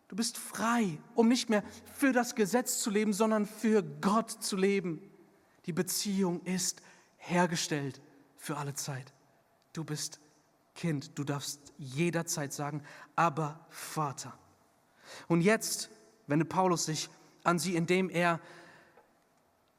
Du 0.09 0.17
bist 0.17 0.39
frei, 0.39 0.99
um 1.15 1.29
nicht 1.29 1.49
mehr 1.51 1.63
für 1.95 2.13
das 2.13 2.35
Gesetz 2.35 2.81
zu 2.81 2.91
leben, 2.91 3.13
sondern 3.13 3.47
für 3.47 3.83
Gott 3.83 4.31
zu 4.31 4.57
leben. 4.57 5.01
Die 5.67 5.73
Beziehung 5.73 6.43
ist 6.43 6.83
hergestellt 7.17 8.01
für 8.37 8.57
alle 8.57 8.75
Zeit. 8.75 9.13
Du 9.73 9.85
bist 9.85 10.19
Kind, 10.75 11.17
du 11.19 11.25
darfst 11.25 11.73
jederzeit 11.79 12.53
sagen, 12.53 12.83
aber 13.15 13.67
Vater. 13.71 14.37
Und 15.29 15.41
jetzt 15.41 15.91
wendet 16.27 16.49
Paulus 16.49 16.87
sich 16.87 17.09
an 17.45 17.59
sie, 17.59 17.77
indem 17.77 18.11
er 18.11 18.41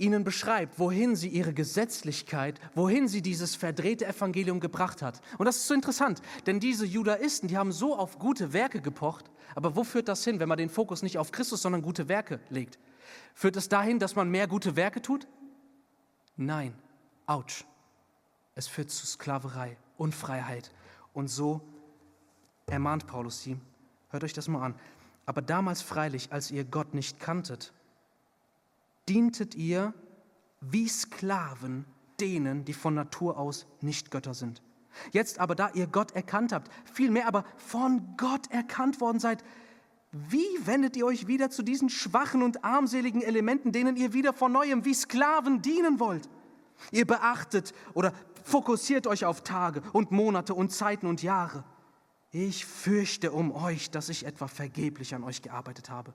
ihnen 0.01 0.23
beschreibt, 0.23 0.79
wohin 0.79 1.15
sie 1.15 1.29
ihre 1.29 1.53
Gesetzlichkeit, 1.53 2.59
wohin 2.73 3.07
sie 3.07 3.21
dieses 3.21 3.55
verdrehte 3.55 4.07
Evangelium 4.07 4.59
gebracht 4.59 5.01
hat. 5.01 5.21
Und 5.37 5.45
das 5.45 5.57
ist 5.57 5.67
so 5.67 5.75
interessant, 5.75 6.21
denn 6.47 6.59
diese 6.59 6.85
Judaisten, 6.85 7.47
die 7.47 7.57
haben 7.57 7.71
so 7.71 7.95
auf 7.95 8.17
gute 8.17 8.51
Werke 8.51 8.81
gepocht, 8.81 9.29
aber 9.53 9.75
wo 9.75 9.83
führt 9.83 10.07
das 10.07 10.23
hin, 10.23 10.39
wenn 10.39 10.49
man 10.49 10.57
den 10.57 10.69
Fokus 10.69 11.03
nicht 11.03 11.19
auf 11.19 11.31
Christus, 11.31 11.61
sondern 11.61 11.83
gute 11.83 12.09
Werke 12.09 12.39
legt? 12.49 12.79
Führt 13.35 13.55
es 13.57 13.69
dahin, 13.69 13.99
dass 13.99 14.15
man 14.15 14.29
mehr 14.29 14.47
gute 14.47 14.75
Werke 14.75 15.01
tut? 15.01 15.27
Nein, 16.35 16.73
ouch. 17.27 17.65
Es 18.55 18.67
führt 18.67 18.89
zu 18.89 19.05
Sklaverei, 19.05 19.77
Unfreiheit. 19.97 20.71
Und 21.13 21.27
so 21.27 21.61
ermahnt 22.65 23.05
Paulus 23.05 23.41
sie. 23.43 23.57
Hört 24.09 24.23
euch 24.23 24.33
das 24.33 24.47
mal 24.47 24.63
an. 24.65 24.75
Aber 25.25 25.41
damals 25.41 25.81
freilich, 25.81 26.31
als 26.31 26.51
ihr 26.51 26.63
Gott 26.63 26.93
nicht 26.93 27.19
kanntet, 27.19 27.73
dientet 29.07 29.55
ihr 29.55 29.93
wie 30.61 30.87
Sklaven 30.87 31.85
denen, 32.19 32.65
die 32.65 32.73
von 32.73 32.93
Natur 32.93 33.37
aus 33.37 33.65
nicht 33.81 34.11
Götter 34.11 34.33
sind. 34.33 34.61
Jetzt 35.11 35.39
aber, 35.39 35.55
da 35.55 35.69
ihr 35.73 35.87
Gott 35.87 36.11
erkannt 36.11 36.53
habt, 36.53 36.69
vielmehr 36.93 37.27
aber 37.27 37.45
von 37.57 38.15
Gott 38.17 38.51
erkannt 38.51 39.01
worden 39.01 39.19
seid, 39.19 39.43
wie 40.11 40.45
wendet 40.65 40.97
ihr 40.97 41.05
euch 41.05 41.27
wieder 41.27 41.49
zu 41.49 41.63
diesen 41.63 41.89
schwachen 41.89 42.43
und 42.43 42.65
armseligen 42.65 43.21
Elementen, 43.21 43.71
denen 43.71 43.95
ihr 43.95 44.13
wieder 44.13 44.33
von 44.33 44.51
neuem 44.51 44.83
wie 44.83 44.93
Sklaven 44.93 45.61
dienen 45.61 45.99
wollt? 45.99 46.29
Ihr 46.91 47.07
beachtet 47.07 47.73
oder 47.93 48.11
fokussiert 48.43 49.07
euch 49.07 49.23
auf 49.23 49.41
Tage 49.41 49.81
und 49.93 50.11
Monate 50.11 50.53
und 50.53 50.71
Zeiten 50.71 51.07
und 51.07 51.23
Jahre. 51.23 51.63
Ich 52.31 52.65
fürchte 52.65 53.31
um 53.33 53.51
euch, 53.51 53.91
dass 53.91 54.07
ich 54.07 54.25
etwa 54.25 54.47
vergeblich 54.47 55.13
an 55.13 55.23
euch 55.23 55.41
gearbeitet 55.41 55.89
habe. 55.89 56.13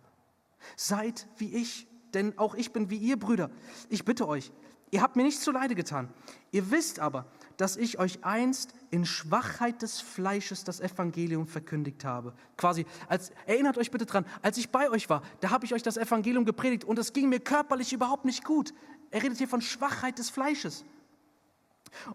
Seid 0.75 1.29
wie 1.37 1.55
ich, 1.55 1.87
denn 2.14 2.39
auch 2.39 2.55
ich 2.55 2.73
bin 2.73 2.89
wie 2.89 2.97
ihr 2.97 3.19
Brüder. 3.19 3.51
Ich 3.91 4.05
bitte 4.05 4.27
euch, 4.27 4.51
ihr 4.91 5.03
habt 5.03 5.17
mir 5.17 5.25
nichts 5.25 5.43
zuleide 5.43 5.75
getan. 5.75 6.09
Ihr 6.53 6.71
wisst 6.71 7.01
aber, 7.01 7.27
dass 7.59 7.77
ich 7.77 7.99
euch 7.99 8.25
einst 8.25 8.73
in 8.91 9.05
Schwachheit 9.05 9.83
des 9.83 10.01
Fleisches 10.01 10.64
das 10.64 10.81
Evangelium 10.81 11.47
verkündigt 11.47 12.05
habe. 12.05 12.33
Quasi, 12.57 12.87
als, 13.09 13.31
erinnert 13.45 13.77
euch 13.77 13.91
bitte 13.91 14.07
dran, 14.07 14.25
als 14.41 14.57
ich 14.57 14.71
bei 14.71 14.91
euch 14.91 15.11
war, 15.11 15.23
da 15.41 15.51
habe 15.51 15.67
ich 15.67 15.75
euch 15.75 15.83
das 15.83 15.99
Evangelium 15.99 16.47
gepredigt 16.47 16.85
und 16.85 16.99
es 16.99 17.12
ging 17.12 17.29
mir 17.29 17.41
körperlich 17.41 17.93
überhaupt 17.93 18.25
nicht 18.25 18.43
gut. 18.43 18.73
Er 19.11 19.23
redet 19.23 19.37
hier 19.37 19.49
von 19.49 19.61
Schwachheit 19.61 20.19
des 20.19 20.31
Fleisches. 20.31 20.85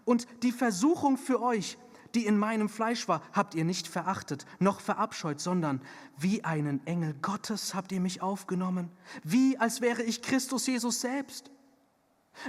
Und 0.04 0.26
die 0.42 0.52
Versuchung 0.52 1.16
für 1.16 1.40
euch, 1.40 1.78
die 2.14 2.26
in 2.26 2.38
meinem 2.38 2.68
Fleisch 2.68 3.08
war, 3.08 3.22
habt 3.32 3.54
ihr 3.54 3.64
nicht 3.64 3.88
verachtet, 3.88 4.46
noch 4.58 4.80
verabscheut, 4.80 5.40
sondern 5.40 5.80
wie 6.18 6.44
einen 6.44 6.86
Engel 6.86 7.14
Gottes 7.22 7.74
habt 7.74 7.92
ihr 7.92 8.00
mich 8.00 8.22
aufgenommen, 8.22 8.90
wie 9.24 9.58
als 9.58 9.80
wäre 9.80 10.02
ich 10.02 10.22
Christus 10.22 10.66
Jesus 10.66 11.00
selbst. 11.00 11.50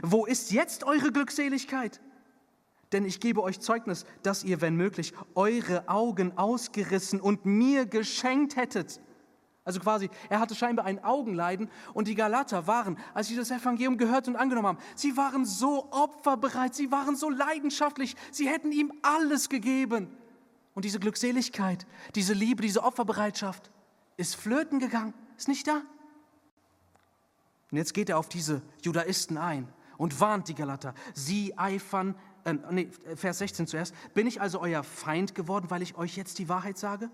Wo 0.02 0.26
ist 0.26 0.52
jetzt 0.52 0.84
eure 0.84 1.12
Glückseligkeit? 1.12 2.02
Denn 2.92 3.06
ich 3.06 3.20
gebe 3.20 3.42
euch 3.42 3.60
Zeugnis, 3.60 4.06
dass 4.22 4.44
ihr, 4.44 4.62
wenn 4.62 4.76
möglich, 4.76 5.14
eure 5.34 5.90
Augen 5.90 6.38
ausgerissen 6.38 7.20
und 7.20 7.46
mir 7.46 7.86
geschenkt 7.86 8.56
hättet. 8.56 9.02
Also 9.66 9.80
quasi, 9.80 10.10
er 10.30 10.40
hatte 10.40 10.56
scheinbar 10.56 10.86
ein 10.86 11.04
Augenleiden 11.04 11.70
und 11.94 12.10
die 12.10 12.16
Galater 12.16 12.68
waren, 12.68 12.98
als 13.14 13.28
sie 13.28 13.36
das 13.36 13.50
Evangelium 13.50 13.98
gehört 13.98 14.28
und 14.28 14.36
angenommen 14.36 14.68
haben, 14.68 14.78
sie 14.96 15.16
waren 15.16 15.46
so 15.46 15.88
opferbereit, 15.92 16.76
sie 16.76 16.92
waren 16.92 17.16
so 17.16 17.30
leidenschaftlich, 17.30 18.16
sie 18.32 18.50
hätten 18.50 18.74
ihm 18.74 18.92
alles 19.02 19.48
gegeben. 19.48 20.18
Und 20.74 20.84
diese 20.86 21.00
Glückseligkeit, 21.00 21.86
diese 22.16 22.34
Liebe, 22.34 22.62
diese 22.62 22.84
Opferbereitschaft 22.84 23.72
ist 24.18 24.36
flöten 24.36 24.80
gegangen, 24.80 25.14
ist 25.38 25.48
nicht 25.48 25.68
da. 25.68 25.82
Und 27.72 27.78
jetzt 27.78 27.94
geht 27.94 28.10
er 28.10 28.18
auf 28.18 28.28
diese 28.28 28.62
Judaisten 28.82 29.38
ein 29.38 29.72
und 29.98 30.20
warnt 30.20 30.50
die 30.50 30.56
Galater. 30.56 30.94
Sie 31.14 31.58
eifern, 31.58 32.16
äh, 32.44 32.54
nee, 32.70 32.90
Vers 33.16 33.38
16 33.38 33.68
zuerst. 33.68 33.96
Bin 34.14 34.28
ich 34.28 34.42
also 34.42 34.60
euer 34.60 34.84
Feind 34.84 35.36
geworden, 35.36 35.68
weil 35.70 35.82
ich 35.82 35.96
euch 35.96 36.18
jetzt 36.18 36.38
die 36.40 36.50
Wahrheit 36.50 36.78
sage? 36.78 37.10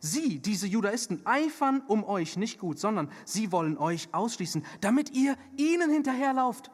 Sie, 0.00 0.38
diese 0.40 0.66
Judaisten, 0.66 1.24
eifern 1.24 1.82
um 1.86 2.04
euch 2.04 2.36
nicht 2.36 2.58
gut, 2.58 2.78
sondern 2.78 3.10
sie 3.24 3.52
wollen 3.52 3.78
euch 3.78 4.08
ausschließen, 4.12 4.64
damit 4.80 5.10
ihr 5.10 5.36
ihnen 5.56 5.90
hinterherlauft. 5.90 6.70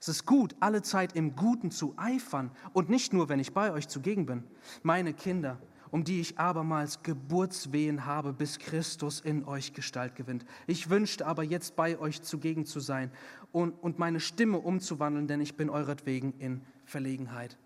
Es 0.00 0.08
ist 0.08 0.24
gut, 0.24 0.56
alle 0.60 0.80
Zeit 0.80 1.14
im 1.14 1.36
Guten 1.36 1.70
zu 1.70 1.94
eifern 1.98 2.50
und 2.72 2.88
nicht 2.88 3.12
nur, 3.12 3.28
wenn 3.28 3.38
ich 3.38 3.52
bei 3.52 3.70
euch 3.70 3.86
zugegen 3.86 4.24
bin. 4.24 4.44
Meine 4.82 5.12
Kinder, 5.12 5.60
um 5.90 6.04
die 6.04 6.20
ich 6.20 6.38
abermals 6.38 7.02
Geburtswehen 7.02 8.06
habe, 8.06 8.32
bis 8.32 8.58
Christus 8.58 9.20
in 9.20 9.44
euch 9.44 9.74
Gestalt 9.74 10.14
gewinnt. 10.14 10.46
Ich 10.66 10.88
wünschte 10.88 11.26
aber 11.26 11.42
jetzt 11.42 11.76
bei 11.76 11.98
euch 11.98 12.22
zugegen 12.22 12.64
zu 12.64 12.80
sein 12.80 13.10
und, 13.52 13.72
und 13.82 13.98
meine 13.98 14.20
Stimme 14.20 14.58
umzuwandeln, 14.58 15.26
denn 15.26 15.40
ich 15.40 15.56
bin 15.56 15.68
euretwegen 15.68 16.32
in 16.38 16.62
Verlegenheit. 16.84 17.58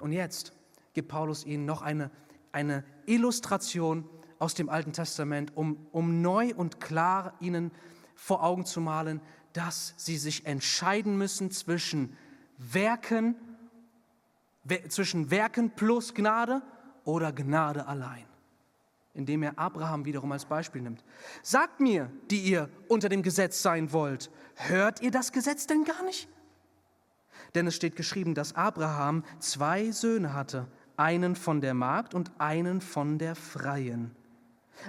Und 0.00 0.10
jetzt 0.10 0.52
gibt 0.92 1.08
Paulus 1.08 1.44
ihnen 1.44 1.66
noch 1.66 1.82
eine 1.82 2.10
eine 2.56 2.84
Illustration 3.04 4.08
aus 4.38 4.54
dem 4.54 4.70
Alten 4.70 4.94
Testament, 4.94 5.54
um, 5.54 5.86
um 5.92 6.22
neu 6.22 6.54
und 6.56 6.80
klar 6.80 7.34
ihnen 7.38 7.70
vor 8.14 8.42
Augen 8.42 8.64
zu 8.64 8.80
malen, 8.80 9.20
dass 9.52 9.92
sie 9.98 10.16
sich 10.16 10.46
entscheiden 10.46 11.18
müssen 11.18 11.50
zwischen 11.50 12.16
Werken, 12.56 13.36
zwischen 14.88 15.30
Werken 15.30 15.70
plus 15.70 16.14
Gnade 16.14 16.62
oder 17.04 17.30
Gnade 17.30 17.86
allein. 17.86 18.24
Indem 19.12 19.42
er 19.42 19.58
Abraham 19.58 20.06
wiederum 20.06 20.32
als 20.32 20.46
Beispiel 20.46 20.80
nimmt. 20.80 21.04
Sagt 21.42 21.80
mir, 21.80 22.10
die 22.30 22.40
ihr 22.40 22.70
unter 22.88 23.10
dem 23.10 23.22
Gesetz 23.22 23.60
sein 23.60 23.92
wollt, 23.92 24.30
hört 24.54 25.02
ihr 25.02 25.10
das 25.10 25.30
Gesetz 25.30 25.66
denn 25.66 25.84
gar 25.84 26.02
nicht? 26.04 26.26
Denn 27.54 27.66
es 27.66 27.76
steht 27.76 27.96
geschrieben, 27.96 28.34
dass 28.34 28.54
Abraham 28.54 29.24
zwei 29.40 29.90
Söhne 29.90 30.32
hatte, 30.32 30.68
einen 30.96 31.36
von 31.36 31.60
der 31.60 31.74
Magd 31.74 32.14
und 32.14 32.30
einen 32.38 32.80
von 32.80 33.18
der 33.18 33.34
Freien. 33.34 34.14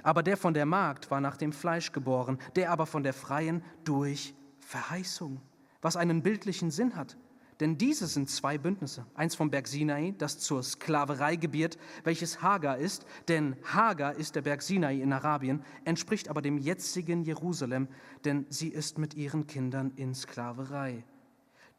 Aber 0.04 0.24
der 0.24 0.38
von 0.38 0.54
der 0.54 0.66
Magd 0.66 1.10
war 1.12 1.22
nach 1.22 1.38
dem 1.38 1.54
Fleisch 1.54 1.92
geboren, 1.92 2.40
der 2.56 2.72
aber 2.72 2.86
von 2.86 3.04
der 3.04 3.14
Freien 3.14 3.64
durch 3.84 4.36
Verheißung, 4.60 5.42
was 5.82 5.96
einen 5.96 6.24
bildlichen 6.24 6.72
Sinn 6.72 6.96
hat. 6.96 7.18
Denn 7.60 7.78
diese 7.78 8.06
sind 8.06 8.30
zwei 8.30 8.58
Bündnisse. 8.58 9.06
Eins 9.16 9.34
vom 9.34 9.50
Berg 9.50 9.68
Sinai, 9.68 10.14
das 10.18 10.38
zur 10.38 10.62
Sklaverei 10.62 11.38
gebiert, 11.38 11.78
welches 12.04 12.42
Hagar 12.42 12.78
ist. 12.78 13.06
Denn 13.28 13.56
Hagar 13.64 14.14
ist 14.14 14.36
der 14.36 14.44
Berg 14.44 14.62
Sinai 14.62 15.02
in 15.02 15.12
Arabien, 15.12 15.64
entspricht 15.84 16.30
aber 16.30 16.44
dem 16.44 16.60
jetzigen 16.60 17.24
Jerusalem, 17.24 17.88
denn 18.26 18.46
sie 18.50 18.68
ist 18.68 19.00
mit 19.00 19.16
ihren 19.16 19.48
Kindern 19.48 19.92
in 19.96 20.14
Sklaverei. 20.14 21.04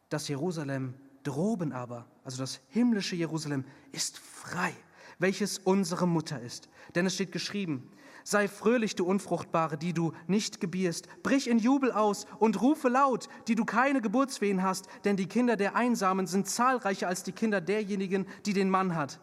Das 0.09 0.27
Jerusalem 0.27 0.95
droben 1.23 1.71
aber, 1.71 2.05
also 2.23 2.37
das 2.37 2.61
himmlische 2.69 3.15
Jerusalem, 3.15 3.65
ist 3.91 4.17
frei, 4.17 4.73
welches 5.17 5.57
unsere 5.59 6.07
Mutter 6.07 6.41
ist. 6.41 6.69
Denn 6.95 7.05
es 7.05 7.15
steht 7.15 7.31
geschrieben, 7.31 7.91
Sei 8.23 8.47
fröhlich, 8.47 8.95
du 8.95 9.05
Unfruchtbare, 9.05 9.77
die 9.77 9.93
du 9.93 10.13
nicht 10.27 10.59
gebierst. 10.59 11.07
Brich 11.23 11.49
in 11.49 11.57
Jubel 11.57 11.91
aus 11.91 12.27
und 12.37 12.61
rufe 12.61 12.89
laut, 12.89 13.27
die 13.47 13.55
du 13.55 13.65
keine 13.65 14.01
Geburtswehen 14.01 14.61
hast, 14.61 14.87
denn 15.03 15.17
die 15.17 15.27
Kinder 15.27 15.55
der 15.55 15.75
Einsamen 15.75 16.27
sind 16.27 16.47
zahlreicher 16.47 17.07
als 17.07 17.23
die 17.23 17.31
Kinder 17.31 17.61
derjenigen, 17.61 18.27
die 18.45 18.53
den 18.53 18.69
Mann 18.69 18.95
hat. 18.95 19.19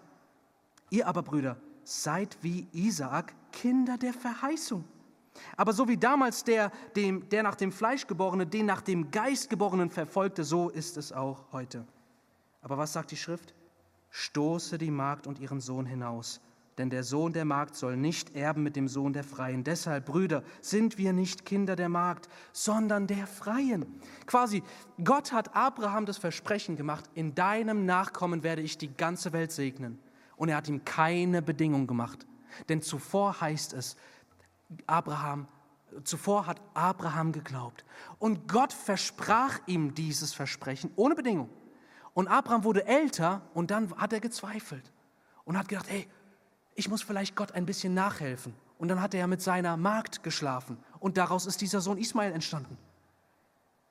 Ihr 0.90 1.06
aber, 1.06 1.22
Brüder, 1.22 1.56
seid 1.84 2.38
wie 2.42 2.66
Isaak, 2.72 3.34
Kinder 3.52 3.96
der 3.96 4.12
Verheißung. 4.12 4.84
Aber 5.56 5.72
so 5.72 5.88
wie 5.88 5.96
damals 5.96 6.44
der, 6.44 6.70
dem, 6.94 7.28
der 7.28 7.42
nach 7.42 7.56
dem 7.56 7.72
Fleisch 7.72 8.06
geborene, 8.06 8.46
den 8.46 8.66
nach 8.66 8.82
dem 8.82 9.10
Geist 9.10 9.50
geborenen 9.50 9.90
verfolgte, 9.90 10.44
so 10.44 10.68
ist 10.68 10.96
es 10.96 11.12
auch 11.12 11.44
heute. 11.52 11.86
Aber 12.62 12.78
was 12.78 12.92
sagt 12.92 13.10
die 13.10 13.16
Schrift? 13.16 13.54
Stoße 14.10 14.78
die 14.78 14.90
Magd 14.90 15.26
und 15.26 15.38
ihren 15.38 15.60
Sohn 15.60 15.86
hinaus 15.86 16.40
denn 16.78 16.90
der 16.90 17.04
Sohn 17.04 17.32
der 17.32 17.44
Magd 17.44 17.74
soll 17.74 17.96
nicht 17.96 18.36
erben 18.36 18.62
mit 18.62 18.76
dem 18.76 18.86
Sohn 18.86 19.12
der 19.12 19.24
Freien. 19.24 19.64
Deshalb, 19.64 20.04
Brüder, 20.06 20.42
sind 20.60 20.98
wir 20.98 21.12
nicht 21.12 21.46
Kinder 21.46 21.74
der 21.74 21.88
Magd, 21.88 22.28
sondern 22.52 23.06
der 23.06 23.26
Freien. 23.26 23.86
Quasi, 24.26 24.62
Gott 25.02 25.32
hat 25.32 25.56
Abraham 25.56 26.04
das 26.04 26.18
Versprechen 26.18 26.76
gemacht, 26.76 27.08
in 27.14 27.34
deinem 27.34 27.86
Nachkommen 27.86 28.42
werde 28.42 28.62
ich 28.62 28.76
die 28.76 28.94
ganze 28.94 29.32
Welt 29.32 29.52
segnen. 29.52 29.98
Und 30.36 30.50
er 30.50 30.56
hat 30.56 30.68
ihm 30.68 30.84
keine 30.84 31.40
Bedingung 31.40 31.86
gemacht. 31.86 32.26
Denn 32.68 32.82
zuvor 32.82 33.40
heißt 33.40 33.72
es, 33.72 33.96
Abraham, 34.86 35.48
zuvor 36.04 36.46
hat 36.46 36.60
Abraham 36.74 37.32
geglaubt. 37.32 37.84
Und 38.18 38.48
Gott 38.48 38.72
versprach 38.72 39.58
ihm 39.66 39.94
dieses 39.94 40.34
Versprechen 40.34 40.90
ohne 40.96 41.14
Bedingung. 41.14 41.48
Und 42.14 42.28
Abraham 42.28 42.64
wurde 42.64 42.86
älter 42.86 43.42
und 43.54 43.70
dann 43.70 43.94
hat 43.96 44.12
er 44.12 44.20
gezweifelt 44.20 44.92
und 45.44 45.58
hat 45.58 45.68
gedacht, 45.68 45.88
hey, 45.88 46.08
ich 46.74 46.88
muss 46.88 47.02
vielleicht 47.02 47.36
Gott 47.36 47.52
ein 47.52 47.66
bisschen 47.66 47.94
nachhelfen. 47.94 48.54
Und 48.78 48.88
dann 48.88 49.00
hat 49.00 49.14
er 49.14 49.26
mit 49.26 49.40
seiner 49.40 49.76
Magd 49.76 50.22
geschlafen. 50.22 50.78
Und 50.98 51.16
daraus 51.16 51.46
ist 51.46 51.60
dieser 51.60 51.80
Sohn 51.80 51.98
Ismael 51.98 52.32
entstanden. 52.32 52.76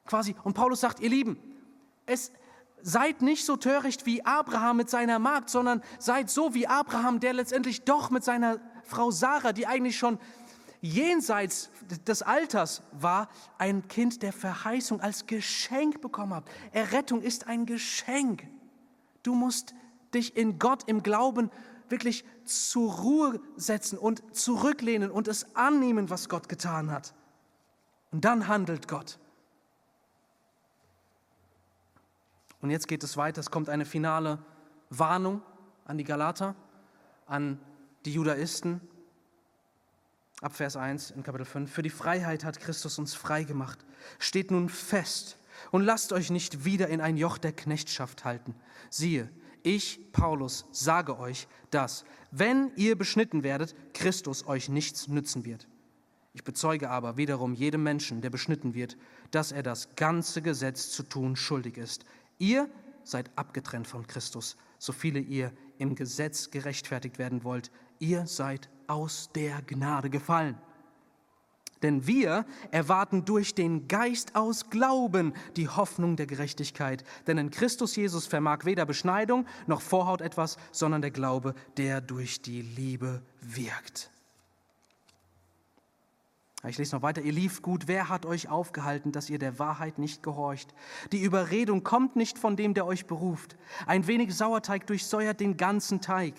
Quasi. 0.06 0.36
Und 0.44 0.54
Paulus 0.54 0.82
sagt, 0.82 1.00
ihr 1.00 1.10
Lieben, 1.10 1.38
es, 2.06 2.32
seid 2.82 3.24
nicht 3.24 3.46
so 3.46 3.58
töricht 3.58 4.06
wie 4.06 4.24
Abraham 4.24 4.78
mit 4.78 4.92
seiner 4.92 5.18
Magd, 5.18 5.50
sondern 5.50 5.82
seid 5.98 6.30
so 6.30 6.54
wie 6.54 6.68
Abraham, 6.68 7.20
der 7.20 7.34
letztendlich 7.34 7.84
doch 7.84 8.12
mit 8.12 8.24
seiner 8.24 8.60
Frau 8.84 9.10
Sarah, 9.10 9.54
die 9.54 9.66
eigentlich 9.66 9.98
schon 9.98 10.20
jenseits 10.86 11.72
des 12.08 12.22
Alters 12.22 12.84
war, 12.92 13.30
ein 13.58 13.88
Kind 13.88 14.22
der 14.22 14.32
Verheißung 14.32 15.02
als 15.02 15.26
Geschenk 15.26 16.02
bekommen 16.02 16.34
habt. 16.34 16.50
Errettung 16.72 17.22
ist 17.22 17.48
ein 17.48 17.66
Geschenk. 17.66 18.48
Du 19.24 19.34
musst 19.34 19.74
dich 20.14 20.38
in 20.38 20.60
Gott 20.60 20.84
im 20.88 21.02
Glauben 21.04 21.50
wirklich 21.90 22.24
zur 22.46 22.94
Ruhe 22.94 23.40
setzen 23.56 23.98
und 23.98 24.36
zurücklehnen 24.36 25.12
und 25.12 25.28
es 25.28 25.56
annehmen, 25.56 26.10
was 26.10 26.30
Gott 26.30 26.50
getan 26.50 26.92
hat. 26.92 27.14
Und 28.12 28.24
dann 28.24 28.48
handelt 28.48 28.88
Gott. 28.88 29.20
Und 32.62 32.70
jetzt 32.70 32.88
geht 32.88 33.04
es 33.04 33.18
weiter. 33.18 33.40
Es 33.42 33.52
kommt 33.52 33.70
eine 33.70 33.86
finale 33.86 34.40
Warnung 34.90 35.42
an 35.86 35.98
die 35.98 36.04
Galater, 36.04 36.56
an 37.28 37.60
die 38.06 38.14
Judaisten. 38.14 38.82
Ab 40.42 40.54
Vers 40.54 40.76
1 40.76 41.12
in 41.12 41.24
Kapitel 41.24 41.46
5. 41.46 41.72
Für 41.72 41.82
die 41.82 41.90
Freiheit 41.90 42.44
hat 42.44 42.60
Christus 42.60 43.00
uns 43.00 43.14
frei 43.14 43.44
gemacht. 43.44 43.80
Steht 44.20 44.52
nun 44.52 44.68
fest 44.68 45.38
und 45.72 45.84
lasst 45.84 46.12
euch 46.12 46.30
nicht 46.30 46.66
wieder 46.66 46.90
in 46.90 47.00
ein 47.00 47.16
Joch 47.16 47.38
der 47.38 47.54
Knechtschaft 47.54 48.26
halten. 48.26 48.54
Siehe, 48.90 49.30
ich, 49.64 50.12
Paulus, 50.12 50.66
sage 50.72 51.18
euch, 51.18 51.48
dass, 51.72 52.04
wenn 52.32 52.72
ihr 52.76 52.98
beschnitten 52.98 53.44
werdet, 53.44 53.76
Christus 53.94 54.46
euch 54.46 54.68
nichts 54.68 55.08
nützen 55.08 55.46
wird. 55.46 55.68
Ich 56.34 56.44
bezeuge 56.44 56.90
aber 56.90 57.16
wiederum 57.16 57.54
jedem 57.54 57.84
Menschen, 57.84 58.22
der 58.22 58.30
beschnitten 58.30 58.74
wird, 58.74 58.98
dass 59.32 59.54
er 59.54 59.64
das 59.64 59.96
ganze 59.96 60.42
Gesetz 60.42 60.92
zu 60.92 61.04
tun 61.04 61.38
schuldig 61.38 61.78
ist. 61.78 62.04
Ihr 62.38 62.70
seid 63.06 63.32
abgetrennt 63.38 63.88
von 63.88 64.06
Christus, 64.06 64.58
so 64.78 64.92
viele 64.92 65.20
ihr 65.20 65.54
im 65.78 65.96
Gesetz 65.96 66.52
gerechtfertigt 66.52 67.20
werden 67.20 67.46
wollt. 67.46 67.72
Ihr 68.00 68.28
seid 68.28 68.70
aus 68.88 69.30
der 69.34 69.62
Gnade 69.62 70.10
gefallen. 70.10 70.58
Denn 71.82 72.08
wir 72.08 72.46
erwarten 72.72 73.26
durch 73.26 73.54
den 73.54 73.88
Geist 73.88 74.36
aus 74.36 74.70
Glauben 74.70 75.34
die 75.56 75.68
Hoffnung 75.68 76.16
der 76.16 76.26
Gerechtigkeit. 76.26 77.04
Denn 77.28 77.38
in 77.38 77.52
Christus 77.52 77.96
Jesus 77.96 78.26
vermag 78.26 78.66
weder 78.66 78.86
Beschneidung 78.86 79.46
noch 79.68 79.82
Vorhaut 79.82 80.22
etwas, 80.22 80.58
sondern 80.72 81.02
der 81.02 81.12
Glaube, 81.12 81.54
der 81.78 82.02
durch 82.02 82.42
die 82.42 82.62
Liebe 82.62 83.22
wirkt. 83.42 84.10
Ich 86.68 86.78
lese 86.78 86.96
noch 86.96 87.04
weiter. 87.04 87.22
Ihr 87.22 87.34
lief 87.34 87.62
gut. 87.62 87.88
Wer 87.88 88.10
hat 88.10 88.26
euch 88.26 88.50
aufgehalten, 88.50 89.12
dass 89.12 89.30
ihr 89.30 89.38
der 89.38 89.60
Wahrheit 89.60 90.00
nicht 90.00 90.24
gehorcht? 90.24 90.74
Die 91.12 91.22
Überredung 91.22 91.84
kommt 91.84 92.16
nicht 92.16 92.40
von 92.40 92.56
dem, 92.56 92.74
der 92.74 92.88
euch 92.88 93.06
beruft. 93.06 93.56
Ein 93.86 94.08
wenig 94.08 94.36
Sauerteig 94.36 94.88
durchsäuert 94.88 95.40
den 95.40 95.58
ganzen 95.58 96.02
Teig. 96.02 96.34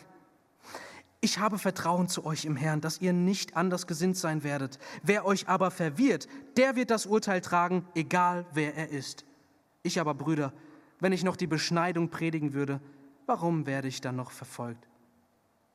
Ich 1.27 1.41
habe 1.41 1.59
Vertrauen 1.59 2.07
zu 2.07 2.25
euch 2.25 2.45
im 2.45 2.55
Herrn, 2.55 2.81
dass 2.81 3.01
ihr 3.01 3.13
nicht 3.13 3.57
anders 3.57 3.89
gesinnt 3.89 4.17
sein 4.17 4.45
werdet. 4.45 4.79
Wer 5.03 5.27
euch 5.27 5.49
aber 5.49 5.73
verwirrt, 5.73 6.29
der 6.57 6.77
wird 6.77 6.89
das 6.93 7.05
Urteil 7.05 7.41
tragen, 7.41 7.85
egal 7.97 8.47
wer 8.53 8.77
er 8.77 8.91
ist. 8.91 9.25
Ich 9.83 9.99
aber, 9.99 10.15
Brüder, 10.15 10.53
wenn 11.01 11.11
ich 11.11 11.25
noch 11.25 11.35
die 11.35 11.49
Beschneidung 11.49 12.11
predigen 12.11 12.53
würde, 12.53 12.81
warum 13.27 13.67
werde 13.67 13.89
ich 13.89 14.01
dann 14.01 14.15
noch 14.15 14.31
verfolgt? 14.31 14.87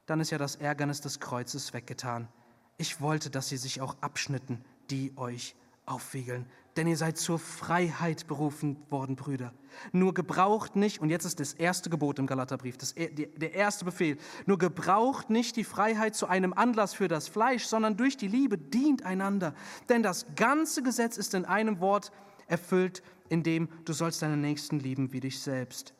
Dann 0.05 0.21
ist 0.21 0.31
ja 0.31 0.37
das 0.37 0.55
Ärgernis 0.55 1.01
des 1.01 1.19
Kreuzes 1.19 1.73
weggetan. 1.73 2.29
Ich 2.77 3.01
wollte, 3.01 3.29
dass 3.29 3.49
sie 3.49 3.57
sich 3.57 3.81
auch 3.81 3.97
abschnitten, 3.99 4.63
die 4.89 5.11
euch 5.17 5.53
aufwiegeln. 5.85 6.45
Denn 6.77 6.87
ihr 6.87 6.95
seid 6.95 7.17
zur 7.17 7.37
Freiheit 7.37 8.27
berufen 8.27 8.77
worden, 8.89 9.17
Brüder. 9.17 9.53
Nur 9.91 10.13
gebraucht 10.13 10.77
nicht, 10.77 11.01
und 11.01 11.09
jetzt 11.09 11.25
ist 11.25 11.39
das 11.41 11.53
erste 11.53 11.89
Gebot 11.89 12.17
im 12.17 12.27
Galaterbrief, 12.27 12.77
das, 12.77 12.95
der 12.95 13.53
erste 13.53 13.83
Befehl, 13.83 14.17
nur 14.45 14.57
gebraucht 14.57 15.29
nicht 15.29 15.57
die 15.57 15.65
Freiheit 15.65 16.15
zu 16.15 16.27
einem 16.27 16.53
Anlass 16.53 16.93
für 16.93 17.09
das 17.09 17.27
Fleisch, 17.27 17.65
sondern 17.65 17.97
durch 17.97 18.15
die 18.15 18.29
Liebe 18.29 18.57
dient 18.57 19.05
einander. 19.05 19.53
Denn 19.89 20.01
das 20.01 20.25
ganze 20.35 20.81
Gesetz 20.81 21.17
ist 21.17 21.33
in 21.33 21.43
einem 21.43 21.81
Wort 21.81 22.11
erfüllt, 22.47 23.03
in 23.27 23.43
dem 23.43 23.67
du 23.83 23.91
sollst 23.91 24.21
deinen 24.21 24.41
Nächsten 24.41 24.79
lieben 24.79 25.11
wie 25.11 25.19
dich 25.19 25.41
selbst. 25.41 25.93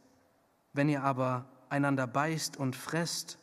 Wenn 0.74 0.88
ihr 0.88 1.04
aber 1.04 1.50
einander 1.70 2.08
beißt 2.08 2.56
und 2.56 2.78
fresst, 2.78 3.40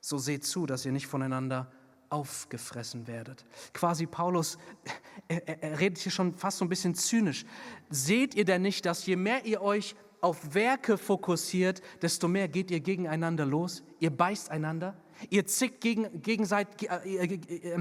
so 0.00 0.16
seht 0.16 0.44
zu, 0.44 0.64
dass 0.64 0.86
ihr 0.86 0.92
nicht 0.92 1.06
voneinander 1.06 1.70
aufgefressen 2.10 3.06
werdet. 3.06 3.44
Quasi 3.72 4.06
Paulus, 4.06 4.58
er, 5.28 5.62
er, 5.62 5.78
redet 5.80 5.98
hier 5.98 6.12
schon 6.12 6.34
fast 6.34 6.58
so 6.58 6.64
ein 6.64 6.68
bisschen 6.68 6.94
zynisch. 6.94 7.44
Seht 7.88 8.34
ihr 8.34 8.44
denn 8.44 8.62
nicht, 8.62 8.84
dass 8.84 9.06
je 9.06 9.16
mehr 9.16 9.46
ihr 9.46 9.62
euch 9.62 9.94
auf 10.20 10.54
Werke 10.54 10.98
fokussiert, 10.98 11.80
desto 12.02 12.28
mehr 12.28 12.48
geht 12.48 12.70
ihr 12.70 12.80
gegeneinander 12.80 13.46
los? 13.46 13.82
Ihr 14.00 14.10
beißt 14.10 14.50
einander? 14.50 14.96
Ihr 15.30 15.46
zickt, 15.46 15.80
gegen, 15.80 16.20
gegenseitig, 16.22 16.90
äh, 16.90 17.38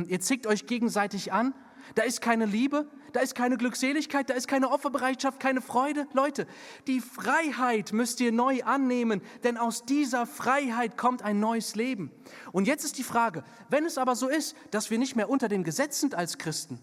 ihr 0.08 0.20
zickt 0.20 0.48
euch 0.48 0.66
gegenseitig 0.66 1.34
an? 1.34 1.54
Da 1.96 2.04
ist 2.04 2.22
keine 2.22 2.46
Liebe, 2.46 2.88
da 3.14 3.22
ist 3.22 3.36
keine 3.36 3.58
Glückseligkeit, 3.58 4.30
da 4.30 4.34
ist 4.34 4.48
keine 4.48 4.70
Opferbereitschaft, 4.70 5.40
keine 5.40 5.62
Freude. 5.62 6.08
Leute, 6.14 6.48
die 6.88 7.02
Freiheit 7.02 7.94
müsst 7.94 8.20
ihr 8.22 8.32
neu 8.32 8.64
annehmen, 8.64 9.22
denn 9.44 9.58
aus 9.58 9.86
dieser 9.86 10.26
Freiheit 10.26 10.98
kommt 10.98 11.24
ein 11.24 11.40
neues 11.40 11.76
Leben. 11.76 12.12
Und 12.52 12.68
jetzt 12.68 12.86
ist 12.86 12.98
die 12.98 13.04
Frage, 13.04 13.44
wenn 13.70 13.86
es 13.86 13.98
aber 13.98 14.16
so 14.16 14.28
ist, 14.28 14.56
dass 14.72 14.90
wir 14.90 14.98
nicht 14.98 15.16
mehr 15.16 15.30
unter 15.30 15.48
dem 15.48 15.64
Gesetz 15.64 16.00
sind 16.00 16.16
als 16.16 16.38
Christen, 16.38 16.80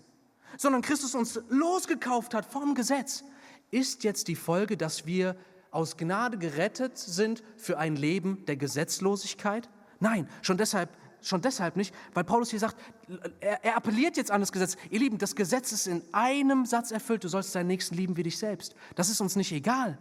sondern 0.56 0.82
Christus 0.82 1.14
uns 1.14 1.40
losgekauft 1.48 2.34
hat 2.34 2.46
vom 2.46 2.74
Gesetz, 2.74 3.24
ist 3.70 4.04
jetzt 4.04 4.28
die 4.28 4.36
Folge, 4.36 4.76
dass 4.76 5.06
wir 5.06 5.36
aus 5.70 5.96
Gnade 5.96 6.38
gerettet 6.38 6.96
sind 6.96 7.42
für 7.56 7.78
ein 7.78 7.96
Leben 7.96 8.44
der 8.46 8.56
Gesetzlosigkeit? 8.56 9.68
Nein, 10.00 10.28
schon 10.42 10.56
deshalb 10.56 10.90
Schon 11.26 11.42
deshalb 11.42 11.74
nicht, 11.74 11.92
weil 12.14 12.22
Paulus 12.22 12.50
hier 12.50 12.60
sagt, 12.60 12.76
er, 13.40 13.64
er, 13.64 13.76
appelliert 13.76 14.16
jetzt 14.16 14.30
an 14.30 14.40
das 14.40 14.52
Gesetz. 14.52 14.76
Ihr 14.90 15.00
Lieben, 15.00 15.18
das 15.18 15.34
Gesetz 15.34 15.72
ist 15.72 15.88
in 15.88 16.02
einem 16.12 16.66
Satz 16.66 16.92
erfüllt, 16.92 17.24
du 17.24 17.28
sollst 17.28 17.52
deinen 17.52 17.66
Nächsten 17.66 17.96
lieben 17.96 18.16
wie 18.16 18.22
dich 18.22 18.38
selbst. 18.38 18.76
Das 18.94 19.08
ist 19.08 19.20
uns 19.20 19.34
nicht 19.34 19.50
egal. 19.50 19.98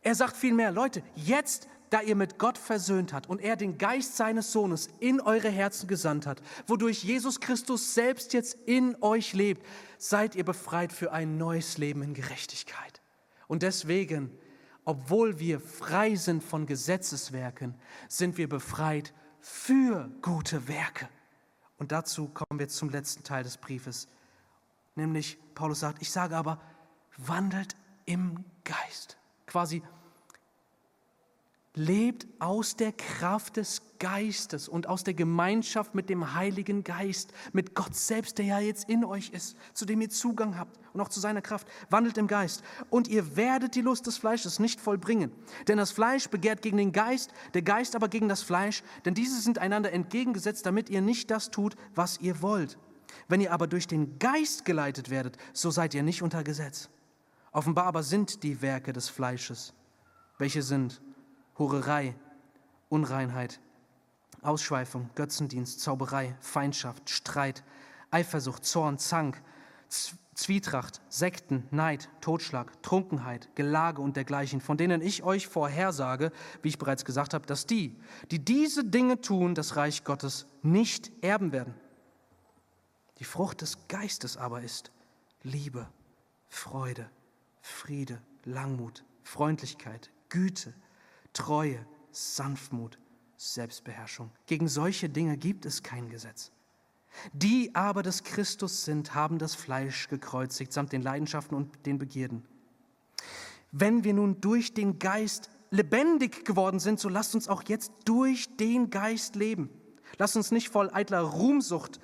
Er 0.00 0.14
sagt 0.14 0.34
vielmehr, 0.34 0.70
Leute, 0.70 1.02
jetzt, 1.14 1.68
da 1.90 2.00
ihr 2.00 2.16
mit 2.16 2.38
Gott 2.38 2.56
versöhnt 2.56 3.12
habt 3.12 3.28
und 3.28 3.38
er 3.42 3.56
den 3.56 3.76
Geist 3.76 4.16
seines 4.16 4.50
Sohnes 4.50 4.88
in 4.98 5.20
eure 5.20 5.50
Herzen 5.50 5.88
gesandt 5.88 6.26
hat, 6.26 6.40
wodurch 6.66 7.04
Jesus 7.04 7.40
Christus 7.40 7.92
selbst 7.92 8.32
jetzt 8.32 8.54
in 8.64 8.96
euch 9.02 9.34
lebt, 9.34 9.62
seid 9.98 10.36
ihr 10.36 10.44
befreit 10.44 10.94
für 10.94 11.12
ein 11.12 11.36
neues 11.36 11.76
Leben 11.76 12.02
in 12.02 12.14
Gerechtigkeit. 12.14 13.02
Und 13.46 13.62
deswegen 13.62 14.30
obwohl 14.84 15.38
wir 15.38 15.60
frei 15.60 16.14
sind 16.14 16.42
von 16.42 16.66
Gesetzeswerken, 16.66 17.74
sind 18.08 18.36
wir 18.36 18.48
befreit 18.48 19.14
für 19.44 20.10
gute 20.22 20.68
Werke. 20.68 21.06
Und 21.76 21.92
dazu 21.92 22.28
kommen 22.28 22.58
wir 22.58 22.68
zum 22.68 22.88
letzten 22.88 23.24
Teil 23.24 23.44
des 23.44 23.58
Briefes, 23.58 24.08
nämlich 24.94 25.38
Paulus 25.54 25.80
sagt, 25.80 26.00
ich 26.00 26.10
sage 26.10 26.34
aber, 26.34 26.60
wandelt 27.18 27.76
im 28.06 28.42
Geist. 28.64 29.18
Quasi 29.46 29.82
lebt 31.74 32.26
aus 32.38 32.76
der 32.76 32.92
Kraft 32.92 33.56
des 33.56 33.82
Geistes 33.98 34.68
und 34.68 34.86
aus 34.86 35.02
der 35.02 35.14
Gemeinschaft 35.14 35.94
mit 35.94 36.08
dem 36.08 36.34
Heiligen 36.34 36.84
Geist, 36.84 37.32
mit 37.52 37.74
Gott 37.74 37.96
selbst, 37.96 38.38
der 38.38 38.44
ja 38.44 38.60
jetzt 38.60 38.88
in 38.88 39.04
euch 39.04 39.30
ist, 39.30 39.56
zu 39.72 39.84
dem 39.84 40.00
ihr 40.00 40.10
Zugang 40.10 40.56
habt 40.56 40.78
und 40.92 41.00
auch 41.00 41.08
zu 41.08 41.18
seiner 41.20 41.42
Kraft. 41.42 41.66
Wandelt 41.90 42.16
im 42.16 42.28
Geist 42.28 42.62
und 42.90 43.08
ihr 43.08 43.36
werdet 43.36 43.74
die 43.74 43.80
Lust 43.80 44.06
des 44.06 44.18
Fleisches 44.18 44.60
nicht 44.60 44.80
vollbringen. 44.80 45.32
Denn 45.66 45.78
das 45.78 45.90
Fleisch 45.90 46.28
begehrt 46.28 46.62
gegen 46.62 46.76
den 46.76 46.92
Geist, 46.92 47.32
der 47.54 47.62
Geist 47.62 47.96
aber 47.96 48.08
gegen 48.08 48.28
das 48.28 48.42
Fleisch, 48.42 48.84
denn 49.04 49.14
diese 49.14 49.40
sind 49.40 49.58
einander 49.58 49.92
entgegengesetzt, 49.92 50.66
damit 50.66 50.90
ihr 50.90 51.00
nicht 51.00 51.30
das 51.30 51.50
tut, 51.50 51.74
was 51.94 52.20
ihr 52.20 52.40
wollt. 52.40 52.78
Wenn 53.28 53.40
ihr 53.40 53.52
aber 53.52 53.66
durch 53.66 53.88
den 53.88 54.18
Geist 54.18 54.64
geleitet 54.64 55.10
werdet, 55.10 55.38
so 55.52 55.70
seid 55.70 55.94
ihr 55.94 56.02
nicht 56.02 56.22
unter 56.22 56.44
Gesetz. 56.44 56.88
Offenbar 57.52 57.86
aber 57.86 58.02
sind 58.02 58.42
die 58.42 58.62
Werke 58.62 58.92
des 58.92 59.08
Fleisches, 59.08 59.72
welche 60.38 60.62
sind 60.62 61.00
Hurerei, 61.58 62.14
Unreinheit, 62.88 63.60
Ausschweifung, 64.42 65.10
Götzendienst, 65.14 65.80
Zauberei, 65.80 66.36
Feindschaft, 66.40 67.08
Streit, 67.08 67.64
Eifersucht, 68.10 68.64
Zorn, 68.64 68.98
Zank, 68.98 69.42
Zwietracht, 70.34 71.00
Sekten, 71.08 71.66
Neid, 71.70 72.08
Totschlag, 72.20 72.82
Trunkenheit, 72.82 73.48
Gelage 73.54 74.02
und 74.02 74.16
dergleichen, 74.16 74.60
von 74.60 74.76
denen 74.76 75.00
ich 75.00 75.22
euch 75.22 75.46
vorhersage, 75.46 76.32
wie 76.62 76.68
ich 76.68 76.78
bereits 76.78 77.04
gesagt 77.04 77.34
habe, 77.34 77.46
dass 77.46 77.66
die, 77.66 77.96
die 78.30 78.44
diese 78.44 78.84
Dinge 78.84 79.20
tun, 79.20 79.54
das 79.54 79.76
Reich 79.76 80.04
Gottes 80.04 80.46
nicht 80.62 81.12
erben 81.22 81.52
werden. 81.52 81.74
Die 83.18 83.24
Frucht 83.24 83.60
des 83.60 83.86
Geistes 83.88 84.36
aber 84.36 84.62
ist 84.62 84.90
Liebe, 85.42 85.88
Freude, 86.48 87.08
Friede, 87.60 88.20
Langmut, 88.44 89.04
Freundlichkeit, 89.22 90.10
Güte, 90.28 90.74
Treue, 91.34 91.84
Sanftmut, 92.10 92.98
Selbstbeherrschung. 93.36 94.30
Gegen 94.46 94.68
solche 94.68 95.10
Dinge 95.10 95.36
gibt 95.36 95.66
es 95.66 95.82
kein 95.82 96.08
Gesetz. 96.08 96.50
Die 97.32 97.74
aber 97.74 98.02
des 98.02 98.24
Christus 98.24 98.84
sind, 98.84 99.14
haben 99.14 99.38
das 99.38 99.54
Fleisch 99.54 100.08
gekreuzigt, 100.08 100.72
samt 100.72 100.92
den 100.92 101.02
Leidenschaften 101.02 101.54
und 101.54 101.86
den 101.86 101.98
Begierden. 101.98 102.44
Wenn 103.70 104.04
wir 104.04 104.14
nun 104.14 104.40
durch 104.40 104.74
den 104.74 104.98
Geist 104.98 105.50
lebendig 105.70 106.44
geworden 106.44 106.80
sind, 106.80 107.00
so 107.00 107.08
lasst 107.08 107.34
uns 107.34 107.48
auch 107.48 107.62
jetzt 107.64 107.92
durch 108.04 108.56
den 108.56 108.90
Geist 108.90 109.36
leben. 109.36 109.70
Lasst 110.18 110.36
uns 110.36 110.50
nicht 110.50 110.68
voll 110.68 110.90
eitler 110.92 111.20
Ruhmsucht 111.20 112.00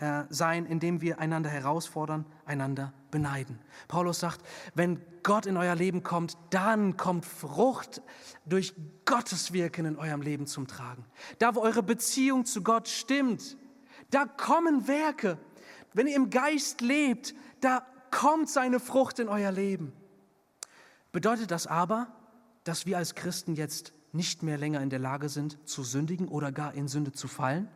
äh, 0.00 0.24
sein, 0.30 0.64
indem 0.64 1.02
wir 1.02 1.18
einander 1.18 1.50
herausfordern, 1.50 2.24
einander 2.46 2.94
beneiden. 3.10 3.58
Paulus 3.86 4.20
sagt, 4.20 4.40
wenn 4.74 4.98
Gott 5.22 5.44
in 5.44 5.58
euer 5.58 5.74
Leben 5.74 6.02
kommt, 6.02 6.38
dann 6.48 6.96
kommt 6.96 7.26
Frucht 7.26 8.00
durch 8.46 8.72
Gottes 9.04 9.52
Wirken 9.52 9.84
in 9.84 9.96
eurem 9.96 10.22
Leben 10.22 10.46
zum 10.46 10.66
Tragen. 10.66 11.04
Da, 11.38 11.54
wo 11.54 11.60
eure 11.60 11.82
Beziehung 11.82 12.46
zu 12.46 12.62
Gott 12.62 12.88
stimmt, 12.88 13.58
da 14.10 14.24
kommen 14.24 14.88
Werke. 14.88 15.36
Wenn 15.92 16.06
ihr 16.06 16.16
im 16.16 16.30
Geist 16.30 16.80
lebt, 16.80 17.34
da 17.60 17.86
kommt 18.10 18.48
seine 18.48 18.80
Frucht 18.80 19.18
in 19.18 19.28
euer 19.28 19.52
Leben. 19.52 19.92
Bedeutet 21.12 21.50
das 21.50 21.66
aber, 21.66 22.06
dass 22.64 22.86
wir 22.86 22.96
als 22.96 23.14
Christen 23.14 23.54
jetzt 23.54 23.92
nicht 24.12 24.42
mehr 24.42 24.56
länger 24.56 24.80
in 24.80 24.88
der 24.88 24.98
Lage 24.98 25.28
sind, 25.28 25.58
zu 25.68 25.84
sündigen 25.84 26.26
oder 26.26 26.52
gar 26.52 26.72
in 26.72 26.88
Sünde 26.88 27.12
zu 27.12 27.28
fallen? 27.28 27.68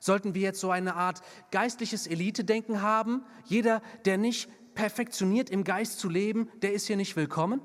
Sollten 0.00 0.34
wir 0.34 0.42
jetzt 0.42 0.60
so 0.60 0.70
eine 0.70 0.94
Art 0.94 1.22
geistliches 1.50 2.06
Elite-Denken 2.06 2.82
haben? 2.82 3.24
Jeder, 3.44 3.82
der 4.04 4.18
nicht 4.18 4.48
perfektioniert 4.74 5.50
im 5.50 5.64
Geist 5.64 5.98
zu 5.98 6.08
leben, 6.08 6.48
der 6.62 6.72
ist 6.72 6.86
hier 6.86 6.96
nicht 6.96 7.16
willkommen? 7.16 7.60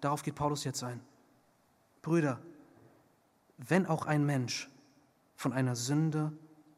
Darauf 0.00 0.22
geht 0.22 0.34
Paulus 0.34 0.64
jetzt 0.64 0.82
ein. 0.82 1.00
Brüder, 2.02 2.40
wenn 3.56 3.86
auch 3.86 4.06
ein 4.06 4.24
Mensch 4.24 4.68
von 5.34 5.52
einer 5.52 5.76
Sünde 5.76 6.32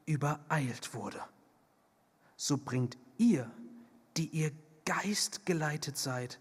übereilt 0.06 0.94
wurde, 0.94 1.20
so 2.36 2.56
bringt 2.56 2.96
ihr, 3.18 3.50
die 4.16 4.28
ihr 4.28 4.52
Geist 4.84 5.44
geleitet 5.44 5.96
seid, 5.96 6.40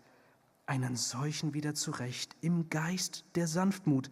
einen 0.66 0.96
solchen 0.96 1.54
wieder 1.54 1.74
zurecht 1.74 2.36
im 2.42 2.70
Geist 2.70 3.26
der 3.36 3.48
Sanftmut, 3.48 4.10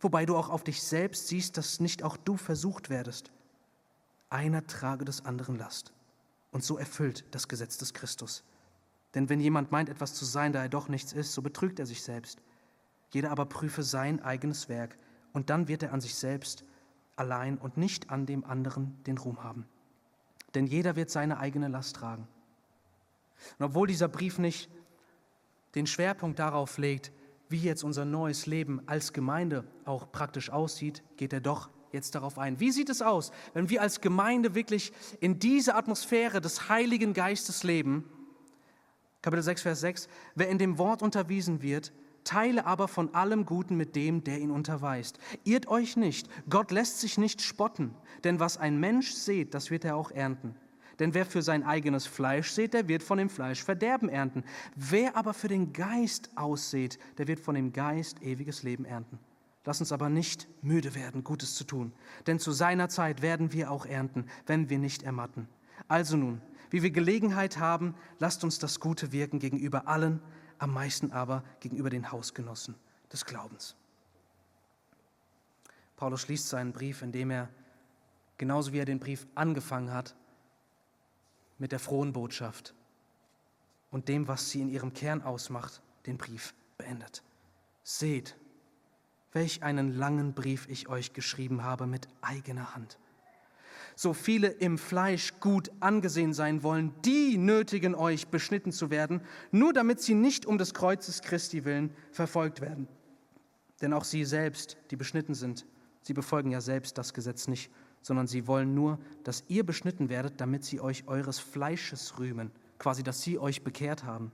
wobei 0.00 0.24
du 0.24 0.36
auch 0.36 0.48
auf 0.48 0.62
dich 0.62 0.82
selbst 0.82 1.28
siehst, 1.28 1.56
dass 1.56 1.80
nicht 1.80 2.02
auch 2.02 2.16
du 2.16 2.36
versucht 2.36 2.88
werdest. 2.88 3.32
Einer 4.30 4.66
trage 4.66 5.04
des 5.04 5.24
anderen 5.24 5.56
Last. 5.56 5.92
Und 6.50 6.64
so 6.64 6.78
erfüllt 6.78 7.24
das 7.34 7.48
Gesetz 7.48 7.78
des 7.78 7.94
Christus. 7.94 8.44
Denn 9.14 9.28
wenn 9.28 9.40
jemand 9.40 9.72
meint, 9.72 9.88
etwas 9.88 10.14
zu 10.14 10.24
sein, 10.24 10.52
da 10.52 10.62
er 10.62 10.68
doch 10.68 10.88
nichts 10.88 11.12
ist, 11.12 11.32
so 11.32 11.42
betrügt 11.42 11.78
er 11.78 11.86
sich 11.86 12.02
selbst. 12.02 12.42
Jeder 13.10 13.30
aber 13.30 13.46
prüfe 13.46 13.82
sein 13.82 14.20
eigenes 14.22 14.68
Werk, 14.68 14.98
und 15.32 15.50
dann 15.50 15.68
wird 15.68 15.82
er 15.82 15.92
an 15.92 16.00
sich 16.00 16.14
selbst 16.14 16.64
allein 17.16 17.58
und 17.58 17.76
nicht 17.76 18.10
an 18.10 18.26
dem 18.26 18.44
anderen 18.44 19.02
den 19.04 19.18
Ruhm 19.18 19.42
haben. 19.44 19.66
Denn 20.54 20.66
jeder 20.66 20.96
wird 20.96 21.10
seine 21.10 21.38
eigene 21.38 21.68
Last 21.68 21.96
tragen. 21.96 22.26
Und 23.58 23.66
obwohl 23.66 23.86
dieser 23.86 24.08
Brief 24.08 24.38
nicht 24.38 24.70
den 25.74 25.86
Schwerpunkt 25.86 26.38
darauf 26.38 26.78
legt, 26.78 27.12
wie 27.48 27.60
jetzt 27.60 27.84
unser 27.84 28.04
neues 28.04 28.46
Leben 28.46 28.86
als 28.88 29.12
Gemeinde 29.12 29.64
auch 29.84 30.10
praktisch 30.10 30.50
aussieht, 30.50 31.02
geht 31.16 31.32
er 31.32 31.40
doch 31.40 31.70
jetzt 31.92 32.14
darauf 32.14 32.38
ein. 32.38 32.60
Wie 32.60 32.70
sieht 32.70 32.90
es 32.90 33.02
aus, 33.02 33.32
wenn 33.54 33.70
wir 33.70 33.82
als 33.82 34.00
Gemeinde 34.00 34.54
wirklich 34.54 34.92
in 35.20 35.38
dieser 35.38 35.76
Atmosphäre 35.76 36.40
des 36.40 36.68
Heiligen 36.68 37.14
Geistes 37.14 37.62
leben? 37.62 38.04
Kapitel 39.22 39.42
6, 39.42 39.62
Vers 39.62 39.80
6. 39.80 40.08
Wer 40.34 40.48
in 40.48 40.58
dem 40.58 40.78
Wort 40.78 41.02
unterwiesen 41.02 41.62
wird, 41.62 41.92
teile 42.24 42.66
aber 42.66 42.88
von 42.88 43.14
allem 43.14 43.46
Guten 43.46 43.76
mit 43.76 43.96
dem, 43.96 44.22
der 44.22 44.38
ihn 44.38 44.50
unterweist. 44.50 45.18
Irrt 45.44 45.66
euch 45.68 45.96
nicht, 45.96 46.28
Gott 46.48 46.70
lässt 46.70 47.00
sich 47.00 47.18
nicht 47.18 47.42
spotten, 47.42 47.94
denn 48.24 48.38
was 48.38 48.58
ein 48.58 48.78
Mensch 48.78 49.12
sät, 49.12 49.54
das 49.54 49.70
wird 49.70 49.84
er 49.84 49.96
auch 49.96 50.10
ernten. 50.10 50.54
Denn 50.98 51.14
wer 51.14 51.24
für 51.24 51.42
sein 51.42 51.62
eigenes 51.62 52.06
Fleisch 52.06 52.50
sät, 52.50 52.74
der 52.74 52.88
wird 52.88 53.02
von 53.02 53.18
dem 53.18 53.30
Fleisch 53.30 53.62
Verderben 53.62 54.08
ernten. 54.08 54.44
Wer 54.74 55.16
aber 55.16 55.32
für 55.32 55.48
den 55.48 55.72
Geist 55.72 56.30
aussät, 56.36 56.98
der 57.18 57.28
wird 57.28 57.40
von 57.40 57.54
dem 57.54 57.72
Geist 57.72 58.20
ewiges 58.22 58.62
Leben 58.62 58.84
ernten. 58.84 59.18
Lass 59.64 59.80
uns 59.80 59.92
aber 59.92 60.08
nicht 60.08 60.48
müde 60.62 60.94
werden, 60.94 61.24
Gutes 61.24 61.54
zu 61.54 61.64
tun, 61.64 61.92
denn 62.26 62.38
zu 62.38 62.52
seiner 62.52 62.88
Zeit 62.88 63.22
werden 63.22 63.52
wir 63.52 63.70
auch 63.70 63.86
ernten, 63.86 64.26
wenn 64.46 64.70
wir 64.70 64.78
nicht 64.78 65.02
ermatten. 65.02 65.48
Also 65.88 66.16
nun, 66.16 66.40
wie 66.70 66.82
wir 66.82 66.90
Gelegenheit 66.90 67.58
haben, 67.58 67.94
lasst 68.18 68.44
uns 68.44 68.58
das 68.58 68.80
Gute 68.80 69.12
wirken 69.12 69.38
gegenüber 69.38 69.88
allen, 69.88 70.20
am 70.58 70.72
meisten 70.72 71.12
aber 71.12 71.44
gegenüber 71.60 71.90
den 71.90 72.10
Hausgenossen 72.10 72.74
des 73.12 73.24
Glaubens. 73.24 73.76
Paulus 75.96 76.22
schließt 76.22 76.48
seinen 76.48 76.72
Brief, 76.72 77.02
indem 77.02 77.30
er, 77.30 77.48
genauso 78.36 78.72
wie 78.72 78.78
er 78.78 78.84
den 78.84 79.00
Brief 79.00 79.26
angefangen 79.34 79.92
hat, 79.92 80.14
mit 81.58 81.72
der 81.72 81.80
frohen 81.80 82.12
Botschaft 82.12 82.74
und 83.90 84.08
dem, 84.08 84.28
was 84.28 84.50
sie 84.50 84.60
in 84.60 84.68
ihrem 84.68 84.92
Kern 84.92 85.22
ausmacht, 85.22 85.82
den 86.06 86.16
Brief 86.16 86.54
beendet. 86.76 87.22
Seht, 87.82 88.36
welch 89.32 89.62
einen 89.62 89.96
langen 89.96 90.34
Brief 90.34 90.68
ich 90.68 90.88
euch 90.88 91.12
geschrieben 91.12 91.62
habe 91.62 91.86
mit 91.86 92.08
eigener 92.20 92.74
Hand. 92.74 92.98
So 93.94 94.12
viele 94.12 94.48
im 94.48 94.78
Fleisch 94.78 95.40
gut 95.40 95.70
angesehen 95.80 96.32
sein 96.32 96.62
wollen, 96.62 96.92
die 97.04 97.36
nötigen 97.36 97.94
euch, 97.94 98.28
beschnitten 98.28 98.70
zu 98.70 98.90
werden, 98.90 99.20
nur 99.50 99.72
damit 99.72 100.00
sie 100.00 100.14
nicht 100.14 100.46
um 100.46 100.56
des 100.56 100.72
Kreuzes 100.72 101.20
Christi 101.22 101.64
willen 101.64 101.90
verfolgt 102.12 102.60
werden. 102.60 102.86
Denn 103.80 103.92
auch 103.92 104.04
sie 104.04 104.24
selbst, 104.24 104.76
die 104.90 104.96
beschnitten 104.96 105.34
sind, 105.34 105.66
sie 106.02 106.14
befolgen 106.14 106.50
ja 106.50 106.60
selbst 106.60 106.96
das 106.96 107.12
Gesetz 107.12 107.48
nicht, 107.48 107.70
sondern 108.02 108.26
sie 108.26 108.46
wollen 108.46 108.74
nur, 108.74 108.98
dass 109.24 109.44
ihr 109.48 109.64
beschnitten 109.64 110.08
werdet, 110.08 110.40
damit 110.40 110.64
sie 110.64 110.80
euch 110.80 111.06
eures 111.08 111.38
Fleisches 111.38 112.18
rühmen, 112.18 112.50
quasi, 112.78 113.02
dass 113.02 113.22
sie 113.22 113.38
euch 113.38 113.62
bekehrt 113.62 114.04
haben. 114.04 114.32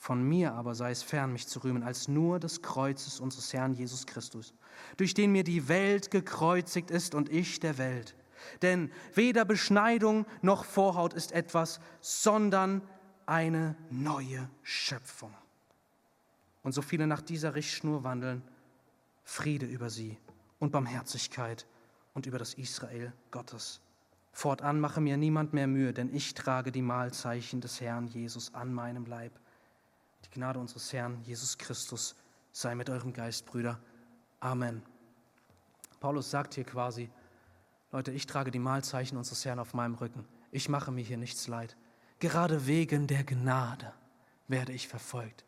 Von 0.00 0.22
mir 0.22 0.54
aber 0.54 0.74
sei 0.74 0.92
es 0.92 1.02
fern, 1.02 1.30
mich 1.30 1.46
zu 1.46 1.58
rühmen, 1.58 1.82
als 1.82 2.08
nur 2.08 2.40
des 2.40 2.62
Kreuzes 2.62 3.20
unseres 3.20 3.52
Herrn 3.52 3.74
Jesus 3.74 4.06
Christus, 4.06 4.54
durch 4.96 5.12
den 5.12 5.30
mir 5.30 5.44
die 5.44 5.68
Welt 5.68 6.10
gekreuzigt 6.10 6.90
ist 6.90 7.14
und 7.14 7.28
ich 7.28 7.60
der 7.60 7.76
Welt. 7.76 8.16
Denn 8.62 8.90
weder 9.12 9.44
Beschneidung 9.44 10.24
noch 10.40 10.64
Vorhaut 10.64 11.12
ist 11.12 11.32
etwas, 11.32 11.80
sondern 12.00 12.80
eine 13.26 13.76
neue 13.90 14.48
Schöpfung. 14.62 15.34
Und 16.62 16.72
so 16.72 16.80
viele 16.80 17.06
nach 17.06 17.20
dieser 17.20 17.54
Richtschnur 17.54 18.02
wandeln, 18.02 18.42
Friede 19.22 19.66
über 19.66 19.90
sie 19.90 20.16
und 20.58 20.72
Barmherzigkeit 20.72 21.66
und 22.14 22.24
über 22.24 22.38
das 22.38 22.54
Israel 22.54 23.12
Gottes. 23.30 23.82
Fortan 24.32 24.80
mache 24.80 25.02
mir 25.02 25.18
niemand 25.18 25.52
mehr 25.52 25.66
Mühe, 25.66 25.92
denn 25.92 26.14
ich 26.14 26.32
trage 26.32 26.72
die 26.72 26.80
Mahlzeichen 26.80 27.60
des 27.60 27.82
Herrn 27.82 28.06
Jesus 28.06 28.54
an 28.54 28.72
meinem 28.72 29.04
Leib. 29.04 29.38
Die 30.24 30.30
Gnade 30.30 30.58
unseres 30.58 30.92
Herrn 30.92 31.20
Jesus 31.22 31.58
Christus 31.58 32.16
sei 32.52 32.74
mit 32.74 32.90
eurem 32.90 33.12
Geist, 33.12 33.46
Brüder. 33.46 33.80
Amen. 34.40 34.82
Paulus 36.00 36.30
sagt 36.30 36.54
hier 36.54 36.64
quasi, 36.64 37.10
Leute, 37.92 38.12
ich 38.12 38.26
trage 38.26 38.50
die 38.50 38.58
Mahlzeichen 38.58 39.18
unseres 39.18 39.44
Herrn 39.44 39.58
auf 39.58 39.74
meinem 39.74 39.94
Rücken. 39.94 40.24
Ich 40.50 40.68
mache 40.68 40.92
mir 40.92 41.04
hier 41.04 41.18
nichts 41.18 41.48
leid. 41.48 41.76
Gerade 42.18 42.66
wegen 42.66 43.06
der 43.06 43.24
Gnade 43.24 43.92
werde 44.48 44.72
ich 44.72 44.88
verfolgt. 44.88 45.44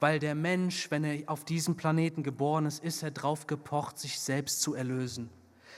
Weil 0.00 0.18
der 0.18 0.34
Mensch, 0.34 0.90
wenn 0.90 1.04
er 1.04 1.28
auf 1.28 1.44
diesem 1.44 1.76
Planeten 1.76 2.22
geboren 2.22 2.66
ist, 2.66 2.82
ist 2.84 3.02
er 3.02 3.10
drauf 3.10 3.46
gepocht, 3.46 3.98
sich 3.98 4.20
selbst 4.20 4.60
zu 4.60 4.74
erlösen, 4.74 5.30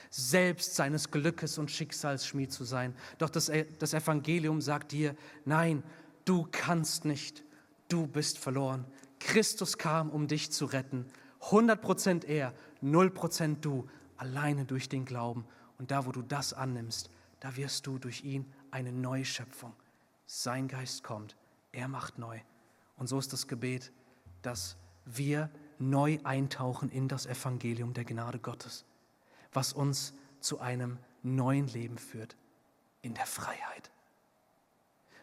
selbst 0.09 0.75
seines 0.75 1.11
Glückes 1.11 1.57
und 1.57 1.71
Schicksals 1.71 2.27
Schmied 2.27 2.51
zu 2.51 2.63
sein. 2.63 2.95
Doch 3.17 3.29
das, 3.29 3.49
e, 3.49 3.65
das 3.79 3.93
Evangelium 3.93 4.61
sagt 4.61 4.91
dir, 4.91 5.15
nein, 5.45 5.83
du 6.25 6.47
kannst 6.51 7.05
nicht, 7.05 7.43
du 7.91 8.07
bist 8.07 8.37
verloren. 8.37 8.85
Christus 9.19 9.77
kam, 9.77 10.09
um 10.09 10.27
dich 10.27 10.51
zu 10.51 10.65
retten. 10.65 11.05
100% 11.41 12.25
er, 12.25 12.53
0% 12.83 13.59
du, 13.61 13.87
alleine 14.17 14.65
durch 14.65 14.89
den 14.89 15.05
Glauben. 15.05 15.45
Und 15.77 15.91
da, 15.91 16.05
wo 16.05 16.11
du 16.11 16.21
das 16.21 16.53
annimmst, 16.53 17.09
da 17.39 17.55
wirst 17.55 17.87
du 17.87 17.97
durch 17.97 18.23
ihn 18.23 18.51
eine 18.69 18.91
neue 18.91 19.25
Schöpfung. 19.25 19.73
Sein 20.25 20.67
Geist 20.67 21.03
kommt, 21.03 21.35
er 21.71 21.87
macht 21.87 22.17
neu. 22.17 22.39
Und 22.97 23.07
so 23.07 23.17
ist 23.19 23.33
das 23.33 23.47
Gebet, 23.47 23.91
dass 24.41 24.77
wir 25.05 25.49
neu 25.79 26.19
eintauchen 26.23 26.89
in 26.89 27.07
das 27.07 27.25
Evangelium 27.25 27.93
der 27.93 28.05
Gnade 28.05 28.39
Gottes, 28.39 28.85
was 29.51 29.73
uns 29.73 30.13
zu 30.39 30.59
einem 30.59 30.99
neuen 31.23 31.67
Leben 31.67 31.97
führt, 31.97 32.35
in 33.01 33.13
der 33.15 33.25
Freiheit. 33.25 33.91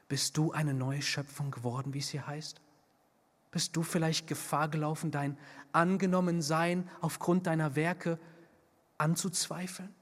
Bist 0.09 0.36
du 0.36 0.52
eine 0.52 0.74
neue 0.74 1.02
Schöpfung 1.02 1.50
geworden, 1.50 1.92
wie 1.94 1.98
es 1.98 2.09
hier 2.09 2.26
heißt? 2.26 2.61
Bist 3.50 3.76
du 3.76 3.82
vielleicht 3.82 4.26
Gefahr 4.26 4.68
gelaufen, 4.68 5.11
dein 5.11 5.36
Angenommensein 5.72 6.88
aufgrund 7.00 7.46
deiner 7.46 7.76
Werke 7.76 8.18
anzuzweifeln? 8.98 9.94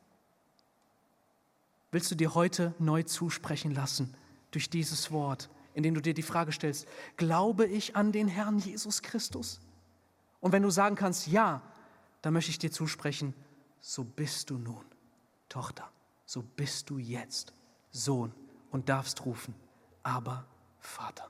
Willst 1.92 2.10
du 2.10 2.14
dir 2.14 2.34
heute 2.34 2.74
neu 2.78 3.02
zusprechen 3.02 3.72
lassen 3.72 4.14
durch 4.50 4.68
dieses 4.68 5.10
Wort, 5.12 5.48
indem 5.74 5.94
du 5.94 6.02
dir 6.02 6.14
die 6.14 6.22
Frage 6.22 6.52
stellst, 6.52 6.86
glaube 7.16 7.66
ich 7.66 7.94
an 7.96 8.12
den 8.12 8.28
Herrn 8.28 8.58
Jesus 8.58 9.02
Christus? 9.02 9.60
Und 10.40 10.52
wenn 10.52 10.62
du 10.62 10.70
sagen 10.70 10.96
kannst, 10.96 11.26
ja, 11.28 11.62
dann 12.22 12.32
möchte 12.32 12.50
ich 12.50 12.58
dir 12.58 12.70
zusprechen, 12.70 13.34
so 13.80 14.04
bist 14.04 14.50
du 14.50 14.58
nun, 14.58 14.84
Tochter, 15.48 15.88
so 16.24 16.42
bist 16.42 16.90
du 16.90 16.98
jetzt 16.98 17.52
Sohn 17.92 18.32
und 18.70 18.88
darfst 18.88 19.24
rufen, 19.24 19.54
aber 20.06 20.44
Vater. 20.80 21.28